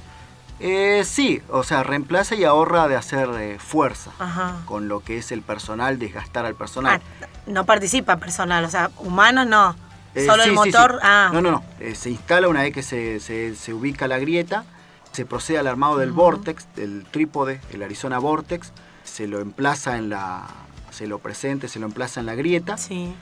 Eh, 0.60 1.03
sí, 1.05 1.41
o 1.49 1.64
sea, 1.64 1.84
reemplaza 1.84 2.36
y 2.36 2.43
ahorra 2.43 2.88
de 2.88 2.95
hacer 2.95 3.30
eh, 3.39 3.57
fuerza. 3.60 4.12
Ajá. 4.20 4.57
Con 4.66 4.88
lo 4.88 4.99
que 5.01 5.18
es 5.18 5.32
el 5.32 5.41
personal, 5.41 5.97
desgastar 5.99 6.45
al 6.45 6.55
personal. 6.55 7.01
Ah, 7.22 7.26
no 7.47 7.66
participa 7.66 8.18
personal, 8.18 8.66
o 8.66 8.70
sea, 8.70 8.91
humanos 8.97 9.47
no. 9.47 9.76
Eh, 10.16 10.26
Solo 10.26 10.43
sí, 10.43 10.49
el 10.49 10.55
sí, 10.57 10.64
sí. 10.64 10.70
motor. 10.72 10.99
Ah, 11.01 11.30
No, 11.34 11.41
no, 11.41 11.51
no. 11.51 11.64
Eh, 11.80 11.95
se 11.95 12.10
instala 12.10 12.47
una 12.47 12.64
vez 12.64 12.74
que 12.74 12.84
se, 12.84 13.20
se- 13.20 13.55
se 13.55 13.74
ubica 13.74 14.07
la 14.07 14.20
grieta, 14.20 14.66
se 15.12 15.26
procede 15.26 15.60
al 15.60 15.68
armado 15.68 15.97
del 15.97 16.12
Vortex, 16.12 16.68
del 16.76 17.05
trípode, 17.10 17.62
el 17.72 17.82
Arizona 17.84 18.20
Vortex, 18.20 18.72
se 19.03 19.28
lo 19.28 19.39
emplaza 19.39 19.97
en 19.97 20.10
la. 20.10 20.45
se 20.91 21.07
lo 21.07 21.20
presente, 21.20 21.68
se 21.68 21.80
lo 21.80 21.86
emplaza 21.86 22.20
en 22.20 22.26
la 22.26 22.36
grieta. 22.36 22.78
sí. 22.78 23.14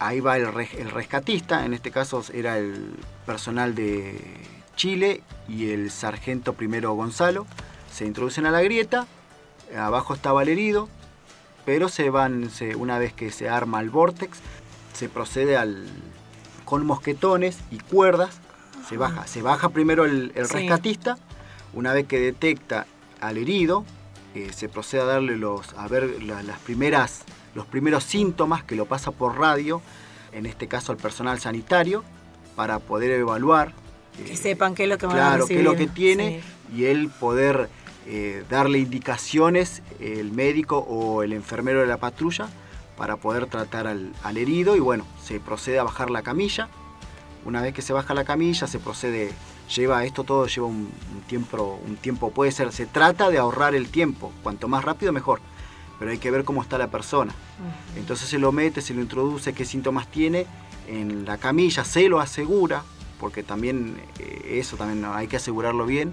Ahí 0.00 0.18
va 0.20 0.36
el, 0.36 0.52
res- 0.52 0.74
el 0.74 0.90
rescatista, 0.90 1.64
en 1.64 1.72
este 1.72 1.92
caso 1.92 2.22
era 2.34 2.58
el 2.58 2.96
personal 3.24 3.74
de 3.76 4.20
Chile 4.76 5.22
y 5.48 5.70
el 5.70 5.90
sargento 5.90 6.54
primero 6.54 6.92
Gonzalo. 6.94 7.46
Se 7.92 8.04
introducen 8.06 8.46
a 8.46 8.50
la 8.50 8.62
grieta, 8.62 9.06
abajo 9.76 10.14
estaba 10.14 10.42
el 10.42 10.48
herido, 10.48 10.88
pero 11.64 11.88
se 11.88 12.10
van, 12.10 12.50
se- 12.50 12.76
una 12.76 12.98
vez 12.98 13.12
que 13.12 13.30
se 13.30 13.48
arma 13.48 13.80
el 13.80 13.90
vortex, 13.90 14.38
se 14.92 15.08
procede 15.08 15.56
al, 15.56 15.86
con 16.64 16.84
mosquetones 16.86 17.58
y 17.70 17.78
cuerdas, 17.78 18.40
se 18.88 18.96
baja, 18.96 19.26
se 19.26 19.42
baja 19.42 19.68
primero 19.70 20.04
el, 20.04 20.32
el 20.34 20.46
Sí. 20.46 20.54
rescatista, 20.54 21.16
Una 21.72 21.92
vez 21.92 22.06
que 22.06 22.20
detecta 22.20 22.86
al 23.20 23.36
herido, 23.36 23.84
eh, 24.36 24.52
se 24.54 24.68
procede 24.68 25.00
a 25.02 25.06
darle 25.06 25.36
los, 25.36 25.72
a 25.74 25.88
ver 25.88 26.22
las 26.22 26.58
primeras, 26.60 27.22
los 27.56 27.66
primeros 27.66 28.04
síntomas 28.04 28.62
que 28.62 28.76
lo 28.76 28.86
pasa 28.86 29.10
por 29.10 29.38
radio, 29.38 29.82
en 30.32 30.46
este 30.46 30.68
caso 30.68 30.92
al 30.92 30.98
personal 30.98 31.40
sanitario, 31.40 32.04
para 32.54 32.78
poder 32.78 33.10
evaluar. 33.10 33.72
Que 34.16 34.36
sepan 34.36 34.74
qué 34.74 34.84
es 34.84 34.88
lo 34.88 34.98
que 34.98 35.06
van 35.06 35.18
a 35.18 35.20
Claro, 35.20 35.46
qué 35.46 35.58
es 35.58 35.64
lo 35.64 35.76
que 35.76 35.86
tiene 35.86 36.40
y 36.74 36.84
él 36.86 37.10
poder 37.20 37.68
eh, 38.06 38.44
darle 38.50 38.78
indicaciones, 38.78 39.82
el 40.00 40.32
médico 40.32 40.78
o 40.78 41.22
el 41.22 41.32
enfermero 41.32 41.80
de 41.80 41.86
la 41.86 41.96
patrulla, 41.96 42.48
para 42.96 43.16
poder 43.16 43.46
tratar 43.46 43.86
al, 43.86 44.12
herido 44.36 44.76
y 44.76 44.80
bueno, 44.80 45.06
se 45.22 45.40
procede 45.40 45.78
a 45.78 45.84
bajar 45.84 46.10
la 46.10 46.22
camilla. 46.22 46.68
Una 47.44 47.60
vez 47.60 47.74
que 47.74 47.82
se 47.82 47.92
baja 47.92 48.14
la 48.14 48.24
camilla, 48.24 48.66
se 48.66 48.78
procede, 48.78 49.32
lleva 49.74 50.04
esto 50.04 50.24
todo, 50.24 50.46
lleva 50.46 50.66
un, 50.66 50.90
tiempo, 51.26 51.80
un 51.86 51.96
tiempo 51.96 52.30
puede 52.30 52.52
ser, 52.52 52.72
se 52.72 52.86
trata 52.86 53.30
de 53.30 53.38
ahorrar 53.38 53.74
el 53.74 53.88
tiempo, 53.88 54.32
cuanto 54.42 54.68
más 54.68 54.84
rápido 54.84 55.12
mejor, 55.12 55.40
pero 55.98 56.10
hay 56.10 56.18
que 56.18 56.30
ver 56.30 56.44
cómo 56.44 56.62
está 56.62 56.78
la 56.78 56.88
persona. 56.88 57.34
Entonces 57.96 58.28
se 58.28 58.38
lo 58.38 58.52
mete, 58.52 58.80
se 58.80 58.94
lo 58.94 59.00
introduce, 59.00 59.52
qué 59.52 59.64
síntomas 59.64 60.10
tiene 60.10 60.46
en 60.88 61.24
la 61.24 61.36
camilla, 61.38 61.84
se 61.84 62.08
lo 62.08 62.20
asegura, 62.20 62.82
porque 63.18 63.42
también 63.42 63.96
eh, 64.18 64.58
eso 64.60 64.76
también 64.76 65.04
hay 65.04 65.28
que 65.28 65.36
asegurarlo 65.36 65.86
bien 65.86 66.12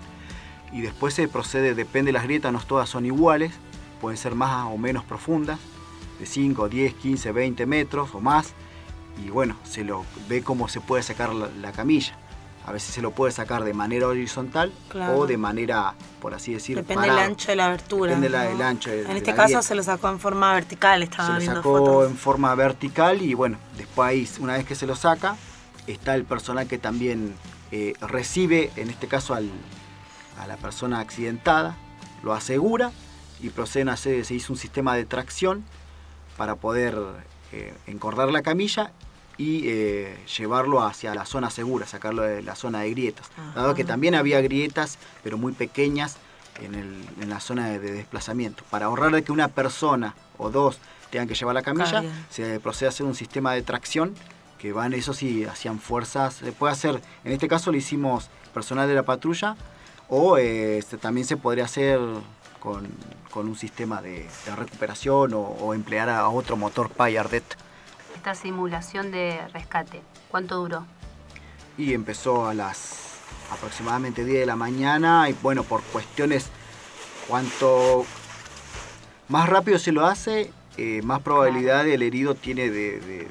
y 0.72 0.82
después 0.82 1.14
se 1.14 1.28
procede, 1.28 1.76
depende 1.76 2.10
de 2.10 2.14
las 2.14 2.24
grietas, 2.24 2.54
no 2.54 2.60
todas 2.60 2.90
son 2.90 3.06
iguales, 3.06 3.52
pueden 4.00 4.18
ser 4.18 4.36
más 4.36 4.68
o 4.72 4.78
menos 4.78 5.04
profundas, 5.04 5.60
de 6.20 6.26
5, 6.26 6.70
10, 6.70 6.94
15, 6.96 7.32
20 7.32 7.66
metros 7.66 8.16
o 8.16 8.22
más, 8.22 8.54
y 9.24 9.30
bueno, 9.30 9.56
se 9.64 9.84
lo 9.84 10.06
ve 10.30 10.44
cómo 10.44 10.68
se 10.68 10.80
puede 10.80 11.04
sacar 11.04 11.34
la, 11.34 11.72
camilla. 11.72 12.16
A 12.66 12.72
veces 12.72 12.94
se 12.94 13.02
lo 13.02 13.12
puede 13.12 13.32
sacar 13.32 13.64
de 13.64 13.74
manera 13.74 14.08
horizontal 14.08 14.72
o 15.16 15.26
de 15.26 15.36
manera, 15.36 15.96
por 16.22 16.36
así 16.36 16.54
decir, 16.54 16.78
Depende 16.78 17.08
del 17.08 17.18
ancho 17.18 17.48
de 17.50 17.56
la 17.56 17.66
abertura. 17.66 18.16
Depende 18.16 18.38
del 18.38 18.62
ancho. 18.62 18.92
en 18.92 19.18
este 19.18 19.34
caso 19.34 19.64
se 19.64 19.74
lo 19.74 19.82
sacó 19.82 20.10
en 20.10 20.20
forma 20.20 20.54
vertical, 20.54 21.02
estaba 21.02 21.40
Se 21.40 21.48
lo 21.48 21.56
sacó 21.56 22.06
en 22.06 22.16
forma 22.16 22.54
vertical 22.54 23.22
y 23.22 23.34
bueno, 23.34 23.58
después 23.78 24.38
una 24.40 24.54
vez 24.54 24.66
que 24.66 24.76
se 24.76 24.86
lo 24.86 24.96
saca, 24.96 25.36
está 25.88 26.16
el 26.16 26.26
personal 26.26 26.68
que 26.68 26.78
también 26.78 27.34
eh, 27.72 27.94
recibe, 28.02 28.72
en 28.76 28.90
este 28.90 29.08
caso 29.08 29.34
al, 29.34 29.50
a 30.40 30.48
la 30.48 30.58
persona 30.58 31.00
accidentada, 31.00 31.78
lo 32.24 32.34
asegura 32.34 32.92
y 33.42 33.50
proceden 33.50 33.90
a 33.90 33.94
hacer, 33.94 34.24
se 34.26 34.36
hizo 34.36 34.54
un 34.54 34.60
sistema 34.60 34.96
de 34.96 35.06
tracción 35.06 35.64
para 36.38 36.56
poder 36.56 36.98
eh, 37.52 37.74
encordar 37.88 38.30
la 38.32 38.42
camilla 38.42 38.92
y 39.38 39.64
eh, 39.66 40.18
llevarlo 40.38 40.84
hacia 40.84 41.16
la 41.16 41.26
zona 41.26 41.50
segura, 41.50 41.88
sacarlo 41.88 42.24
de 42.24 42.44
la 42.44 42.56
zona 42.56 42.82
de 42.82 42.92
grietas. 42.92 43.30
Dado 43.56 43.74
que 43.74 43.84
también 43.84 44.14
había 44.16 44.42
grietas, 44.42 44.98
pero 45.24 45.38
muy 45.38 45.54
pequeñas 45.54 46.18
en, 46.62 47.30
la 47.30 47.40
zona 47.40 47.70
de, 47.70 47.80
desplazamiento. 47.80 48.64
Para 48.70 48.86
ahorrar 48.86 49.12
de 49.12 49.24
que 49.24 49.32
una 49.32 49.48
persona 49.48 50.14
o 50.38 50.50
dos 50.52 50.80
tengan 51.10 51.28
que 51.28 51.34
llevar 51.34 51.56
la 51.56 51.64
camilla, 51.64 52.04
se 52.30 52.60
procede 52.60 52.88
a 52.88 52.90
hacer 52.90 53.06
un 53.06 53.16
sistema 53.16 53.54
de 53.54 53.64
tracción 53.64 54.14
que 54.62 54.74
van, 54.74 54.94
eso 54.94 55.16
sí, 55.16 55.44
hacían 55.44 55.80
fuerzas. 55.80 56.36
Se 56.36 56.52
puede 56.52 56.74
hacer, 56.74 57.02
en 57.24 57.32
este 57.32 57.48
caso 57.48 57.72
lo 57.72 57.78
hicimos 57.78 58.30
personal 58.54 58.88
de 58.88 58.94
la 58.94 59.02
patrulla, 59.02 59.56
o 60.08 60.38
este, 60.38 60.98
también 60.98 61.26
se 61.26 61.36
podría 61.36 61.66
hacer 61.66 62.00
con, 62.60 62.88
un 63.34 63.56
sistema 63.56 64.04
de, 64.04 64.30
recuperación 64.56 65.32
o, 65.34 65.74
emplear 65.74 66.10
a 66.10 66.30
otro 66.30 66.58
motor 66.58 66.92
Payardet. 66.92 67.44
Esta 68.16 68.36
simulación 68.36 69.10
de 69.10 69.42
rescate, 69.52 70.02
¿cuánto 70.30 70.58
duró? 70.58 70.86
Y 71.76 71.94
empezó 71.94 72.48
a 72.48 72.54
las 72.54 73.20
aproximadamente 73.52 74.24
10 74.24 74.42
de 74.42 74.46
la 74.46 74.56
mañana 74.56 75.28
y 75.28 75.34
bueno, 75.42 75.64
por 75.64 75.82
cuestiones, 75.82 76.52
cuanto 77.28 78.06
más 79.28 79.50
rápido 79.50 79.80
se 79.80 79.92
lo 79.92 80.06
hace, 80.06 80.52
eh, 80.78 81.02
más 81.04 81.22
probabilidad 81.22 81.88
el 81.88 82.04
herido 82.04 82.36
tiene 82.36 82.70
de, 82.70 83.00
de, 83.00 83.28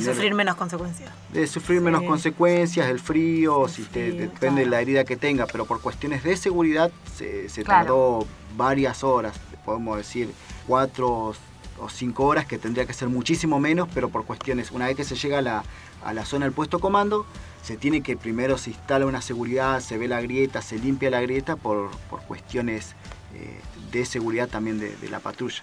sufrir 0.00 0.34
menos 0.34 0.56
consecuencias. 0.56 1.10
De 1.32 1.46
sufrir 1.46 1.80
menos 1.80 2.02
consecuencias, 2.02 2.88
el 2.88 3.00
frío, 3.00 3.68
si 3.68 3.84
depende 3.84 4.64
de 4.64 4.70
la 4.70 4.80
herida 4.80 5.04
que 5.04 5.16
tenga, 5.16 5.46
pero 5.46 5.66
por 5.66 5.80
cuestiones 5.80 6.22
de 6.22 6.36
seguridad 6.36 6.90
se, 7.14 7.48
tardó 7.64 8.26
varias 8.56 9.04
horas, 9.04 9.38
podemos 9.64 9.96
decir 9.96 10.30
cuatro 10.66 11.34
o 11.78 11.88
cinco 11.90 12.24
horas, 12.24 12.46
que 12.46 12.58
tendría 12.58 12.86
que 12.86 12.92
ser 12.92 13.08
muchísimo 13.08 13.60
menos, 13.60 13.88
pero 13.92 14.08
por 14.08 14.24
cuestiones, 14.24 14.70
una 14.70 14.86
vez 14.86 14.96
que 14.96 15.04
se 15.04 15.14
llega 15.14 15.38
a 15.38 15.42
la, 15.42 15.64
a 16.04 16.14
la 16.14 16.24
zona 16.24 16.46
del 16.46 16.52
puesto 16.52 16.78
comando, 16.78 17.26
se 17.62 17.76
tiene 17.76 18.00
que 18.00 18.16
primero 18.16 18.56
se 18.58 18.70
instala 18.70 19.06
una 19.06 19.20
seguridad, 19.20 19.80
se 19.80 19.98
ve 19.98 20.08
la 20.08 20.20
grieta, 20.20 20.62
se 20.62 20.78
limpia 20.78 21.10
la 21.10 21.20
grieta 21.20 21.56
por, 21.56 21.90
por 22.08 22.22
cuestiones 22.22 22.94
eh, 23.34 23.60
de 23.92 24.04
seguridad 24.06 24.48
también 24.48 24.78
de 24.78 25.08
la 25.10 25.20
patrulla. 25.20 25.62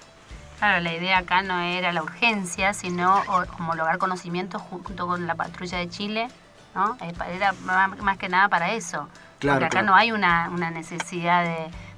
Claro, 0.64 0.80
la 0.80 0.94
idea 0.94 1.18
acá 1.18 1.42
no 1.42 1.60
era 1.60 1.92
la 1.92 2.02
urgencia, 2.02 2.74
sino 2.74 3.22
homologar 3.58 3.98
conocimientos 3.98 4.62
junto 4.62 5.08
con 5.08 5.28
la 5.28 5.36
patrulla 5.36 5.78
de 5.80 5.90
Chile, 5.90 6.30
¿no? 6.74 6.96
Eh, 7.02 7.12
era 7.36 7.52
más 7.52 8.18
que 8.18 8.30
nada 8.30 8.48
para 8.48 8.72
eso. 8.72 9.10
Claro, 9.40 9.60
Porque 9.60 9.66
acá 9.66 9.82
no 9.82 9.94
hay 9.94 10.14
una, 10.14 10.48
necesidad 10.72 11.44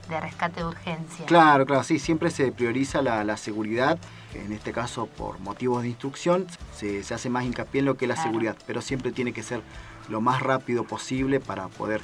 de, 0.09 0.20
rescate 0.20 0.61
de 0.61 0.66
urgencia. 0.66 1.28
Claro, 1.28 1.68
claro, 1.68 1.84
sí, 1.84 1.99
siempre 1.99 2.32
se 2.32 2.51
prioriza 2.51 3.03
la, 3.03 3.38
seguridad, 3.38 3.99
en 4.34 4.51
este 4.51 4.72
caso 4.72 5.05
por 5.05 5.38
motivos 5.38 5.84
de 5.84 5.89
instrucción, 5.89 6.47
se, 6.74 7.01
hace 7.13 7.30
más 7.30 7.45
hincapié 7.45 7.82
en 7.82 7.86
lo 7.86 7.97
que 7.97 8.05
es 8.05 8.09
la 8.09 8.18
seguridad, 8.18 8.57
pero 8.66 8.82
siempre 8.82 9.11
tiene 9.11 9.32
que 9.32 9.43
ser 9.43 9.61
lo 10.09 10.22
más 10.22 10.41
rápido 10.41 10.86
posible 10.86 11.39
para 11.39 11.68
poder, 11.68 12.01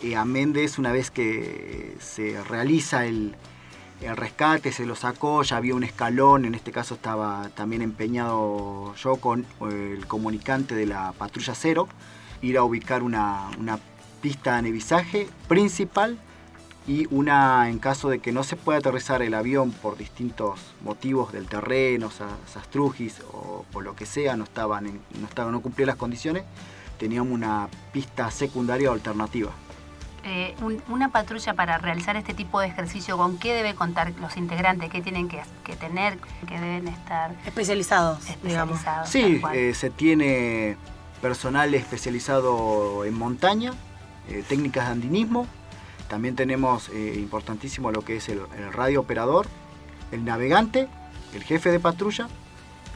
y 0.00 0.14
amén 0.14 0.52
de 0.52 0.62
eso, 0.62 0.80
una 0.80 0.92
vez 0.92 1.10
que 1.10 1.96
se 1.98 2.40
realiza 2.44 3.06
el, 3.06 3.34
el 4.00 4.16
rescate, 4.16 4.72
se 4.72 4.86
lo 4.86 4.94
sacó, 4.94 5.42
ya 5.42 5.56
había 5.56 5.74
un 5.74 5.84
escalón, 5.84 6.44
en 6.44 6.54
este 6.54 6.70
caso 6.72 6.94
estaba 6.94 7.48
también 7.54 7.82
empeñado 7.82 8.94
yo 8.96 9.16
con 9.16 9.46
el 9.70 10.06
comunicante 10.06 10.74
de 10.74 10.86
la 10.86 11.12
patrulla 11.12 11.54
cero, 11.54 11.88
ir 12.42 12.58
a 12.58 12.64
ubicar 12.64 13.02
una, 13.02 13.50
pista 14.20 14.56
de 14.56 14.62
nevisaje 14.62 15.28
principal 15.46 16.18
y 16.88 17.06
una 17.14 17.68
en 17.68 17.78
caso 17.78 18.08
de 18.08 18.18
que 18.18 18.32
no 18.32 18.42
se 18.42 18.56
pueda 18.56 18.78
aterrizar 18.78 19.22
el 19.22 19.34
avión 19.34 19.70
por 19.70 19.96
distintos 19.96 20.58
motivos 20.82 21.32
del 21.32 21.46
terreno, 21.46 22.10
sastrujis 22.46 23.20
o 23.32 23.64
por 23.72 23.84
lo 23.84 23.94
que 23.94 24.06
sea, 24.06 24.36
no 24.36 24.44
estaban, 24.44 25.00
no 25.20 25.26
estaban, 25.26 25.52
no 25.52 25.62
las 25.78 25.96
condiciones, 25.96 26.44
teníamos 26.98 27.32
una 27.32 27.68
pista 27.92 28.30
secundaria 28.30 28.90
alternativa. 28.90 29.52
Eh, 30.28 30.56
una 30.88 31.10
patrulla 31.10 31.54
para 31.54 31.78
realizar 31.78 32.16
este 32.16 32.34
tipo 32.34 32.58
de 32.58 32.66
ejercicio, 32.66 33.16
¿con 33.16 33.38
qué 33.38 33.54
debe 33.54 33.76
contar 33.76 34.12
los 34.20 34.36
integrantes? 34.36 34.90
¿Qué 34.90 35.00
tienen 35.00 35.28
que, 35.28 35.40
tener? 35.76 36.18
¿Qué 36.48 36.58
deben 36.58 36.88
estar? 36.88 37.30
Especializados, 37.46 38.24
Sí, 39.04 39.40
eh, 39.54 39.72
se 39.72 39.90
tiene 39.90 40.76
personal 41.22 41.72
especializado 41.76 43.04
en 43.04 43.14
montaña, 43.14 43.72
eh, 44.28 44.42
técnicas 44.48 44.86
de 44.86 44.92
andinismo. 44.94 45.46
También 46.08 46.34
tenemos 46.34 46.88
importantísimo 46.88 47.92
lo 47.92 48.02
que 48.02 48.16
es 48.16 48.28
el, 48.28 48.40
el 48.58 48.72
radio 48.72 49.00
operador, 49.00 49.46
el 50.10 50.24
navegante, 50.24 50.88
el 51.34 51.44
jefe 51.44 51.70
de 51.70 51.78
patrulla. 51.78 52.26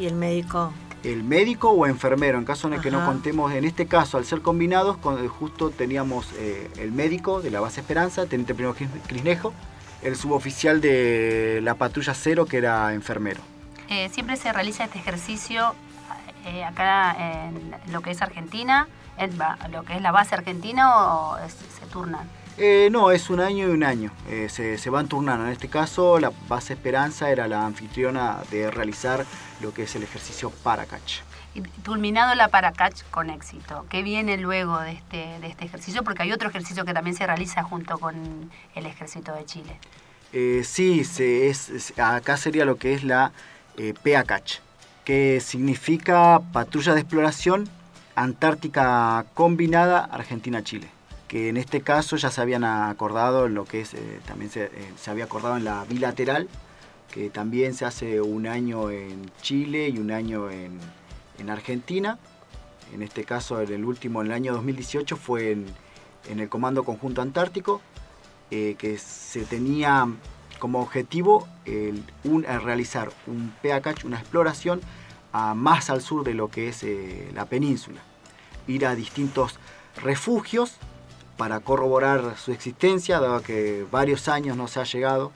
Y 0.00 0.06
el 0.06 0.14
médico 0.14 0.72
el 1.04 1.24
médico 1.24 1.70
o 1.70 1.86
enfermero, 1.86 2.38
en 2.38 2.44
caso 2.44 2.68
de 2.68 2.80
que 2.80 2.90
no 2.90 3.04
contemos, 3.04 3.52
en 3.52 3.64
este 3.64 3.86
caso, 3.86 4.18
al 4.18 4.24
ser 4.24 4.42
combinados, 4.42 4.98
justo 5.28 5.70
teníamos 5.70 6.28
eh, 6.36 6.70
el 6.78 6.92
médico 6.92 7.40
de 7.40 7.50
la 7.50 7.60
base 7.60 7.80
Esperanza, 7.80 8.26
teniente 8.26 8.54
primero 8.54 8.74
Crisnejo, 9.06 9.52
el 10.02 10.16
suboficial 10.16 10.80
de 10.80 11.60
la 11.62 11.74
patrulla 11.74 12.14
cero, 12.14 12.46
que 12.46 12.58
era 12.58 12.92
enfermero. 12.92 13.40
Eh, 13.88 14.08
siempre 14.10 14.36
se 14.36 14.52
realiza 14.52 14.84
este 14.84 14.98
ejercicio 14.98 15.74
eh, 16.44 16.64
acá 16.64 17.16
en 17.46 17.74
lo 17.92 18.02
que 18.02 18.10
es 18.10 18.22
Argentina, 18.22 18.86
en 19.18 19.38
lo 19.72 19.84
que 19.84 19.96
es 19.96 20.02
la 20.02 20.12
base 20.12 20.34
argentina 20.34 20.94
o 20.96 21.36
se 21.48 21.86
turnan. 21.86 22.28
no, 22.90 23.10
es 23.10 23.30
un 23.30 23.40
año 23.40 23.68
y 23.68 23.70
un 23.70 23.84
año. 23.84 24.10
se, 24.48 24.78
se, 24.78 24.90
van 24.90 25.08
turnando. 25.08 25.46
En 25.46 25.52
este 25.52 25.68
caso, 25.68 26.18
la 26.18 26.32
base 26.48 26.74
Esperanza 26.74 27.30
era 27.30 27.48
la 27.48 27.66
anfitriona 27.66 28.38
de 28.50 28.70
realizar 28.70 29.26
lo 29.60 29.72
que 29.74 29.84
es 29.84 29.94
el 29.94 30.02
ejercicio 30.02 30.50
Paracatch. 30.50 31.20
Culminado 31.84 32.34
la 32.34 32.48
Paracatch 32.48 33.02
con 33.10 33.30
éxito, 33.30 33.86
¿qué 33.90 34.02
viene 34.02 34.36
luego 34.36 34.78
de 34.80 34.92
este, 34.92 35.38
de 35.40 35.46
este 35.48 35.64
ejercicio? 35.64 36.04
Porque 36.04 36.22
hay 36.22 36.32
otro 36.32 36.48
ejercicio 36.48 36.84
que 36.84 36.94
también 36.94 37.16
se 37.16 37.26
realiza 37.26 37.62
junto 37.62 37.98
con 37.98 38.50
el 38.74 38.86
ejército 38.86 39.34
de 39.34 39.44
Chile. 39.44 39.78
Eh, 40.32 40.62
sí, 40.64 41.02
se 41.04 41.48
es, 41.48 41.92
acá 41.98 42.36
sería 42.36 42.64
lo 42.64 42.76
que 42.76 42.94
es 42.94 43.02
la 43.02 43.32
eh, 43.76 43.94
PACACH, 44.04 44.60
que 45.04 45.40
significa 45.40 46.40
Patrulla 46.52 46.94
de 46.94 47.00
Exploración 47.00 47.68
Antártica 48.14 49.26
Combinada 49.34 50.04
Argentina-Chile 50.04 50.88
que 51.30 51.48
en 51.48 51.56
este 51.56 51.80
caso 51.80 52.16
ya 52.16 52.28
se 52.32 52.40
habían 52.40 52.64
acordado 52.64 53.46
en 53.46 53.54
lo 53.54 53.64
que 53.64 53.82
es, 53.82 53.94
eh, 53.94 54.20
también 54.26 54.50
se, 54.50 54.64
eh, 54.64 54.92
se, 54.96 55.12
había 55.12 55.26
acordado 55.26 55.56
en 55.56 55.62
la 55.62 55.84
bilateral 55.84 56.48
que 57.12 57.30
también 57.30 57.74
se 57.74 57.84
hace 57.84 58.20
un 58.20 58.46
año 58.46 58.90
en 58.90 59.30
Chile 59.42 59.88
y 59.88 59.98
un 59.98 60.10
año 60.10 60.50
en, 60.50 60.78
Argentina. 61.48 62.18
En 62.92 63.02
este 63.02 63.24
caso, 63.24 63.60
en 63.62 63.72
el 63.72 63.84
último, 63.84 64.20
en 64.20 64.26
el 64.28 64.32
año 64.34 64.52
2018, 64.52 65.16
fue 65.16 65.52
en, 65.52 65.66
el 66.38 66.48
Comando 66.48 66.84
Conjunto 66.84 67.22
Antártico. 67.22 67.80
eh, 68.52 68.74
que 68.78 68.98
se 68.98 69.44
tenía 69.44 70.08
como 70.58 70.80
objetivo 70.82 71.46
el, 71.66 72.02
un- 72.24 72.44
el 72.44 72.60
realizar 72.60 73.10
un 73.28 73.52
PACACH, 73.62 74.04
una 74.04 74.18
exploración 74.18 74.80
a- 75.32 75.54
más 75.54 75.88
al 75.88 76.02
sur 76.02 76.24
de 76.24 76.34
lo 76.34 76.48
que 76.48 76.68
es 76.68 76.82
eh, 76.82 77.30
la 77.32 77.44
península. 77.46 78.00
Ir 78.66 78.86
a 78.86 78.94
distintos 78.96 79.58
refugios 80.02 80.72
para 81.36 81.60
corroborar 81.60 82.36
su 82.36 82.50
existencia, 82.52 83.20
dado 83.20 83.40
que 83.40 83.86
varios 83.90 84.28
años 84.28 84.56
no 84.56 84.66
se 84.68 84.80
ha 84.80 84.84
llegado, 84.84 85.30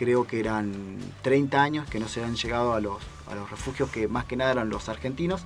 creo 0.00 0.26
que 0.26 0.40
eran 0.40 0.96
30 1.20 1.62
años 1.62 1.86
que 1.86 2.00
no 2.00 2.08
se 2.08 2.24
han 2.24 2.34
llegado 2.34 2.72
a 2.72 2.80
los, 2.80 3.02
a 3.30 3.34
los 3.34 3.50
refugios 3.50 3.90
que 3.90 4.08
más 4.08 4.24
que 4.24 4.34
nada 4.34 4.52
eran 4.52 4.70
los 4.70 4.88
argentinos, 4.88 5.42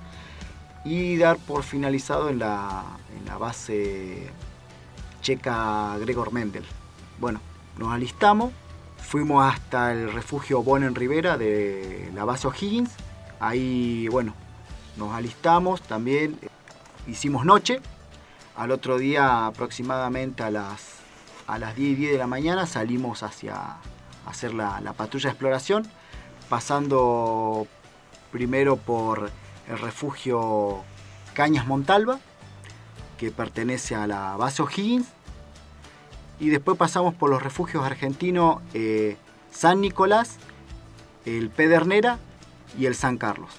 y 0.84 1.16
dar 1.16 1.38
por 1.38 1.64
finalizado 1.64 2.28
en 2.30 2.38
la, 2.38 2.84
en 3.18 3.26
la 3.26 3.36
base 3.36 4.30
checa 5.22 5.98
Gregor 5.98 6.32
Mendel. 6.32 6.64
Bueno, 7.18 7.40
nos 7.78 7.92
alistamos, 7.92 8.52
fuimos 8.96 9.44
hasta 9.44 9.90
el 9.90 10.12
refugio 10.12 10.62
Bonen 10.62 10.94
Rivera 10.94 11.36
de 11.36 12.12
la 12.14 12.24
base 12.24 12.46
O'Higgins, 12.46 12.90
ahí, 13.40 14.06
bueno, 14.06 14.34
nos 14.96 15.14
alistamos, 15.14 15.82
también 15.82 16.38
hicimos 17.08 17.44
noche, 17.44 17.80
al 18.54 18.70
otro 18.70 18.98
día 18.98 19.46
aproximadamente 19.46 20.44
a 20.44 20.52
las, 20.52 20.98
a 21.48 21.58
las 21.58 21.74
10 21.74 21.90
y 21.90 21.94
10 21.96 22.12
de 22.12 22.18
la 22.18 22.28
mañana 22.28 22.66
salimos 22.66 23.24
hacia 23.24 23.78
hacer 24.26 24.54
la, 24.54 24.80
la 24.80 24.92
patrulla 24.92 25.24
de 25.24 25.32
exploración, 25.32 25.86
pasando 26.48 27.66
primero 28.32 28.76
por 28.76 29.30
el 29.68 29.78
refugio 29.78 30.82
Cañas 31.32 31.66
Montalva, 31.66 32.18
que 33.18 33.30
pertenece 33.30 33.94
a 33.94 34.06
la 34.06 34.36
base 34.36 34.62
O'Higgins, 34.62 35.06
y 36.40 36.48
después 36.48 36.76
pasamos 36.76 37.14
por 37.14 37.30
los 37.30 37.42
refugios 37.42 37.84
argentinos 37.84 38.58
eh, 38.74 39.16
San 39.52 39.80
Nicolás, 39.80 40.36
el 41.24 41.48
Pedernera 41.48 42.18
y 42.78 42.86
el 42.86 42.94
San 42.94 43.18
Carlos, 43.18 43.50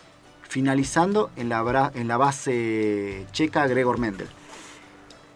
finalizando 0.41 1.31
en 1.37 1.49
la, 1.49 1.91
en 1.95 2.07
la 2.07 2.17
base 2.17 3.25
checa 3.31 3.65
Gregor 3.67 3.97
Mendel. 3.97 4.27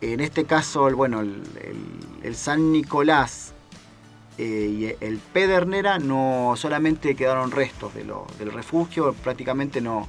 En 0.02 0.20
este 0.20 0.46
caso, 0.46 0.90
bueno, 0.96 1.22
el 1.22 2.36
San 2.36 2.72
Nicolás 2.72 3.54
eh, 4.40 4.96
y 5.00 5.06
el 5.06 5.18
Pedernera 5.18 6.00
no 6.00 6.54
solamente 6.56 7.14
quedaron 7.16 7.52
restos 7.52 7.94
de 7.94 8.06
lo- 8.06 8.26
del 8.40 8.52
refugio, 8.54 9.14
prácticamente 9.14 9.82
no, 9.82 10.08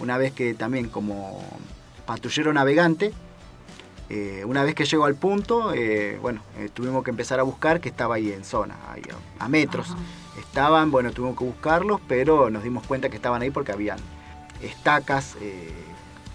una 0.00 0.16
vez 0.18 0.32
que 0.32 0.54
también 0.54 0.88
como 0.88 1.44
patrullero 2.06 2.52
navegante, 2.54 3.12
eh, 4.08 4.44
una 4.46 4.62
vez 4.64 4.74
que 4.74 4.84
llegó 4.86 5.04
al 5.04 5.14
punto, 5.16 5.74
eh, 5.74 6.18
bueno, 6.22 6.40
tuvimos 6.74 7.04
que 7.04 7.10
empezar 7.10 7.38
a 7.38 7.42
buscar 7.42 7.80
que 7.80 7.88
estaba 7.90 8.14
ahí 8.14 8.32
en 8.32 8.44
zona, 8.44 8.76
ahí 8.90 9.02
a, 9.38 9.44
a 9.44 9.48
metros. 9.48 9.88
Estaban, 10.38 10.90
bueno, 10.90 11.10
tuvimos 11.12 11.36
que 11.36 11.44
buscarlos, 11.44 12.00
pero 12.08 12.48
nos 12.50 12.62
dimos 12.62 12.86
cuenta 12.86 13.08
que 13.10 13.16
estaban 13.16 13.42
ahí 13.42 13.50
porque 13.50 13.72
habían 13.72 13.98
estacas, 14.62 15.36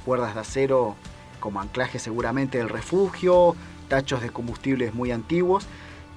cuerdas 0.06 0.34
de 0.36 0.42
acero 0.42 0.96
como 1.40 1.60
anclaje 1.62 1.98
seguramente 1.98 2.58
del 2.58 2.70
refugio, 2.70 3.56
tachos 3.88 4.22
de 4.22 4.30
combustibles 4.30 4.94
muy 4.94 5.12
antiguos 5.12 5.66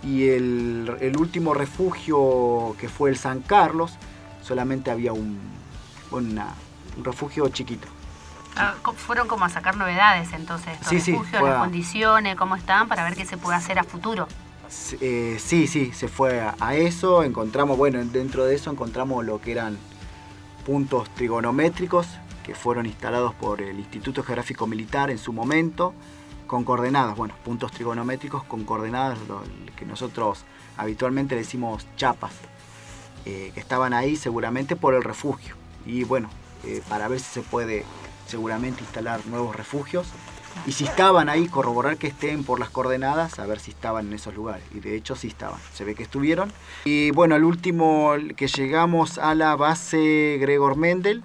y 0.04 0.28
el, 0.28 0.96
el 1.00 1.16
último 1.16 1.54
refugio 1.54 2.76
que 2.78 2.88
fue 2.88 3.10
el 3.10 3.16
San 3.16 3.40
Carlos, 3.40 3.92
solamente 4.42 4.90
había 4.90 5.12
un, 5.12 5.38
una- 6.10 6.54
un 6.96 7.04
refugio 7.04 7.48
chiquito. 7.48 7.88
Ah, 8.56 8.74
fueron 8.96 9.26
como 9.26 9.44
a 9.44 9.48
sacar 9.48 9.76
novedades 9.76 10.32
entonces, 10.32 10.74
estos 10.74 10.88
Sí, 10.88 11.00
sí, 11.00 11.10
refugios, 11.12 11.40
fue 11.40 11.48
las 11.50 11.58
a- 11.58 11.60
condiciones, 11.60 12.36
cómo 12.36 12.54
están, 12.56 12.86
para 12.88 13.02
ver 13.04 13.16
qué 13.16 13.24
se 13.24 13.36
puede 13.36 13.56
hacer 13.56 13.78
a 13.78 13.84
futuro. 13.84 14.28
Eh, 15.00 15.38
sí, 15.40 15.66
sí, 15.66 15.92
se 15.92 16.08
fue 16.08 16.40
a, 16.40 16.54
a 16.60 16.74
eso. 16.76 17.22
Encontramos, 17.22 17.76
bueno, 17.76 18.02
dentro 18.04 18.44
de 18.44 18.54
eso 18.54 18.70
encontramos 18.70 19.24
lo 19.24 19.40
que 19.40 19.52
eran 19.52 19.76
puntos 20.64 21.08
trigonométricos 21.14 22.06
que 22.44 22.54
fueron 22.54 22.86
instalados 22.86 23.34
por 23.34 23.60
el 23.60 23.78
Instituto 23.78 24.22
Geográfico 24.22 24.66
Militar 24.66 25.10
en 25.10 25.18
su 25.18 25.32
momento, 25.32 25.94
con 26.46 26.64
coordenadas, 26.64 27.16
bueno, 27.16 27.34
puntos 27.44 27.72
trigonométricos 27.72 28.44
con 28.44 28.64
coordenadas, 28.64 29.18
que 29.76 29.84
nosotros 29.84 30.44
habitualmente 30.76 31.34
decimos 31.34 31.86
chapas, 31.96 32.32
eh, 33.24 33.50
que 33.54 33.60
estaban 33.60 33.94
ahí 33.94 34.16
seguramente 34.16 34.76
por 34.76 34.94
el 34.94 35.02
refugio. 35.02 35.54
Y 35.86 36.04
bueno, 36.04 36.28
eh, 36.64 36.82
para 36.88 37.08
ver 37.08 37.20
si 37.20 37.26
se 37.26 37.40
puede 37.42 37.84
seguramente 38.26 38.82
instalar 38.82 39.24
nuevos 39.26 39.54
refugios. 39.54 40.06
Y 40.66 40.72
si 40.72 40.84
estaban 40.84 41.28
ahí, 41.28 41.48
corroborar 41.48 41.96
que 41.96 42.06
estén 42.06 42.44
por 42.44 42.60
las 42.60 42.70
coordenadas, 42.70 43.40
a 43.40 43.46
ver 43.46 43.58
si 43.58 43.72
estaban 43.72 44.06
en 44.06 44.12
esos 44.12 44.34
lugares. 44.34 44.64
Y 44.72 44.80
de 44.80 44.94
hecho 44.94 45.16
sí 45.16 45.26
estaban, 45.26 45.58
se 45.72 45.84
ve 45.84 45.94
que 45.94 46.04
estuvieron. 46.04 46.52
Y 46.84 47.10
bueno, 47.10 47.34
al 47.34 47.44
último 47.44 48.12
que 48.36 48.46
llegamos 48.46 49.18
a 49.18 49.34
la 49.34 49.56
base 49.56 50.38
Gregor 50.40 50.76
Mendel, 50.76 51.24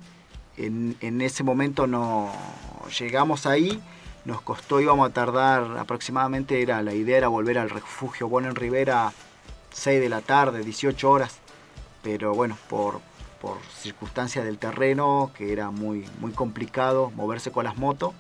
en, 0.58 0.98
en 1.00 1.22
ese 1.22 1.44
momento 1.44 1.86
no 1.86 2.32
llegamos 3.00 3.46
ahí, 3.46 3.80
nos 4.30 4.42
costó, 4.42 4.80
íbamos 4.80 5.10
a 5.10 5.14
tardar 5.14 5.78
aproximadamente, 5.78 6.62
era 6.62 6.82
la 6.82 6.94
idea 6.94 7.18
era 7.18 7.28
volver 7.28 7.58
al 7.58 7.70
refugio 7.70 8.30
Bonen 8.30 8.56
Rivera 8.56 9.12
6 9.72 10.00
de 10.00 10.10
la 10.10 10.22
tarde, 10.22 10.64
18 10.64 11.10
horas, 11.10 11.38
pero 12.04 12.34
bueno, 12.34 12.58
por, 12.70 13.02
por 13.42 13.58
circunstancias 13.78 14.46
del 14.46 14.58
terreno, 14.58 15.32
que 15.36 15.52
era 15.52 15.72
muy, 15.72 16.08
muy 16.20 16.32
complicado 16.32 17.12
moverse 17.16 17.52
con 17.52 17.66
las 17.66 17.78
motos, 17.78 18.14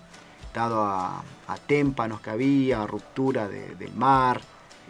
dado 0.53 0.83
a, 0.83 1.23
a 1.47 1.57
témpanos 1.57 2.21
que 2.21 2.31
había, 2.31 2.85
ruptura 2.87 3.47
de- 3.47 3.75
del 3.75 3.93
mar, 3.93 4.41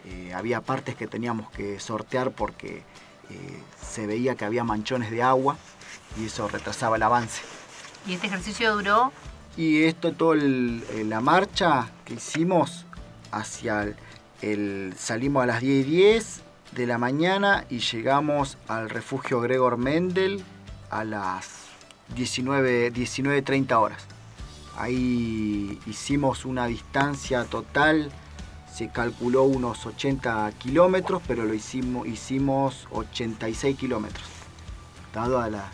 eh, 0.06 0.32
había 0.34 0.62
partes 0.62 0.96
que 0.96 1.06
teníamos 1.06 1.50
que 1.50 1.78
sortear 1.78 2.30
porque 2.30 2.82
eh, 3.30 3.62
se 3.80 4.06
veía 4.06 4.34
que 4.34 4.44
había 4.46 4.64
manchones 4.64 5.10
de 5.10 5.22
agua 5.22 5.56
y 6.18 6.24
eso 6.26 6.48
retrasaba 6.48 6.96
el 6.96 7.02
avance. 7.02 7.42
Y 8.06 8.14
este 8.14 8.26
ejercicio 8.28 8.74
duró, 8.74 9.12
Y 9.56 9.82
esto, 9.82 10.12
toda 10.12 10.36
la 10.36 11.20
marcha 11.20 11.88
que 12.04 12.14
hicimos 12.14 12.86
hacia 13.30 13.82
el, 13.82 13.96
el- 14.42 14.94
Salimos 14.96 15.42
a 15.42 15.46
las 15.46 15.60
10 15.60 15.86
y 15.86 15.90
10 15.90 16.40
de 16.72 16.86
la 16.86 16.98
mañana 16.98 17.64
y 17.68 17.78
llegamos 17.80 18.56
al 18.68 18.88
refugio 18.88 19.40
Gregor 19.40 19.76
Mendel 19.76 20.42
a 20.88 21.04
las 21.04 21.48
19, 22.14 22.92
19.30 22.92 23.72
horas. 23.80 24.02
Ahí 24.78 25.78
hicimos 25.86 26.44
una 26.44 26.66
distancia 26.66 27.44
total, 27.44 28.10
se 28.72 28.88
calculó 28.88 29.42
unos 29.42 29.84
80 29.84 30.50
kilómetros, 30.58 31.20
pero 31.26 31.44
lo 31.44 31.52
hicimos, 31.52 32.06
hicimos 32.06 32.86
86 32.92 33.76
kilómetros, 33.76 34.26
dado 35.12 35.38
a 35.40 35.50
las 35.50 35.70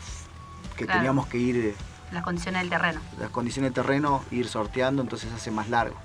que 0.77 0.87
Claro. 0.87 0.99
teníamos 1.01 1.27
que 1.29 1.39
ir... 1.39 1.75
las 2.13 2.23
condiciones 2.23 2.63
del 2.63 2.71
terreno. 2.71 3.01
las 3.19 3.31
condiciones 3.31 3.73
de 3.73 3.83
terreno, 3.83 4.23
ir 4.31 4.49
sorteando, 4.49 5.03
entonces 5.03 5.33
hace 5.33 5.51
más 5.51 5.69
largo. 5.69 5.97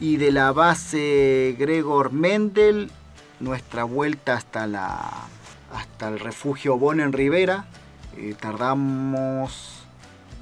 Y 0.00 0.16
de 0.16 0.32
la 0.32 0.52
base 0.52 1.54
Gregor 1.58 2.12
Mendel, 2.12 2.90
nuestra 3.40 3.84
vuelta 3.84 4.34
hasta, 4.34 4.66
la, 4.66 5.10
hasta 5.72 6.08
el 6.08 6.18
refugio 6.18 6.78
Bonen 6.78 7.12
Rivera, 7.12 7.66
eh, 8.16 8.34
tardamos, 8.40 9.84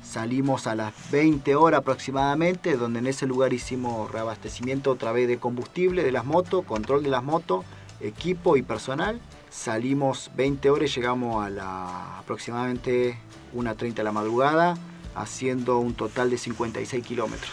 salimos 0.02 0.66
a 0.66 0.74
las 0.74 0.92
20 1.10 1.54
horas 1.54 1.80
aproximadamente, 1.80 2.76
donde 2.76 3.00
en 3.00 3.06
ese 3.06 3.26
lugar 3.26 3.52
hicimos 3.52 4.10
reabastecimiento 4.10 4.90
otra 4.90 5.12
vez 5.12 5.28
de 5.28 5.38
combustible 5.38 6.02
de 6.02 6.12
las 6.12 6.24
motos, 6.24 6.64
control 6.64 7.02
de 7.02 7.10
las 7.10 7.22
motos, 7.22 7.64
equipo 8.00 8.56
y 8.56 8.62
personal. 8.62 9.20
Salimos 9.50 10.30
20 10.34 10.70
horas 10.70 10.94
llegamos 10.94 11.44
a 11.44 11.50
la 11.50 12.18
aproximadamente 12.18 13.18
1.30 13.54 13.94
de 13.94 14.04
la 14.04 14.12
madrugada, 14.12 14.76
haciendo 15.14 15.78
un 15.78 15.94
total 15.94 16.30
de 16.30 16.38
56 16.38 17.04
kilómetros. 17.04 17.50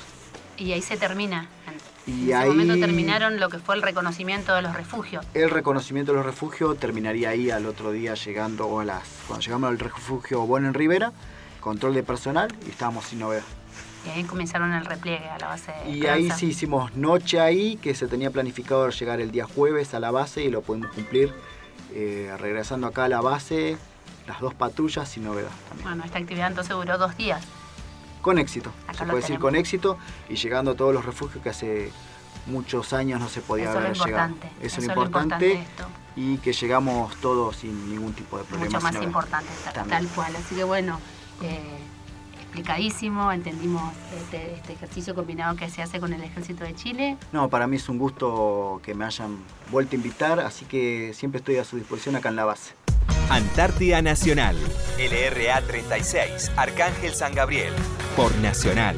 Y 0.57 0.74
ahí 0.74 0.82
se 0.82 0.97
termina. 0.97 1.47
En 2.05 2.14
Y 2.14 2.24
ese 2.26 2.36
ahí 2.36 2.49
momento 2.49 2.78
terminaron 2.80 3.39
lo 3.39 3.49
que 3.49 3.60
fue 3.60 3.76
el 3.76 3.82
reconocimiento 3.82 4.53
de 4.55 4.62
los 4.62 4.76
refugios. 4.76 5.26
el 5.34 5.49
reconocimiento 5.49 6.12
de 6.12 6.18
los 6.18 6.26
refugios 6.26 6.78
terminaría 6.78 7.30
ahí 7.30 7.49
al 7.49 7.66
otro 7.66 7.91
día 7.91 8.14
llegando 8.16 8.68
o 8.68 8.80
a 8.80 8.86
las 8.86 9.03
cuando 9.28 9.45
llegamos 9.45 9.70
al 9.70 9.80
refugio 9.80 10.45
Bonen 10.45 10.74
Rivera, 10.74 11.14
control 11.62 11.93
de 11.93 12.03
personal 12.03 12.53
y 12.66 12.72
estábamos 12.72 13.05
sin 13.05 13.20
novedad. 13.20 13.43
Y 14.05 14.10
ahí 14.10 14.24
comenzaron 14.24 14.72
el 14.74 14.86
repliegue 14.86 15.28
a 15.28 15.38
la 15.39 15.47
base 15.47 15.72
de 15.72 15.91
Y 15.91 16.05
ahí 16.07 16.32
sí 16.32 16.47
hicimos 16.47 16.95
noche 16.95 17.39
ahí, 17.39 17.76
que 17.78 17.93
se 17.93 18.07
tenía 18.07 18.32
planificado 18.32 18.89
llegar 18.89 19.20
el 19.20 19.32
día 19.32 19.45
jueves 19.45 19.93
a 19.93 19.99
la 19.99 20.10
base 20.10 20.43
y 20.43 20.49
lo 20.49 20.62
pudimos 20.62 20.91
cumplir 20.93 21.34
eh, 21.93 22.34
regresando 22.39 22.88
acá 22.88 23.05
a 23.05 23.10
la 23.10 23.20
base, 23.22 23.78
las 24.30 24.40
dos 24.40 24.54
patrullas 24.54 25.10
sin 25.10 25.24
novedad 25.26 25.50
también. 25.68 25.90
Bueno, 25.90 26.04
esta 26.06 26.20
actividad 26.20 26.48
entonces 26.48 26.74
duró 26.76 26.98
dos 27.00 27.18
días. 27.18 27.44
Con 28.22 28.38
éxito, 28.38 28.72
Acá 28.88 29.00
se 29.00 29.06
puede 29.06 29.22
decir 29.22 29.40
con 29.40 29.56
éxito 29.56 29.98
y 30.30 30.36
llegando 30.36 30.72
a 30.72 30.76
todos 30.76 30.94
los 30.94 31.04
refugios 31.04 31.42
que 31.42 31.50
hace 31.50 31.92
muchos 32.46 32.94
años 32.94 33.20
no 33.20 33.28
se 33.28 33.42
podía 33.42 33.70
Eso 33.70 33.80
haber 33.80 33.94
llegado. 33.94 34.30
importante. 34.30 34.66
Eso 34.66 34.82
es 34.82 34.86
lo 34.88 34.92
es 34.92 34.98
lo 34.98 35.06
importante 35.06 35.46
importante 35.54 35.72
esto. 35.72 35.88
y 36.16 36.38
que 36.38 36.54
llegamos 36.54 37.16
todos 37.18 37.56
sin 37.56 37.90
ningún 37.90 38.14
tipo 38.14 38.38
de 38.38 38.44
problema. 38.44 38.66
Mucho 38.72 38.82
más 38.82 39.02
importante, 39.02 39.50
También. 39.74 39.90
tal 39.90 40.08
cual. 40.10 40.36
Así 40.36 40.54
que 40.56 40.64
bueno, 40.64 41.00
eh, 41.42 41.80
explicadísimo, 42.42 43.32
entendimos 43.32 43.82
este, 44.16 44.54
este, 44.56 44.74
ejercicio 44.74 45.16
combinado 45.16 45.56
que 45.56 45.70
se 45.70 45.82
hace 45.82 46.00
con 46.00 46.14
el 46.14 46.22
Ejército 46.24 46.64
de 46.66 46.76
Chile. 46.76 47.18
No, 47.32 47.50
para 47.50 47.66
mí 47.68 47.78
es 47.78 47.88
un 47.90 47.98
gusto 47.98 48.80
que 48.84 48.94
me 48.94 49.06
hayan 49.06 49.38
vuelto 49.72 49.96
a 49.96 49.98
invitar, 49.98 50.40
así 50.40 50.66
que 50.66 51.14
siempre 51.16 51.40
estoy 51.40 51.58
a 51.58 51.64
su 51.64 51.78
disposición 51.78 52.16
acá 52.16 52.30
en 52.30 52.36
la 52.36 52.46
base. 52.46 52.74
Antártida 53.30 54.02
Nacional, 54.02 54.58
LRA 54.98 55.62
36, 55.62 56.52
Arcángel 56.58 57.14
San 57.14 57.36
Gabriel, 57.36 57.72
por 58.16 58.36
Nacional. 58.38 58.96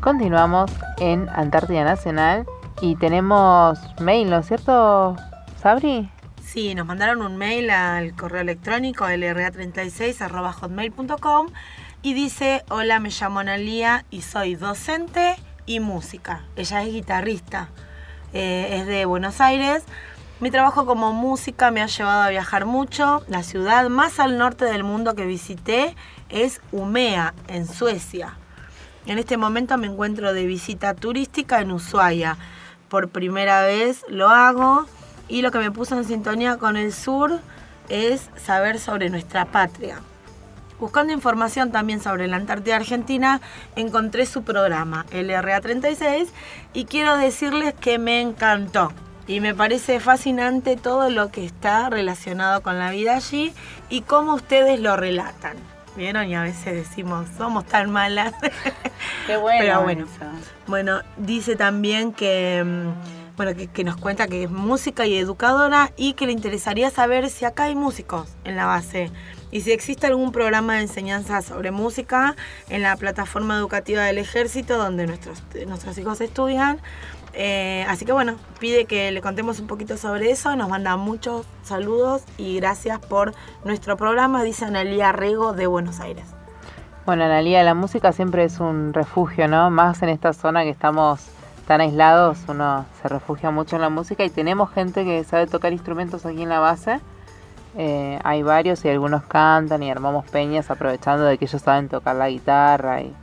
Continuamos 0.00 0.70
en 0.98 1.30
Antártida 1.30 1.84
Nacional 1.84 2.44
y 2.82 2.96
tenemos 2.96 3.78
mail, 3.98 4.28
¿no 4.28 4.40
es 4.40 4.46
cierto, 4.46 5.16
Sabri? 5.62 6.10
Sí, 6.44 6.74
nos 6.74 6.86
mandaron 6.86 7.22
un 7.22 7.38
mail 7.38 7.70
al 7.70 8.14
correo 8.14 8.42
electrónico 8.42 9.06
lra36.hotmail.com 9.06 11.46
y 12.02 12.12
dice, 12.12 12.62
hola, 12.68 13.00
me 13.00 13.08
llamo 13.08 13.38
Analia 13.38 14.04
y 14.10 14.20
soy 14.20 14.56
docente 14.56 15.36
y 15.64 15.80
música. 15.80 16.44
Ella 16.56 16.82
es 16.82 16.92
guitarrista, 16.92 17.70
eh, 18.32 18.78
es 18.78 18.86
de 18.86 19.04
Buenos 19.04 19.40
Aires. 19.40 19.82
Mi 20.40 20.50
trabajo 20.50 20.86
como 20.86 21.12
música 21.12 21.70
me 21.70 21.82
ha 21.82 21.86
llevado 21.86 22.22
a 22.22 22.30
viajar 22.30 22.64
mucho. 22.64 23.22
La 23.28 23.42
ciudad 23.42 23.88
más 23.90 24.18
al 24.18 24.38
norte 24.38 24.64
del 24.64 24.84
mundo 24.84 25.14
que 25.14 25.26
visité 25.26 25.94
es 26.28 26.60
Umea, 26.72 27.34
en 27.48 27.66
Suecia. 27.66 28.36
En 29.06 29.18
este 29.18 29.36
momento 29.36 29.76
me 29.76 29.86
encuentro 29.86 30.32
de 30.32 30.46
visita 30.46 30.94
turística 30.94 31.60
en 31.60 31.72
Ushuaia. 31.72 32.36
Por 32.88 33.08
primera 33.08 33.62
vez 33.62 34.04
lo 34.08 34.28
hago 34.28 34.86
y 35.28 35.42
lo 35.42 35.50
que 35.50 35.58
me 35.58 35.70
puso 35.70 35.96
en 35.96 36.04
sintonía 36.04 36.56
con 36.56 36.76
el 36.76 36.92
sur 36.92 37.40
es 37.88 38.30
saber 38.36 38.78
sobre 38.78 39.10
nuestra 39.10 39.44
patria. 39.46 40.00
Buscando 40.80 41.12
información 41.12 41.72
también 41.72 42.00
sobre 42.00 42.26
la 42.26 42.36
Antártida 42.36 42.76
Argentina, 42.76 43.42
encontré 43.76 44.24
su 44.24 44.44
programa, 44.44 45.04
LRA36, 45.12 46.28
y 46.72 46.86
quiero 46.86 47.18
decirles 47.18 47.74
que 47.74 47.98
me 47.98 48.22
encantó. 48.22 48.90
Y 49.26 49.40
me 49.40 49.54
parece 49.54 50.00
fascinante 50.00 50.76
todo 50.76 51.10
lo 51.10 51.30
que 51.30 51.44
está 51.44 51.90
relacionado 51.90 52.62
con 52.62 52.78
la 52.78 52.90
vida 52.90 53.14
allí 53.14 53.52
y 53.90 54.00
cómo 54.00 54.34
ustedes 54.34 54.80
lo 54.80 54.96
relatan. 54.96 55.56
¿Vieron? 55.96 56.28
Y 56.28 56.34
a 56.34 56.42
veces 56.42 56.74
decimos, 56.74 57.28
somos 57.36 57.66
tan 57.66 57.90
malas. 57.90 58.32
Qué 59.26 59.36
bueno. 59.36 59.58
Pero 59.60 59.82
bueno. 59.82 60.06
Bueno, 60.66 61.00
dice 61.18 61.56
también 61.56 62.12
que, 62.12 62.64
mm, 62.64 63.36
bueno, 63.36 63.54
que, 63.54 63.66
que 63.66 63.84
nos 63.84 63.96
cuenta 63.98 64.28
que 64.28 64.44
es 64.44 64.50
música 64.50 65.04
y 65.04 65.16
educadora 65.16 65.92
y 65.96 66.14
que 66.14 66.26
le 66.26 66.32
interesaría 66.32 66.90
saber 66.90 67.28
si 67.28 67.44
acá 67.44 67.64
hay 67.64 67.74
músicos 67.74 68.30
en 68.44 68.56
la 68.56 68.64
base 68.64 69.10
y 69.50 69.62
si 69.62 69.72
existe 69.72 70.06
algún 70.06 70.32
programa 70.32 70.74
de 70.74 70.82
enseñanza 70.82 71.42
sobre 71.42 71.70
música 71.70 72.36
en 72.68 72.82
la 72.82 72.96
plataforma 72.96 73.56
educativa 73.56 74.02
del 74.04 74.18
ejército 74.18 74.76
donde 74.76 75.06
nuestros, 75.06 75.42
nuestros 75.66 75.98
hijos 75.98 76.20
estudian. 76.20 76.80
Eh, 77.32 77.84
así 77.88 78.04
que 78.04 78.12
bueno, 78.12 78.36
pide 78.58 78.86
que 78.86 79.12
le 79.12 79.20
contemos 79.20 79.60
un 79.60 79.68
poquito 79.68 79.96
sobre 79.96 80.30
eso, 80.30 80.56
nos 80.56 80.68
manda 80.68 80.96
muchos 80.96 81.46
saludos 81.62 82.22
y 82.38 82.56
gracias 82.56 82.98
por 82.98 83.34
nuestro 83.64 83.96
programa, 83.96 84.42
dice 84.42 84.64
Analia 84.64 85.12
Rego 85.12 85.52
de 85.52 85.68
Buenos 85.68 86.00
Aires. 86.00 86.24
Bueno, 87.06 87.24
Analia, 87.24 87.62
la 87.62 87.74
música 87.74 88.12
siempre 88.12 88.44
es 88.44 88.58
un 88.58 88.92
refugio, 88.92 89.46
¿no? 89.48 89.70
Más 89.70 90.02
en 90.02 90.08
esta 90.08 90.32
zona 90.32 90.64
que 90.64 90.70
estamos 90.70 91.20
tan 91.66 91.80
aislados, 91.80 92.38
uno 92.48 92.84
se 93.00 93.08
refugia 93.08 93.52
mucho 93.52 93.76
en 93.76 93.82
la 93.82 93.90
música 93.90 94.24
y 94.24 94.30
tenemos 94.30 94.72
gente 94.72 95.04
que 95.04 95.22
sabe 95.22 95.46
tocar 95.46 95.72
instrumentos 95.72 96.26
aquí 96.26 96.42
en 96.42 96.48
la 96.48 96.58
base. 96.58 97.00
Eh, 97.76 98.18
hay 98.24 98.42
varios 98.42 98.84
y 98.84 98.88
algunos 98.88 99.22
cantan 99.24 99.82
y 99.82 99.90
armamos 99.90 100.24
peñas 100.26 100.70
aprovechando 100.70 101.24
de 101.24 101.38
que 101.38 101.44
ellos 101.44 101.62
saben 101.62 101.88
tocar 101.88 102.16
la 102.16 102.28
guitarra 102.28 103.02
y 103.02 103.14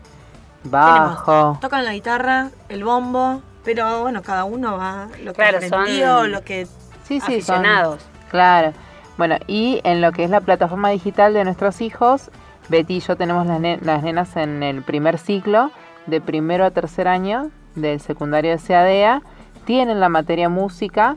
bajo. 0.63 1.31
Tenemos, 1.31 1.59
tocan 1.59 1.85
la 1.85 1.93
guitarra, 1.93 2.49
el 2.69 2.83
bombo, 2.83 3.41
pero 3.65 4.01
bueno, 4.03 4.21
cada 4.21 4.45
uno 4.45 4.77
va 4.77 5.07
lo 5.23 5.33
que 5.33 5.41
Claro, 5.41 5.57
aprendió, 5.57 6.19
son- 6.21 6.31
lo 6.31 6.41
que 6.41 6.65
Sí, 6.65 7.19
sí, 7.19 7.19
son- 7.19 7.33
aficionados. 7.33 8.05
Claro. 8.29 8.73
Bueno, 9.17 9.37
y 9.47 9.81
en 9.83 10.01
lo 10.01 10.11
que 10.11 10.23
es 10.23 10.29
la 10.29 10.41
plataforma 10.41 10.89
digital 10.89 11.33
de 11.33 11.43
nuestros 11.43 11.81
hijos, 11.81 12.29
Betty 12.69 12.97
y 12.97 12.99
yo 12.99 13.15
tenemos 13.15 13.47
las, 13.47 13.59
ne- 13.59 13.79
las 13.81 14.03
nenas 14.03 14.35
en 14.37 14.61
el 14.63 14.83
primer 14.83 15.17
ciclo, 15.17 15.71
de 16.05 16.21
primero 16.21 16.65
a 16.65 16.71
tercer 16.71 17.07
año 17.07 17.49
del 17.75 17.99
secundario 17.99 18.51
de 18.51 18.59
CADEA, 18.59 19.21
tienen 19.65 19.99
la 19.99 20.07
materia 20.09 20.47
música, 20.49 21.15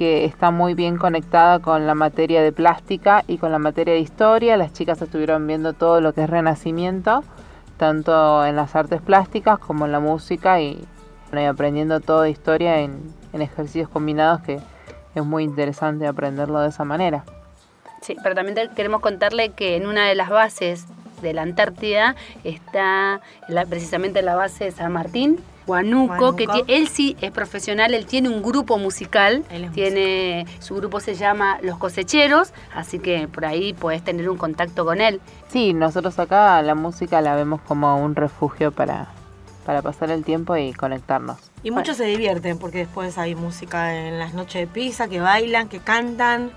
que 0.00 0.24
está 0.24 0.50
muy 0.50 0.72
bien 0.72 0.96
conectada 0.96 1.58
con 1.58 1.86
la 1.86 1.94
materia 1.94 2.40
de 2.40 2.52
plástica 2.52 3.22
y 3.26 3.36
con 3.36 3.52
la 3.52 3.58
materia 3.58 3.92
de 3.92 4.00
historia. 4.00 4.56
Las 4.56 4.72
chicas 4.72 5.02
estuvieron 5.02 5.46
viendo 5.46 5.74
todo 5.74 6.00
lo 6.00 6.14
que 6.14 6.22
es 6.22 6.30
renacimiento, 6.30 7.22
tanto 7.76 8.46
en 8.46 8.56
las 8.56 8.74
artes 8.74 9.02
plásticas 9.02 9.58
como 9.58 9.84
en 9.84 9.92
la 9.92 10.00
música 10.00 10.58
y, 10.58 10.82
aprendiendo 11.46 12.00
todo 12.00 12.22
de 12.22 12.30
historia 12.30 12.80
en, 12.80 13.12
ejercicios 13.34 13.90
combinados 13.90 14.40
que 14.40 14.58
es 15.14 15.22
muy 15.22 15.44
interesante 15.44 16.06
aprenderlo 16.06 16.60
de 16.60 16.70
esa 16.70 16.84
manera. 16.84 17.26
Sí, 18.00 18.16
pero 18.22 18.34
también 18.34 18.70
queremos 18.74 19.02
contarle 19.02 19.50
que 19.50 19.76
en 19.76 19.86
una 19.86 20.08
de 20.08 20.14
las 20.14 20.30
bases 20.30 20.86
de 21.20 21.34
la 21.34 21.42
Antártida 21.42 22.16
está 22.42 23.20
precisamente 23.68 24.22
la 24.22 24.34
base 24.34 24.64
de 24.64 24.70
San 24.70 24.94
Martín, 24.94 25.40
Huanuco, 25.66 26.36
que 26.36 26.46
él 26.68 26.88
sí 26.88 27.16
es 27.20 27.30
profesional, 27.30 27.94
él 27.94 28.06
tiene 28.06 28.28
un 28.28 28.42
grupo 28.42 28.78
musical, 28.78 29.44
Él 29.50 29.64
es 29.64 29.72
tiene 29.72 30.46
su 30.58 30.74
grupo 30.76 31.00
se 31.00 31.14
llama 31.14 31.58
Los 31.62 31.78
Cosecheros, 31.78 32.52
así 32.74 32.98
que 32.98 33.28
por 33.28 33.44
ahí 33.44 33.72
puedes 33.72 34.02
tener 34.02 34.28
un 34.28 34.36
contacto 34.36 34.84
con 34.84 35.00
él. 35.00 35.20
Sí, 35.48 35.72
nosotros 35.72 36.18
acá 36.18 36.60
la 36.62 36.74
música 36.74 37.20
la 37.20 37.34
vemos 37.34 37.60
como 37.62 38.02
un 38.02 38.14
refugio 38.14 38.72
para, 38.72 39.08
para 39.64 39.82
pasar 39.82 40.10
el 40.10 40.24
tiempo 40.24 40.56
y 40.56 40.72
conectarnos. 40.72 41.38
Y 41.62 41.70
muchos 41.70 41.96
se 41.96 42.04
divierten 42.04 42.58
porque 42.58 42.78
después 42.78 43.18
hay 43.18 43.34
música 43.34 43.94
en 43.94 44.18
las 44.18 44.34
noches 44.34 44.62
de 44.62 44.66
pizza, 44.66 45.08
que 45.08 45.20
bailan, 45.20 45.68
que 45.68 45.78
cantan. 45.78 46.50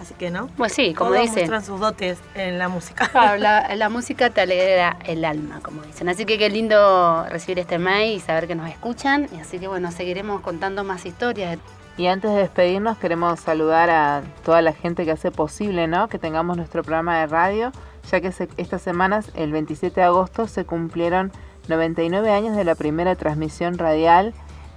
Así 0.00 0.14
que, 0.14 0.30
¿no? 0.30 0.48
Bueno, 0.56 0.72
sí, 0.74 0.94
como 0.94 1.10
Todos 1.10 1.22
dicen. 1.22 1.34
muestran 1.40 1.64
sus 1.64 1.78
dotes 1.78 2.18
en 2.34 2.58
la 2.58 2.68
música. 2.68 3.06
Claro, 3.08 3.36
la, 3.42 3.74
la 3.76 3.88
música 3.90 4.30
te 4.30 4.40
alegra 4.40 4.96
el 5.04 5.24
alma, 5.26 5.60
como 5.62 5.82
dicen. 5.82 6.08
Así 6.08 6.24
que 6.24 6.38
qué 6.38 6.48
lindo 6.48 7.26
recibir 7.28 7.58
este 7.58 7.78
mail 7.78 8.16
y 8.16 8.20
saber 8.20 8.46
que 8.48 8.54
nos 8.54 8.68
escuchan. 8.70 9.28
Y 9.36 9.40
así 9.40 9.58
que 9.58 9.68
bueno, 9.68 9.92
seguiremos 9.92 10.40
contando 10.40 10.84
más 10.84 11.04
historias. 11.04 11.58
Y 11.98 12.06
antes 12.06 12.30
de 12.30 12.38
despedirnos 12.38 12.96
queremos 12.96 13.40
saludar 13.40 13.90
a 13.90 14.22
toda 14.42 14.62
la 14.62 14.72
gente 14.72 15.04
que 15.04 15.10
hace 15.10 15.30
posible 15.30 15.86
¿no? 15.86 16.08
que 16.08 16.18
tengamos 16.18 16.56
nuestro 16.56 16.82
programa 16.82 17.18
de 17.18 17.26
radio, 17.26 17.72
ya 18.10 18.22
que 18.22 18.32
se- 18.32 18.48
estas 18.56 18.80
semanas, 18.80 19.30
el 19.34 19.52
27 19.52 20.00
de 20.00 20.06
agosto, 20.06 20.46
se 20.46 20.64
cumplieron 20.64 21.30
99 21.68 22.30
años 22.32 22.56
de 22.56 22.64
la 22.64 22.74
primera 22.74 23.16
transmisión 23.16 23.76
radial 23.76 24.32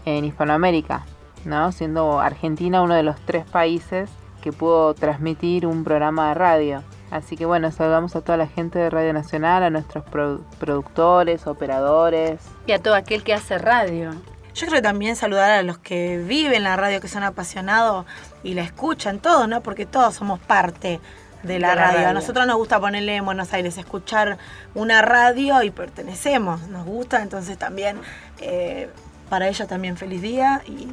en 0.05 0.25
Hispanoamérica, 0.25 1.05
¿no? 1.45 1.71
siendo 1.71 2.19
Argentina 2.19 2.81
uno 2.81 2.93
de 2.95 3.03
los 3.03 3.15
tres 3.25 3.45
países 3.45 4.09
que 4.43 4.51
pudo 4.51 4.93
transmitir 4.93 5.65
un 5.65 5.83
programa 5.83 6.27
de 6.29 6.33
radio. 6.35 6.83
Así 7.09 7.37
que 7.37 7.45
bueno, 7.45 7.71
saludamos 7.71 8.15
a 8.15 8.21
toda 8.21 8.37
la 8.37 8.47
gente 8.47 8.77
de 8.79 8.89
Radio 8.89 9.13
Nacional, 9.13 9.63
a 9.63 9.69
nuestros 9.69 10.03
produ- 10.05 10.41
productores, 10.59 11.47
operadores, 11.47 12.41
Y 12.67 12.71
a 12.73 12.79
todo 12.79 12.95
aquel 12.95 13.23
que 13.23 13.33
hace 13.33 13.57
radio. 13.57 14.11
Yo 14.55 14.67
creo 14.67 14.73
que 14.73 14.81
también 14.83 15.15
saludar 15.15 15.49
a 15.51 15.63
los 15.63 15.77
que 15.79 16.17
viven 16.19 16.63
la 16.63 16.75
radio, 16.75 17.01
que 17.01 17.07
son 17.07 17.23
apasionados 17.23 18.05
y 18.43 18.53
la 18.53 18.61
escuchan 18.63 19.19
todos, 19.19 19.47
¿no? 19.47 19.61
Porque 19.61 19.85
todos 19.85 20.13
somos 20.15 20.39
parte 20.39 20.99
de 21.43 21.59
la, 21.59 21.69
De 21.71 21.75
la 21.75 21.91
radio. 21.91 22.07
A 22.09 22.13
nosotros 22.13 22.45
nos 22.45 22.57
gusta 22.57 22.79
ponerle 22.79 23.15
en 23.15 23.25
Buenos 23.25 23.51
Aires, 23.53 23.77
escuchar 23.77 24.37
una 24.75 25.01
radio 25.01 25.61
y 25.63 25.71
pertenecemos, 25.71 26.67
nos 26.67 26.85
gusta, 26.85 27.21
entonces 27.23 27.57
también 27.57 27.97
eh, 28.41 28.89
para 29.29 29.47
ellos 29.47 29.67
también 29.67 29.97
feliz 29.97 30.21
día 30.21 30.61
y, 30.67 30.87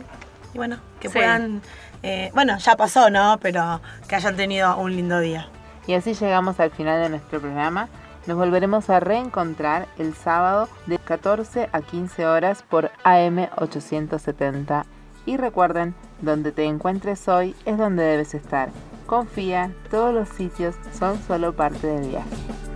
y 0.55 0.57
bueno, 0.57 0.78
que 0.98 1.09
Sí. 1.09 1.14
puedan, 1.18 1.61
eh, 2.03 2.30
bueno, 2.34 2.57
ya 2.59 2.76
pasó, 2.76 3.11
¿no? 3.11 3.38
Pero 3.40 3.80
que 4.09 4.16
hayan 4.16 4.36
tenido 4.36 4.76
un 4.76 4.94
lindo 4.94 5.20
día. 5.20 5.48
Y 5.86 5.94
así 5.94 6.14
llegamos 6.14 6.61
al 6.61 6.70
final 6.70 7.03
de 7.03 7.11
nuestro 7.11 7.40
programa. 7.40 7.88
Nos 8.26 8.36
volveremos 8.36 8.90
a 8.90 9.01
reencontrar 9.01 9.88
el 9.98 10.14
sábado 10.14 10.68
de 10.86 10.98
14 10.98 11.68
a 11.72 11.80
15 11.80 12.26
horas 12.26 12.62
por 12.62 12.90
AM 13.05 13.48
870. 13.57 14.84
Y 15.26 15.36
recuerden, 15.36 15.94
donde 16.20 16.53
te 16.53 16.64
encuentres 16.64 17.28
hoy 17.28 17.55
es 17.64 17.78
donde 17.78 18.03
debes 18.03 18.34
estar. 18.34 18.70
Confía, 19.07 19.72
todos 19.90 20.14
los 20.14 20.28
sitios 20.28 20.76
son 20.96 21.20
solo 21.22 21.55
parte 21.55 21.86
del 21.86 22.09
viaje. 22.09 22.70